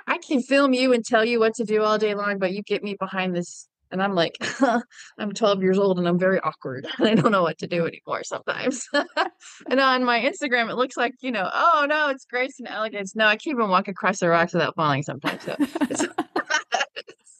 I 0.07 0.19
can 0.19 0.41
film 0.41 0.73
you 0.73 0.93
and 0.93 1.03
tell 1.03 1.25
you 1.25 1.39
what 1.39 1.55
to 1.55 1.65
do 1.65 1.81
all 1.81 1.97
day 1.97 2.13
long, 2.13 2.37
but 2.37 2.53
you 2.53 2.61
get 2.63 2.83
me 2.83 2.95
behind 2.99 3.35
this. 3.35 3.67
And 3.91 4.01
I'm 4.01 4.15
like, 4.15 4.37
I'm 5.17 5.33
12 5.33 5.61
years 5.61 5.77
old 5.77 5.99
and 5.99 6.07
I'm 6.07 6.19
very 6.19 6.39
awkward. 6.39 6.87
And 6.99 7.07
I 7.07 7.15
don't 7.15 7.31
know 7.31 7.41
what 7.43 7.57
to 7.59 7.67
do 7.67 7.85
anymore 7.87 8.23
sometimes. 8.23 8.87
and 9.69 9.79
on 9.79 10.03
my 10.03 10.19
Instagram, 10.19 10.69
it 10.69 10.75
looks 10.75 10.95
like, 10.97 11.13
you 11.21 11.31
know, 11.31 11.49
oh 11.51 11.85
no, 11.89 12.09
it's 12.09 12.25
grace 12.25 12.59
and 12.59 12.67
elegance. 12.67 13.15
No, 13.15 13.25
I 13.25 13.35
can't 13.35 13.55
even 13.55 13.69
walk 13.69 13.87
across 13.87 14.19
the 14.19 14.29
rocks 14.29 14.53
without 14.53 14.75
falling 14.75 15.03
sometimes. 15.03 15.43
So 15.43 15.55
it's, 15.59 16.05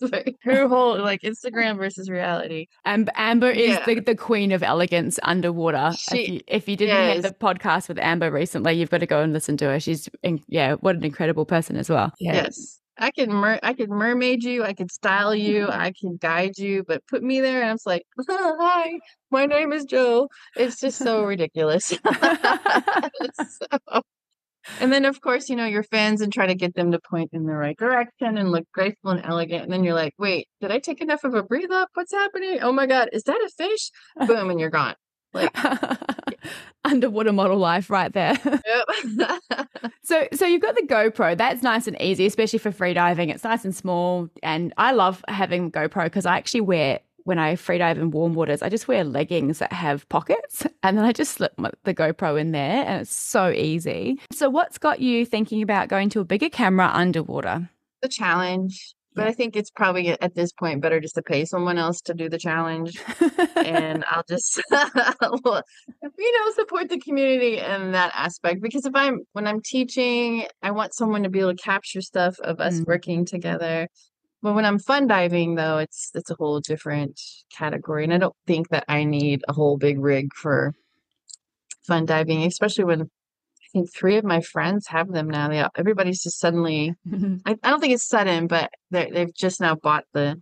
like 0.01 0.35
her 0.41 0.67
whole 0.67 0.99
like 0.99 1.21
Instagram 1.21 1.77
versus 1.77 2.09
reality. 2.09 2.67
And 2.85 3.09
Amber 3.15 3.51
is 3.51 3.69
Yeah. 3.69 3.85
the, 3.85 3.99
the 3.99 4.15
queen 4.15 4.51
of 4.51 4.63
elegance 4.63 5.19
underwater. 5.21 5.91
She 5.95 6.17
if, 6.17 6.29
you, 6.29 6.39
if 6.47 6.69
you 6.69 6.75
didn't 6.75 7.13
hear 7.13 7.21
the 7.21 7.29
podcast 7.31 7.87
with 7.87 7.99
Amber 7.99 8.31
recently, 8.31 8.73
you've 8.73 8.89
got 8.89 8.99
to 8.99 9.05
go 9.05 9.21
and 9.21 9.31
listen 9.31 9.57
to 9.57 9.65
her. 9.65 9.79
She's, 9.79 10.09
in, 10.23 10.41
yeah, 10.47 10.73
what 10.75 10.95
an 10.95 11.03
incredible 11.03 11.45
person 11.45 11.75
as 11.77 11.89
well. 11.89 12.11
Yeah. 12.19 12.33
Yes. 12.33 12.80
I 13.01 13.11
can 13.11 13.33
mer 13.33 13.59
I 13.63 13.73
could 13.73 13.89
mermaid 13.89 14.43
you, 14.43 14.63
I 14.63 14.73
could 14.73 14.91
style 14.91 15.33
you, 15.35 15.67
I 15.71 15.91
can 15.99 16.17
guide 16.17 16.57
you, 16.57 16.83
but 16.87 17.05
put 17.07 17.23
me 17.23 17.41
there 17.41 17.61
and 17.61 17.69
I 17.69 17.73
was 17.73 17.85
like, 17.85 18.03
hi, 18.29 18.99
my 19.31 19.45
name 19.47 19.73
is 19.73 19.85
Joe. 19.85 20.29
It's 20.55 20.79
just 20.79 20.99
so 20.99 21.23
ridiculous. 21.25 21.85
So- 21.87 21.97
and 24.79 24.93
then 24.93 25.05
of 25.05 25.19
course, 25.21 25.49
you 25.49 25.55
know, 25.55 25.65
your 25.65 25.81
fans 25.81 26.21
and 26.21 26.31
try 26.31 26.45
to 26.45 26.53
get 26.53 26.75
them 26.75 26.91
to 26.91 26.99
point 27.09 27.31
in 27.33 27.45
the 27.45 27.53
right 27.53 27.75
direction 27.77 28.37
and 28.37 28.51
look 28.51 28.65
graceful 28.71 29.09
and 29.09 29.25
elegant. 29.25 29.63
And 29.63 29.73
then 29.73 29.83
you're 29.83 29.95
like, 29.95 30.13
wait, 30.19 30.47
did 30.61 30.69
I 30.71 30.77
take 30.77 31.01
enough 31.01 31.23
of 31.23 31.33
a 31.33 31.41
breathe 31.41 31.71
up? 31.71 31.89
What's 31.95 32.13
happening? 32.13 32.59
Oh 32.61 32.71
my 32.71 32.85
God, 32.85 33.09
is 33.11 33.23
that 33.23 33.37
a 33.43 33.49
fish? 33.57 33.89
Boom, 34.27 34.51
and 34.51 34.59
you're 34.59 34.69
gone. 34.69 34.93
Like 35.33 35.55
underwater 36.83 37.33
model 37.33 37.57
life 37.57 37.89
right 37.89 38.11
there. 38.13 38.37
Yep. 38.71 39.67
so 40.03 40.27
so 40.33 40.45
you've 40.45 40.61
got 40.61 40.75
the 40.75 40.83
GoPro. 40.83 41.37
That's 41.37 41.63
nice 41.63 41.87
and 41.87 41.99
easy, 42.01 42.25
especially 42.25 42.59
for 42.59 42.71
free 42.71 42.93
diving. 42.93 43.29
It's 43.29 43.43
nice 43.43 43.65
and 43.65 43.75
small 43.75 44.29
and 44.43 44.73
I 44.77 44.91
love 44.91 45.23
having 45.27 45.71
GoPro 45.71 46.05
because 46.05 46.25
I 46.25 46.37
actually 46.37 46.61
wear 46.61 46.99
when 47.23 47.37
I 47.37 47.55
freedive 47.55 47.97
in 47.97 48.11
warm 48.11 48.33
waters, 48.33 48.61
I 48.61 48.69
just 48.69 48.87
wear 48.87 49.03
leggings 49.03 49.59
that 49.59 49.71
have 49.73 50.07
pockets 50.09 50.65
and 50.83 50.97
then 50.97 51.05
I 51.05 51.11
just 51.11 51.33
slip 51.33 51.53
my, 51.57 51.69
the 51.83 51.93
GoPro 51.93 52.39
in 52.39 52.51
there 52.51 52.85
and 52.85 53.01
it's 53.01 53.15
so 53.15 53.49
easy. 53.49 54.19
So, 54.31 54.49
what's 54.49 54.77
got 54.77 54.99
you 55.01 55.25
thinking 55.25 55.61
about 55.61 55.87
going 55.87 56.09
to 56.09 56.19
a 56.19 56.25
bigger 56.25 56.49
camera 56.49 56.89
underwater? 56.93 57.69
the 58.01 58.09
challenge. 58.09 58.95
But 59.13 59.27
I 59.27 59.33
think 59.33 59.55
it's 59.55 59.69
probably 59.69 60.09
at 60.09 60.35
this 60.35 60.53
point 60.53 60.81
better 60.81 60.99
just 61.01 61.15
to 61.15 61.21
pay 61.21 61.43
someone 61.43 61.77
else 61.77 61.99
to 62.01 62.13
do 62.13 62.29
the 62.29 62.37
challenge. 62.37 62.97
and 63.57 64.05
I'll 64.09 64.23
just 64.27 64.61
you 64.71 66.39
know 66.39 66.51
support 66.55 66.89
the 66.89 66.99
community 66.99 67.57
in 67.57 67.91
that 67.91 68.11
aspect 68.15 68.61
because 68.61 68.85
if 68.85 68.93
I'm 68.95 69.19
when 69.33 69.47
I'm 69.47 69.61
teaching, 69.61 70.45
I 70.61 70.71
want 70.71 70.93
someone 70.93 71.23
to 71.23 71.29
be 71.29 71.39
able 71.39 71.55
to 71.55 71.61
capture 71.61 72.01
stuff 72.01 72.39
of 72.39 72.59
us 72.59 72.79
Mm. 72.79 72.87
working 72.87 73.25
together. 73.25 73.87
But 74.41 74.55
when 74.55 74.65
I'm 74.65 74.79
fun 74.79 75.07
diving 75.07 75.55
though, 75.55 75.79
it's 75.79 76.11
it's 76.15 76.31
a 76.31 76.35
whole 76.35 76.61
different 76.61 77.19
category 77.55 78.05
and 78.05 78.13
I 78.13 78.17
don't 78.17 78.35
think 78.47 78.69
that 78.69 78.85
I 78.87 79.03
need 79.03 79.43
a 79.47 79.53
whole 79.53 79.77
big 79.77 79.99
rig 79.99 80.33
for 80.33 80.73
fun 81.85 82.05
diving, 82.05 82.43
especially 82.43 82.85
when 82.85 83.09
think 83.71 83.93
three 83.93 84.17
of 84.17 84.23
my 84.23 84.41
friends 84.41 84.87
have 84.87 85.11
them 85.11 85.29
now. 85.29 85.49
They 85.49 85.65
everybody's 85.75 86.21
just 86.21 86.39
suddenly 86.39 86.93
I, 87.45 87.57
I 87.63 87.69
don't 87.69 87.79
think 87.79 87.93
it's 87.93 88.07
sudden, 88.07 88.47
but 88.47 88.71
they 88.89 89.09
they've 89.11 89.33
just 89.33 89.61
now 89.61 89.75
bought 89.75 90.05
the 90.13 90.39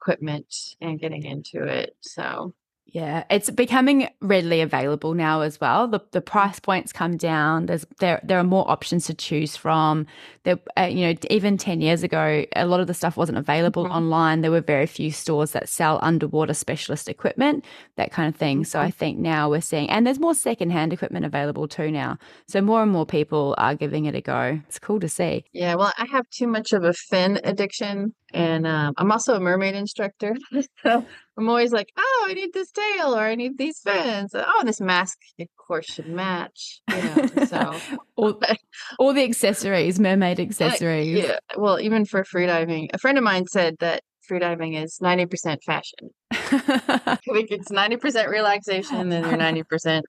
equipment 0.00 0.54
and 0.80 1.00
getting 1.00 1.24
into 1.24 1.64
it. 1.64 1.96
So 2.00 2.54
Yeah, 2.90 3.24
it's 3.28 3.50
becoming 3.50 4.08
readily 4.22 4.62
available 4.62 5.12
now 5.12 5.42
as 5.42 5.60
well. 5.60 5.86
The 5.88 6.00
the 6.12 6.22
price 6.22 6.58
points 6.58 6.90
come 6.90 7.18
down. 7.18 7.66
There's 7.66 7.84
there 8.00 8.18
there 8.24 8.38
are 8.38 8.44
more 8.44 8.68
options 8.70 9.04
to 9.06 9.14
choose 9.14 9.56
from. 9.58 10.06
There, 10.44 10.58
uh, 10.78 10.84
you 10.84 11.04
know, 11.06 11.14
even 11.28 11.58
ten 11.58 11.82
years 11.82 12.02
ago, 12.02 12.46
a 12.56 12.64
lot 12.64 12.80
of 12.80 12.86
the 12.86 12.94
stuff 12.94 13.18
wasn't 13.18 13.36
available 13.36 13.84
Mhm. 13.84 13.90
online. 13.90 14.40
There 14.40 14.50
were 14.50 14.62
very 14.62 14.86
few 14.86 15.10
stores 15.10 15.52
that 15.52 15.68
sell 15.68 15.98
underwater 16.00 16.54
specialist 16.54 17.10
equipment, 17.10 17.62
that 17.96 18.10
kind 18.10 18.26
of 18.26 18.36
thing. 18.36 18.64
So 18.64 18.80
I 18.80 18.90
think 18.90 19.18
now 19.18 19.50
we're 19.50 19.60
seeing, 19.60 19.90
and 19.90 20.06
there's 20.06 20.18
more 20.18 20.34
secondhand 20.34 20.94
equipment 20.94 21.26
available 21.26 21.68
too 21.68 21.90
now. 21.90 22.16
So 22.46 22.62
more 22.62 22.82
and 22.82 22.90
more 22.90 23.04
people 23.04 23.54
are 23.58 23.74
giving 23.74 24.06
it 24.06 24.14
a 24.14 24.22
go. 24.22 24.60
It's 24.66 24.78
cool 24.78 24.98
to 25.00 25.08
see. 25.10 25.44
yeah, 25.52 25.74
well, 25.74 25.92
I 25.98 26.06
have 26.10 26.24
too 26.30 26.46
much 26.46 26.72
of 26.72 26.84
a 26.84 26.94
fin 26.94 27.38
addiction, 27.44 28.14
and 28.32 28.66
um, 28.66 28.94
I'm 28.96 29.12
also 29.12 29.34
a 29.34 29.40
mermaid 29.40 29.74
instructor. 29.74 30.34
so 30.82 31.04
I'm 31.38 31.48
always 31.48 31.72
like, 31.72 31.90
oh, 31.96 32.26
I 32.28 32.34
need 32.34 32.52
this 32.52 32.70
tail 32.72 33.14
or 33.14 33.20
I 33.20 33.36
need 33.36 33.56
these 33.58 33.78
fins. 33.78 34.32
Oh, 34.34 34.62
this 34.64 34.80
mask, 34.80 35.18
of 35.38 35.46
course, 35.56 35.86
should 35.86 36.08
match. 36.08 36.80
You 36.90 36.96
know, 36.96 37.44
so. 37.44 37.74
all, 38.16 38.40
all 38.98 39.14
the 39.14 39.22
accessories, 39.22 40.00
mermaid 40.00 40.40
Uh, 40.40 40.42
accessories. 40.42 41.16
Yeah. 41.16 41.38
Well, 41.56 41.78
even 41.78 42.04
for 42.04 42.24
freediving, 42.24 42.88
a 42.92 42.98
friend 42.98 43.16
of 43.16 43.24
mine 43.24 43.46
said 43.46 43.76
that 43.78 44.02
freediving 44.28 44.82
is 44.82 44.98
90% 45.02 45.62
fashion. 45.64 46.10
Like 47.26 47.50
it's 47.50 47.70
90% 47.70 48.28
relaxation 48.28 48.96
and 48.96 49.12
then 49.12 49.24
you're 49.24 49.38
90% 49.38 50.02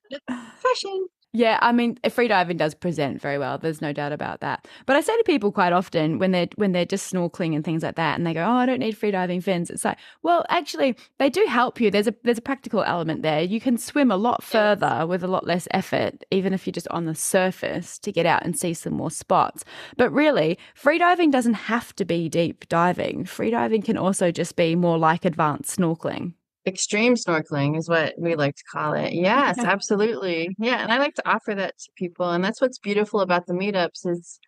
fashion. 0.58 1.08
Yeah, 1.32 1.60
I 1.62 1.72
mean, 1.74 2.00
eh, 2.04 2.10
freediving 2.10 2.58
does 2.58 2.74
present 2.74 3.22
very 3.22 3.38
well. 3.38 3.60
There's 3.60 3.82
no 3.82 3.94
doubt 3.94 4.12
about 4.12 4.40
that. 4.40 4.68
But 4.88 4.96
I 4.96 5.02
say 5.02 5.16
to 5.16 5.24
people 5.24 5.52
quite 5.52 5.74
often 5.74 6.18
when 6.18 6.32
they're 6.32 6.48
when 6.56 6.72
they're 6.72 6.86
just 6.86 7.14
snorkeling 7.14 7.54
and 7.56 7.64
things 7.64 7.84
like 7.84 7.96
that, 7.98 8.18
and 8.18 8.26
they 8.26 8.34
go, 8.34 8.44
"Oh, 8.44 8.54
I 8.54 8.66
don't 8.66 8.80
need 8.80 8.98
freediving 9.00 9.44
fins." 9.44 9.70
It's 9.70 9.86
like, 9.86 10.00
well, 10.24 10.44
actually, 10.50 10.96
they 11.20 11.30
do 11.30 11.46
help 11.48 11.80
you. 11.80 11.92
There's 11.92 12.08
a 12.08 12.16
there's 12.24 12.40
a 12.40 12.42
practical 12.42 12.82
element 12.82 13.22
there. 13.22 13.42
You 13.42 13.62
can 13.62 13.78
swim 13.78 14.10
a 14.10 14.18
lot 14.18 14.42
further 14.44 15.06
with 15.08 15.24
a 15.24 15.28
lot 15.28 15.46
less 15.46 15.68
effort, 15.70 16.24
even 16.32 16.52
if 16.52 16.66
you're 16.66 16.72
just 16.72 16.88
on 16.88 17.06
the 17.06 17.14
surface 17.14 18.00
to 18.00 18.12
get 18.12 18.26
out 18.26 18.44
and 18.44 18.58
see 18.58 18.74
some 18.74 18.94
more 18.94 19.12
spots. 19.12 19.64
But 19.98 20.12
really, 20.12 20.58
freediving 20.76 21.32
doesn't 21.32 21.54
have 21.70 21.96
to 21.98 22.06
be 22.06 22.28
deep 22.28 22.68
diving. 22.70 23.26
Freediving 23.26 23.86
can 23.86 23.98
also 23.98 24.32
just 24.32 24.56
be 24.56 24.76
more 24.76 24.98
like 24.98 25.26
advanced 25.26 25.78
snorkeling. 25.78 26.34
Extreme 26.70 27.16
snorkeling 27.16 27.78
is 27.78 27.90
what 27.90 28.14
we 28.18 28.36
like 28.36 28.56
to 28.56 28.64
call 28.72 28.94
it. 28.94 29.14
Yes, 29.14 29.58
absolutely. 29.60 30.56
Yeah, 30.60 30.82
and 30.82 30.92
I 30.92 31.00
like 31.00 31.16
to 31.16 31.28
offer 31.28 31.56
that 31.56 31.78
to 31.78 31.92
people. 31.96 32.30
And 32.30 32.44
that's 32.44 32.62
what's 32.62 32.78
beautiful 32.78 33.22
about 33.22 33.48
the 33.48 33.54
meetups 33.54 34.06
is 34.06 34.40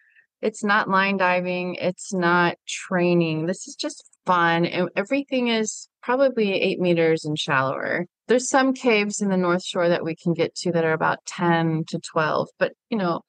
it's 0.42 0.64
not 0.64 0.88
line 0.88 1.18
diving, 1.18 1.76
it's 1.76 2.14
not 2.14 2.58
training. 2.68 3.48
This 3.48 3.68
is 3.68 3.76
just 3.76 4.04
fun. 4.26 4.66
And 4.66 4.90
everything 4.96 5.48
is 5.48 5.90
probably 6.04 6.54
eight 6.54 6.80
meters 6.80 7.26
and 7.26 7.38
shallower. 7.38 8.06
There's 8.28 8.50
some 8.50 8.74
caves 8.74 9.22
in 9.22 9.30
the 9.30 9.38
North 9.38 9.64
Shore 9.64 9.90
that 9.90 10.04
we 10.04 10.16
can 10.16 10.34
get 10.34 10.54
to 10.58 10.72
that 10.72 10.86
are 10.86 10.94
about 10.94 11.26
10 11.26 11.86
to 11.90 12.00
12, 12.00 12.50
but 12.60 12.74
you 12.90 12.98
know, 12.98 13.22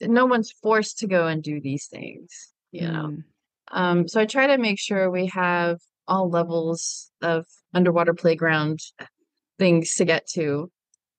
no 0.00 0.24
one's 0.24 0.52
forced 0.62 0.98
to 1.00 1.06
go 1.06 1.26
and 1.26 1.42
do 1.42 1.60
these 1.60 1.86
things, 1.86 2.52
you 2.72 2.88
know. 2.88 3.10
Mm. 3.10 3.24
Um, 3.72 4.08
so 4.08 4.20
I 4.20 4.24
try 4.24 4.48
to 4.48 4.58
make 4.58 4.80
sure 4.80 5.10
we 5.10 5.26
have 5.26 5.78
all 6.10 6.28
levels 6.28 7.10
of 7.22 7.46
underwater 7.72 8.12
playground 8.12 8.80
things 9.58 9.94
to 9.94 10.04
get 10.04 10.26
to, 10.26 10.70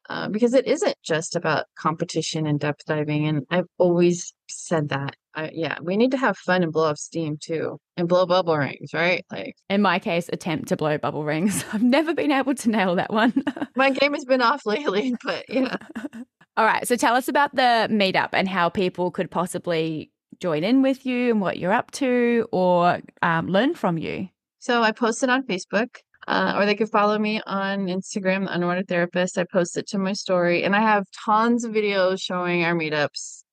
uh, 0.10 0.28
because 0.28 0.54
it 0.54 0.68
isn't 0.68 0.96
just 1.04 1.36
about 1.36 1.66
competition 1.78 2.46
and 2.46 2.60
depth 2.60 2.86
diving. 2.86 3.28
And 3.28 3.46
I've 3.50 3.68
always 3.78 4.34
said 4.50 4.90
that. 4.90 5.16
I, 5.34 5.50
yeah, 5.54 5.78
we 5.82 5.96
need 5.96 6.12
to 6.12 6.18
have 6.18 6.38
fun 6.38 6.62
and 6.62 6.74
blow 6.74 6.90
off 6.90 6.98
steam 6.98 7.38
too, 7.40 7.80
and 7.96 8.10
blow 8.10 8.26
bubble 8.26 8.58
rings, 8.58 8.94
right? 8.94 9.26
Like 9.32 9.56
In 9.70 9.82
my 9.82 9.98
case, 9.98 10.30
attempt 10.34 10.68
to 10.68 10.76
blow 10.76 10.98
bubble 10.98 11.24
rings. 11.24 11.64
I've 11.74 11.82
never 11.82 12.14
been 12.14 12.32
able 12.32 12.54
to 12.54 12.70
nail 12.70 12.96
that 12.96 13.14
one. 13.14 13.42
my 13.78 13.92
game 13.92 14.14
has 14.14 14.26
been 14.26 14.42
off 14.42 14.66
lately, 14.66 15.16
but 15.24 15.46
yeah. 15.48 15.78
All 16.58 16.66
right. 16.66 16.86
So 16.86 16.98
tell 16.98 17.16
us 17.16 17.30
about 17.30 17.56
the 17.56 17.88
meetup 17.90 18.30
and 18.34 18.50
how 18.50 18.68
people 18.68 19.10
could 19.10 19.32
possibly 19.32 20.12
join 20.42 20.66
in 20.66 20.82
with 20.82 21.06
you 21.06 21.32
and 21.32 21.40
what 21.40 21.58
you're 21.58 21.72
up 21.72 21.92
to 21.92 22.46
or 22.52 23.00
um, 23.22 23.48
learn 23.48 23.74
from 23.74 23.98
you. 23.98 24.28
So 24.62 24.84
I 24.84 24.92
post 24.92 25.24
it 25.24 25.30
on 25.32 25.42
Facebook, 25.48 25.88
uh, 26.28 26.54
or 26.56 26.68
they 26.68 26.76
could 26.76 26.92
follow 26.92 27.18
me 27.18 27.42
on 27.48 27.88
Instagram, 27.88 28.46
the 28.46 28.54
Underwater 28.54 28.84
Therapist. 28.84 29.40
I 29.40 29.46
post 29.52 29.76
it 29.76 29.88
to 29.88 29.98
my 29.98 30.14
story, 30.14 30.64
and 30.64 30.76
I 30.76 30.82
have 30.82 31.06
tons 31.26 31.64
of 31.64 31.72
videos 31.72 32.22
showing 32.22 32.64
our 32.64 32.76
meetups. 32.76 33.44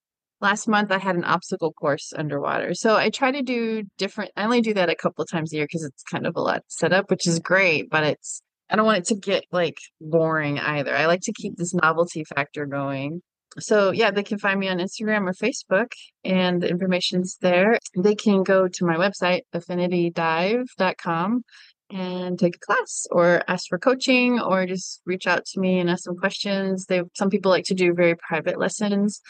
Last 0.43 0.69
month, 0.69 0.93
I 0.93 0.99
had 0.99 1.17
an 1.17 1.25
obstacle 1.25 1.73
course 1.73 2.13
underwater. 2.15 2.75
So 2.75 2.95
I 2.95 3.09
try 3.09 3.33
to 3.33 3.41
do 3.41 3.85
different. 3.97 4.33
I 4.37 4.45
only 4.45 4.61
do 4.61 4.75
that 4.75 4.91
a 4.91 4.95
couple 4.95 5.25
times 5.25 5.51
a 5.51 5.57
year 5.57 5.65
because 5.65 5.83
it's 5.83 6.03
kind 6.03 6.27
of 6.27 6.37
a 6.37 6.43
lot 6.43 6.63
set 6.69 6.93
up, 6.93 7.11
which 7.11 7.27
is 7.27 7.39
great, 7.39 7.89
but 7.89 8.05
it's 8.05 8.43
I 8.69 8.77
don't 8.77 8.85
want 8.85 8.99
it 8.99 9.07
to 9.07 9.15
get 9.15 9.45
like 9.51 9.79
boring 9.99 10.59
either. 10.59 10.95
I 10.95 11.07
like 11.07 11.23
to 11.23 11.33
keep 11.33 11.57
this 11.57 11.73
novelty 11.73 12.23
factor 12.25 12.67
going. 12.67 13.23
So 13.59 13.91
yeah, 13.91 14.11
they 14.11 14.23
can 14.23 14.39
find 14.39 14.61
me 14.61 14.69
on 14.69 14.79
Instagram 14.79 15.29
or 15.29 15.33
Facebook 15.33 15.93
and 16.25 16.63
the 16.63 16.69
information's 16.69 17.37
there. 17.41 17.79
They 17.97 18.15
can 18.15 18.43
go 18.43 18.69
to 18.69 18.85
my 18.85 18.97
website, 18.97 19.43
affinitydive.com 19.55 21.45
and 21.91 22.39
take 22.39 22.57
a 22.57 22.59
class 22.59 23.07
or 23.11 23.43
ask 23.49 23.69
for 23.69 23.79
coaching 23.79 24.39
or 24.39 24.67
just 24.67 25.01
reach 25.07 25.27
out 25.27 25.47
to 25.47 25.61
me 25.61 25.79
and 25.79 25.89
ask 25.89 26.05
some 26.05 26.17
questions. 26.17 26.87
They 26.87 27.03
some 27.15 27.31
people 27.31 27.51
like 27.51 27.65
to 27.65 27.75
do 27.75 27.95
very 27.95 28.15
private 28.17 28.59
lessons. 28.59 29.21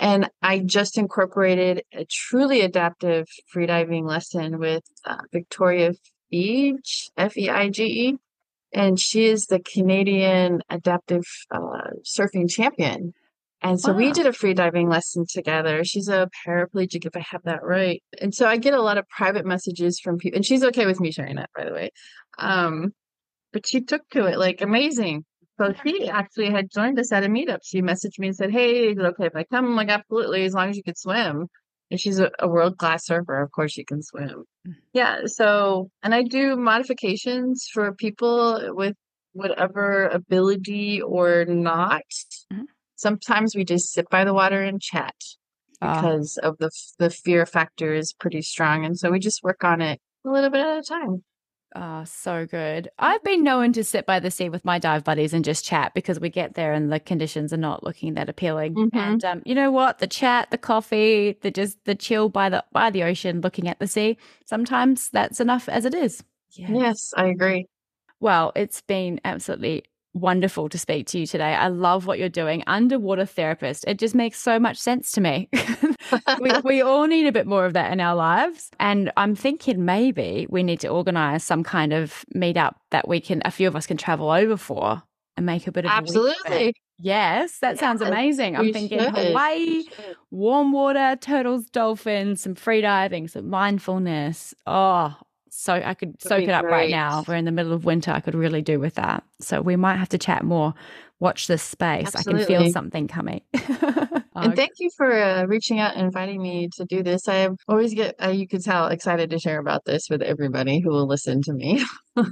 And 0.00 0.28
I 0.42 0.60
just 0.60 0.98
incorporated 0.98 1.82
a 1.92 2.04
truly 2.10 2.60
adaptive 2.60 3.26
freediving 3.54 4.06
lesson 4.06 4.58
with 4.58 4.84
uh, 5.04 5.18
Victoria 5.32 5.92
Feige, 6.32 7.10
F 7.16 7.36
E 7.36 7.48
I 7.48 7.68
G 7.68 7.84
E 7.84 8.18
and 8.72 8.98
she 9.00 9.26
is 9.26 9.46
the 9.46 9.60
Canadian 9.60 10.62
adaptive 10.68 11.24
uh, 11.50 11.90
surfing 12.04 12.50
champion. 12.50 13.14
And 13.60 13.80
so 13.80 13.92
we 13.92 14.12
did 14.12 14.26
a 14.26 14.32
free 14.32 14.54
diving 14.54 14.88
lesson 14.88 15.24
together. 15.28 15.82
She's 15.84 16.08
a 16.08 16.28
paraplegic, 16.46 17.04
if 17.06 17.16
I 17.16 17.24
have 17.30 17.42
that 17.44 17.62
right. 17.62 18.02
And 18.20 18.32
so 18.34 18.46
I 18.46 18.56
get 18.56 18.74
a 18.74 18.80
lot 18.80 18.98
of 18.98 19.08
private 19.08 19.44
messages 19.44 19.98
from 19.98 20.18
people, 20.18 20.36
and 20.36 20.46
she's 20.46 20.62
okay 20.62 20.86
with 20.86 21.00
me 21.00 21.10
sharing 21.10 21.36
that, 21.36 21.50
by 21.56 21.64
the 21.64 21.72
way. 21.72 21.90
Um, 22.38 22.92
but 23.52 23.66
she 23.66 23.80
took 23.80 24.08
to 24.10 24.26
it 24.26 24.38
like 24.38 24.60
amazing. 24.60 25.24
So 25.60 25.74
she 25.84 26.08
actually 26.08 26.50
had 26.50 26.70
joined 26.70 27.00
us 27.00 27.10
at 27.10 27.24
a 27.24 27.26
meetup. 27.26 27.58
She 27.64 27.82
messaged 27.82 28.18
me 28.18 28.28
and 28.28 28.36
said, 28.36 28.52
"Hey, 28.52 28.90
is 28.90 28.98
it 28.98 29.04
okay 29.04 29.26
if 29.26 29.34
I 29.34 29.42
come?" 29.42 29.64
I'm 29.66 29.74
like, 29.74 29.88
"Absolutely, 29.88 30.44
as 30.44 30.54
long 30.54 30.70
as 30.70 30.76
you 30.76 30.84
can 30.84 30.94
swim." 30.94 31.48
And 31.90 31.98
she's 31.98 32.20
a, 32.20 32.30
a 32.38 32.46
world 32.46 32.78
class 32.78 33.06
surfer. 33.06 33.42
Of 33.42 33.50
course, 33.50 33.72
she 33.72 33.82
can 33.84 34.02
swim. 34.02 34.44
Yeah. 34.92 35.22
So, 35.24 35.90
and 36.02 36.14
I 36.14 36.22
do 36.22 36.54
modifications 36.54 37.66
for 37.72 37.92
people 37.92 38.72
with 38.76 38.94
whatever 39.32 40.06
ability 40.06 41.02
or 41.02 41.44
not. 41.46 42.02
Mhm. 42.52 42.66
Sometimes 42.98 43.54
we 43.56 43.64
just 43.64 43.92
sit 43.92 44.10
by 44.10 44.24
the 44.24 44.34
water 44.34 44.62
and 44.62 44.82
chat 44.82 45.14
Ah. 45.80 45.94
because 46.02 46.36
of 46.38 46.58
the 46.58 46.70
the 46.98 47.08
fear 47.08 47.46
factor 47.46 47.94
is 47.94 48.12
pretty 48.12 48.42
strong, 48.42 48.84
and 48.84 48.98
so 48.98 49.10
we 49.10 49.20
just 49.20 49.42
work 49.44 49.62
on 49.64 49.80
it 49.80 50.00
a 50.26 50.30
little 50.30 50.50
bit 50.50 50.60
at 50.66 50.78
a 50.78 50.82
time. 50.82 51.22
Oh, 51.76 52.02
so 52.04 52.46
good. 52.46 52.88
I've 52.98 53.22
been 53.22 53.44
known 53.44 53.72
to 53.74 53.84
sit 53.84 54.06
by 54.06 54.18
the 54.20 54.30
sea 54.30 54.48
with 54.48 54.64
my 54.64 54.78
dive 54.78 55.04
buddies 55.04 55.34
and 55.34 55.44
just 55.44 55.64
chat 55.66 55.92
because 55.94 56.18
we 56.18 56.30
get 56.30 56.54
there 56.54 56.72
and 56.72 56.90
the 56.90 56.98
conditions 56.98 57.52
are 57.52 57.58
not 57.58 57.84
looking 57.84 58.14
that 58.14 58.28
appealing. 58.30 58.74
Mhm. 58.74 58.90
And 58.96 59.24
um, 59.24 59.42
you 59.44 59.54
know 59.54 59.70
what? 59.70 59.98
The 59.98 60.06
chat, 60.06 60.50
the 60.50 60.58
coffee, 60.58 61.36
the 61.42 61.50
just 61.50 61.84
the 61.84 61.94
chill 61.94 62.30
by 62.30 62.48
the 62.48 62.64
by 62.72 62.90
the 62.90 63.04
ocean, 63.04 63.42
looking 63.42 63.68
at 63.68 63.78
the 63.78 63.86
sea. 63.86 64.16
Sometimes 64.46 65.10
that's 65.10 65.40
enough 65.40 65.68
as 65.68 65.84
it 65.84 65.94
is. 65.94 66.24
Yeah. 66.52 66.72
Yes, 66.72 67.12
I 67.16 67.26
agree. 67.26 67.66
Well, 68.18 68.50
it's 68.56 68.80
been 68.80 69.20
absolutely 69.24 69.84
wonderful 70.14 70.68
to 70.68 70.78
speak 70.78 71.06
to 71.08 71.20
you 71.20 71.26
today. 71.26 71.54
I 71.54 71.68
love 71.68 72.06
what 72.06 72.18
you're 72.18 72.28
doing. 72.28 72.64
Underwater 72.66 73.26
therapist. 73.26 73.84
It 73.86 73.98
just 73.98 74.14
makes 74.14 74.38
so 74.38 74.58
much 74.58 74.76
sense 74.76 75.12
to 75.12 75.20
me. 75.20 75.48
we, 76.40 76.50
we 76.64 76.80
all 76.82 77.06
need 77.06 77.26
a 77.26 77.32
bit 77.32 77.46
more 77.46 77.66
of 77.66 77.72
that 77.74 77.92
in 77.92 78.00
our 78.00 78.14
lives. 78.14 78.70
And 78.80 79.12
I'm 79.16 79.34
thinking 79.34 79.84
maybe 79.84 80.46
we 80.50 80.62
need 80.62 80.80
to 80.80 80.88
organize 80.88 81.44
some 81.44 81.62
kind 81.62 81.92
of 81.92 82.24
meetup 82.34 82.74
that 82.90 83.08
we 83.08 83.20
can, 83.20 83.42
a 83.44 83.50
few 83.50 83.68
of 83.68 83.76
us 83.76 83.86
can 83.86 83.96
travel 83.96 84.30
over 84.30 84.56
for 84.56 85.02
and 85.36 85.46
make 85.46 85.66
a 85.66 85.72
bit 85.72 85.84
of 85.84 85.90
absolutely. 85.90 86.74
Yes, 87.00 87.60
that 87.60 87.72
yes, 87.72 87.80
sounds 87.80 88.02
amazing. 88.02 88.56
I'm 88.56 88.72
thinking 88.72 88.98
should. 88.98 89.14
Hawaii, 89.14 89.84
warm 90.32 90.72
water, 90.72 91.16
turtles, 91.20 91.66
dolphins, 91.66 92.42
some 92.42 92.56
free 92.56 92.80
diving, 92.80 93.28
some 93.28 93.48
mindfulness. 93.48 94.52
Oh, 94.66 95.14
so 95.50 95.74
I 95.74 95.94
could 95.94 96.20
soak 96.20 96.42
it 96.42 96.50
up 96.50 96.62
great. 96.62 96.72
right 96.72 96.90
now. 96.90 97.24
We're 97.26 97.36
in 97.36 97.44
the 97.44 97.52
middle 97.52 97.72
of 97.72 97.84
winter. 97.84 98.10
I 98.10 98.20
could 98.20 98.34
really 98.34 98.62
do 98.62 98.78
with 98.78 98.94
that. 98.94 99.24
So 99.40 99.60
we 99.60 99.76
might 99.76 99.96
have 99.96 100.08
to 100.10 100.18
chat 100.18 100.44
more. 100.44 100.74
Watch 101.20 101.46
this 101.48 101.62
space. 101.62 102.14
Absolutely. 102.14 102.44
I 102.44 102.46
can 102.46 102.64
feel 102.64 102.72
something 102.72 103.08
coming. 103.08 103.42
and 104.34 104.54
thank 104.54 104.72
you 104.78 104.90
for 104.96 105.12
uh, 105.12 105.44
reaching 105.46 105.80
out 105.80 105.96
and 105.96 106.06
inviting 106.06 106.40
me 106.40 106.68
to 106.76 106.84
do 106.84 107.02
this. 107.02 107.28
I 107.28 107.48
always 107.66 107.92
get, 107.92 108.14
uh, 108.22 108.28
you 108.28 108.46
could 108.46 108.62
tell, 108.62 108.86
excited 108.86 109.30
to 109.30 109.38
share 109.38 109.58
about 109.58 109.84
this 109.84 110.08
with 110.08 110.22
everybody 110.22 110.80
who 110.80 110.90
will 110.90 111.08
listen 111.08 111.42
to 111.42 111.52
me. 111.52 111.84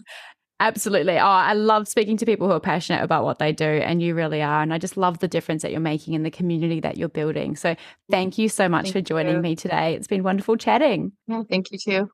Absolutely. 0.58 1.18
Oh, 1.18 1.24
I 1.24 1.52
love 1.52 1.86
speaking 1.86 2.16
to 2.16 2.24
people 2.24 2.46
who 2.46 2.54
are 2.54 2.60
passionate 2.60 3.02
about 3.02 3.24
what 3.24 3.38
they 3.38 3.52
do, 3.52 3.66
and 3.66 4.00
you 4.00 4.14
really 4.14 4.40
are. 4.40 4.62
And 4.62 4.72
I 4.72 4.78
just 4.78 4.96
love 4.96 5.18
the 5.18 5.28
difference 5.28 5.62
that 5.62 5.70
you're 5.70 5.80
making 5.80 6.14
in 6.14 6.22
the 6.22 6.30
community 6.30 6.80
that 6.80 6.96
you're 6.96 7.10
building. 7.10 7.56
So 7.56 7.76
thank 8.10 8.38
you 8.38 8.48
so 8.48 8.66
much 8.66 8.84
thank 8.84 8.94
for 8.94 9.00
joining 9.02 9.36
you. 9.36 9.42
me 9.42 9.54
today. 9.54 9.94
It's 9.94 10.06
been 10.06 10.22
wonderful 10.22 10.56
chatting. 10.56 11.12
Yeah, 11.26 11.42
thank 11.48 11.70
you 11.72 11.78
too. 11.78 12.08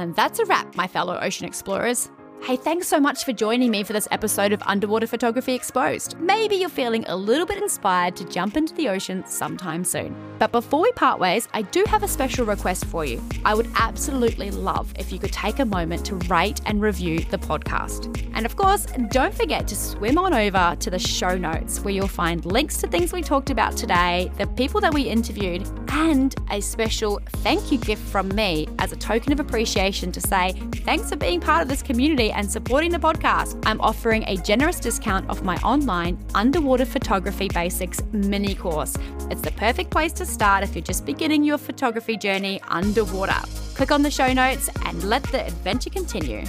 And 0.00 0.16
that's 0.16 0.38
a 0.38 0.46
wrap, 0.46 0.74
my 0.76 0.86
fellow 0.86 1.18
ocean 1.20 1.46
explorers. 1.46 2.10
Hey, 2.42 2.56
thanks 2.56 2.88
so 2.88 2.98
much 2.98 3.24
for 3.24 3.34
joining 3.34 3.70
me 3.70 3.84
for 3.84 3.92
this 3.92 4.08
episode 4.10 4.52
of 4.52 4.62
Underwater 4.64 5.06
Photography 5.06 5.52
Exposed. 5.52 6.18
Maybe 6.18 6.56
you're 6.56 6.70
feeling 6.70 7.04
a 7.06 7.14
little 7.14 7.44
bit 7.44 7.58
inspired 7.62 8.16
to 8.16 8.24
jump 8.24 8.56
into 8.56 8.74
the 8.74 8.88
ocean 8.88 9.24
sometime 9.26 9.84
soon. 9.84 10.16
But 10.38 10.50
before 10.50 10.80
we 10.80 10.90
part 10.92 11.20
ways, 11.20 11.48
I 11.52 11.62
do 11.62 11.84
have 11.86 12.02
a 12.02 12.08
special 12.08 12.46
request 12.46 12.86
for 12.86 13.04
you. 13.04 13.22
I 13.44 13.54
would 13.54 13.68
absolutely 13.76 14.50
love 14.50 14.92
if 14.98 15.12
you 15.12 15.18
could 15.18 15.34
take 15.34 15.58
a 15.58 15.66
moment 15.66 16.04
to 16.06 16.16
rate 16.16 16.62
and 16.64 16.80
review 16.80 17.20
the 17.20 17.36
podcast. 17.36 18.16
And 18.32 18.46
of 18.46 18.56
course, 18.56 18.86
don't 19.10 19.34
forget 19.34 19.68
to 19.68 19.76
swim 19.76 20.16
on 20.16 20.32
over 20.32 20.74
to 20.80 20.90
the 20.90 20.98
show 20.98 21.36
notes 21.36 21.80
where 21.80 21.92
you'll 21.92 22.08
find 22.08 22.44
links 22.46 22.78
to 22.78 22.88
things 22.88 23.12
we 23.12 23.20
talked 23.20 23.50
about 23.50 23.76
today, 23.76 24.32
the 24.38 24.46
people 24.46 24.80
that 24.80 24.94
we 24.94 25.02
interviewed, 25.02 25.68
and 25.90 26.34
a 26.50 26.60
special 26.62 27.20
thank 27.28 27.70
you 27.70 27.76
gift 27.76 28.02
from 28.02 28.28
me 28.30 28.66
as 28.78 28.92
a 28.92 28.96
token 28.96 29.32
of 29.32 29.40
appreciation 29.40 30.10
to 30.12 30.20
say 30.20 30.52
thanks 30.86 31.10
for 31.10 31.16
being 31.16 31.38
part 31.40 31.62
of 31.62 31.68
this 31.68 31.82
community 31.82 32.29
and 32.32 32.50
supporting 32.50 32.90
the 32.90 32.98
podcast, 32.98 33.60
I'm 33.66 33.80
offering 33.80 34.24
a 34.26 34.36
generous 34.36 34.80
discount 34.80 35.28
off 35.28 35.42
my 35.42 35.56
online 35.58 36.18
underwater 36.34 36.84
photography 36.84 37.48
basics 37.48 38.02
mini 38.12 38.54
course. 38.54 38.96
It's 39.30 39.40
the 39.40 39.52
perfect 39.52 39.90
place 39.90 40.12
to 40.14 40.26
start 40.26 40.64
if 40.64 40.74
you're 40.74 40.84
just 40.84 41.06
beginning 41.06 41.44
your 41.44 41.58
photography 41.58 42.16
journey 42.16 42.60
underwater. 42.68 43.40
Click 43.74 43.90
on 43.92 44.02
the 44.02 44.10
show 44.10 44.32
notes 44.32 44.68
and 44.86 45.04
let 45.04 45.22
the 45.24 45.46
adventure 45.46 45.90
continue. 45.90 46.44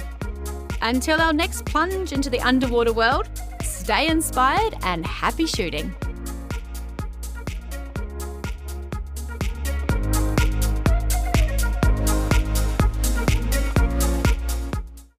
Until 0.82 1.20
our 1.20 1.32
next 1.32 1.64
plunge 1.64 2.12
into 2.12 2.28
the 2.28 2.40
underwater 2.40 2.92
world, 2.92 3.28
stay 3.62 4.08
inspired 4.08 4.74
and 4.82 5.06
happy 5.06 5.46
shooting. 5.46 5.94